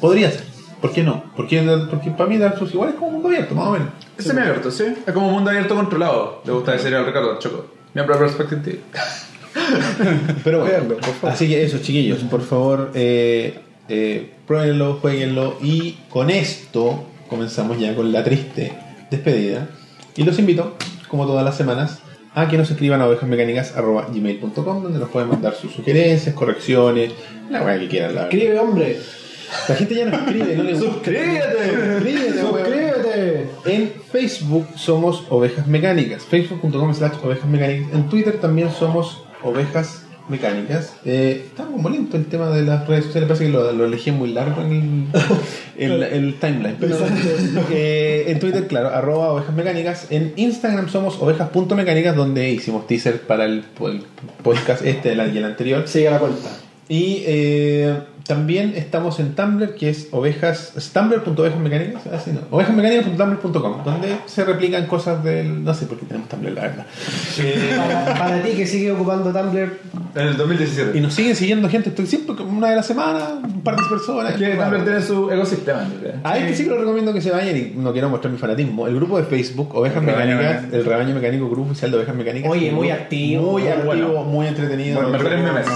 [0.01, 0.45] podría ser.
[0.81, 1.25] ¿Por qué no?
[1.37, 1.61] Porque,
[1.91, 3.89] porque para mí Dark Souls igual es como mundo abierto, más o menos.
[4.17, 4.85] Es semi-abierto, sí.
[5.07, 6.43] Es como un mundo abierto controlado.
[6.45, 7.67] Le gusta decir al Ricardo Choco.
[7.95, 8.81] Miembro de Perspective.
[10.45, 11.31] Pero bueno, Véanlo, por favor.
[11.31, 17.95] así que eso, chiquillos, por favor, eh, eh, pruébenlo, jueguenlo y con esto comenzamos ya
[17.95, 18.73] con la triste
[19.11, 19.69] despedida.
[20.17, 20.77] Y los invito,
[21.09, 22.01] como todas las semanas,
[22.35, 27.13] a que nos escriban a ovejasmecánicas.gmail.com donde nos pueden mandar sus sugerencias, correcciones,
[27.51, 28.15] la weá que quieran.
[28.15, 28.23] La.
[28.25, 28.99] Escribe, hombre.
[29.69, 30.79] La gente ya no escribe, no gusta.
[30.79, 32.41] ¡Suscríbete!
[32.41, 33.51] Suscríbete.
[33.67, 37.93] En Facebook somos Ovejas Mecánicas, facebook.com slash Ovejas Mecánicas.
[37.93, 40.95] En Twitter también somos Ovejas Mecánicas.
[41.05, 44.11] Eh, está como lento el tema de las redes sociales, parece que lo, lo elegí
[44.11, 45.09] muy largo en
[45.77, 46.77] el, en el timeline.
[46.79, 46.97] Pero,
[47.71, 50.07] eh, en Twitter, claro, arroba Ovejas Mecánicas.
[50.11, 54.03] En Instagram somos ovejas.mecánicas, donde hicimos teaser para el, el
[54.43, 55.89] podcast este y el anterior.
[55.89, 56.49] Sigue la cuenta.
[56.89, 57.99] Y eh,
[58.29, 64.87] también estamos en Tumblr, que es ovejas, es tumblr.ovejasmecánicas, así no, ovejasmecánicas.tumblr.com, donde se replican
[64.87, 66.87] cosas del, no sé por qué tenemos Tumblr, la verdad.
[67.41, 69.79] Eh, Para, para ti que sigue ocupando Tumblr,
[70.15, 70.97] En el 2017.
[70.97, 74.35] y nos siguen siguiendo gente, estoy siempre una de la semana, un par de personas.
[74.35, 74.63] Que Bueno.
[74.65, 75.89] Tumblr tiene su ecosistema.
[75.93, 76.15] yo creo.
[76.23, 78.87] A este sí que lo recomiendo que se vayan y no quiero mostrar mi fanatismo.
[78.87, 82.51] El grupo de Facebook, Ovejas El Mecánicas, el rebaño mecánico, grupo oficial de Ovejas Mecánicas.
[82.51, 84.25] Oye, muy grupo activo, Muy muy activo, bueno.
[84.25, 85.01] muy entretenido.
[85.03, 85.67] Los mejores memes.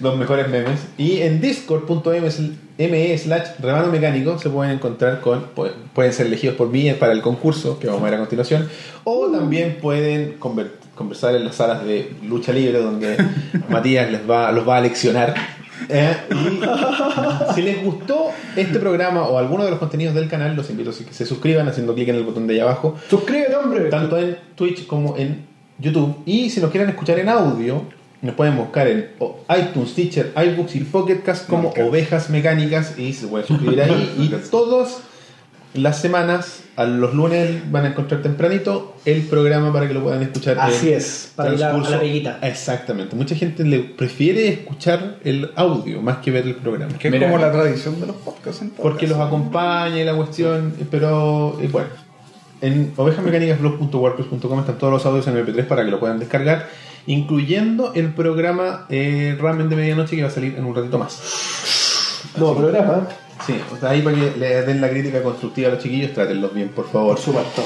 [0.00, 0.80] Los mejores memes.
[0.96, 1.40] Y en
[1.88, 7.12] discord.me slash rebano mecánico se pueden encontrar con, pu- pueden ser elegidos por mí para
[7.12, 8.68] el concurso que vamos a ver a continuación.
[9.04, 13.16] O también pueden conver- conversar en las salas de lucha libre donde
[13.68, 15.34] Matías les va, los va a leccionar.
[15.88, 20.68] Eh, y si les gustó este programa o alguno de los contenidos del canal, los
[20.70, 23.84] invito a que se suscriban haciendo clic en el botón de ahí abajo suscríbete, hombre.
[23.84, 25.46] tanto en Twitch como en
[25.78, 26.16] YouTube.
[26.26, 27.84] Y si nos quieren escuchar en audio,
[28.20, 29.10] nos pueden buscar en
[29.56, 31.70] iTunes, Teacher, iBooks y Pocketcast como.
[31.70, 34.14] Ovejas Mecánicas y se pueden suscribir ahí.
[34.18, 35.02] y todas
[35.74, 40.22] las semanas, a los lunes, van a encontrar tempranito el programa para que lo puedan
[40.22, 40.54] escuchar.
[40.54, 42.38] en Así es, para ir a- la peguita.
[42.42, 43.14] Exactamente.
[43.14, 46.96] Mucha gente le prefiere escuchar el audio más que ver el programa.
[46.98, 48.62] Que es como la tradición de los podcasts.
[48.62, 51.88] en todo Porque los acompaña y la cuestión, pero eh, bueno.
[52.60, 56.68] En ovejasmecánicasblog.wordpress.com están todos los audios en MP3 para que lo puedan descargar,
[57.08, 62.20] incluyendo el programa eh, Ramen de Medianoche que va a salir en un ratito más.
[62.36, 63.08] No, programa.
[63.46, 66.52] Sí, o sea, ahí para que le den la crítica constructiva a los chiquillos, trátenlos
[66.54, 67.14] bien, por favor.
[67.16, 67.64] Por supuesto.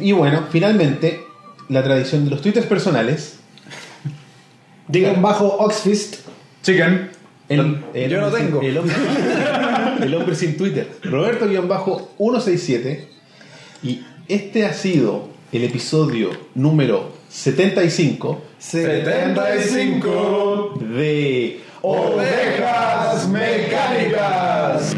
[0.00, 1.22] Y bueno, finalmente,
[1.70, 3.38] la tradición de los twitters personales.
[4.88, 6.16] Digan bajo Oxfist.
[6.62, 7.10] Chicken.
[7.48, 8.60] El, el- Yo no tengo.
[8.60, 8.94] el hombre-
[10.02, 13.06] el hombre sin Twitter, Roberto-167.
[13.82, 18.40] Y este ha sido el episodio número 75.
[18.58, 24.94] 75 de Ovejas Mecánicas.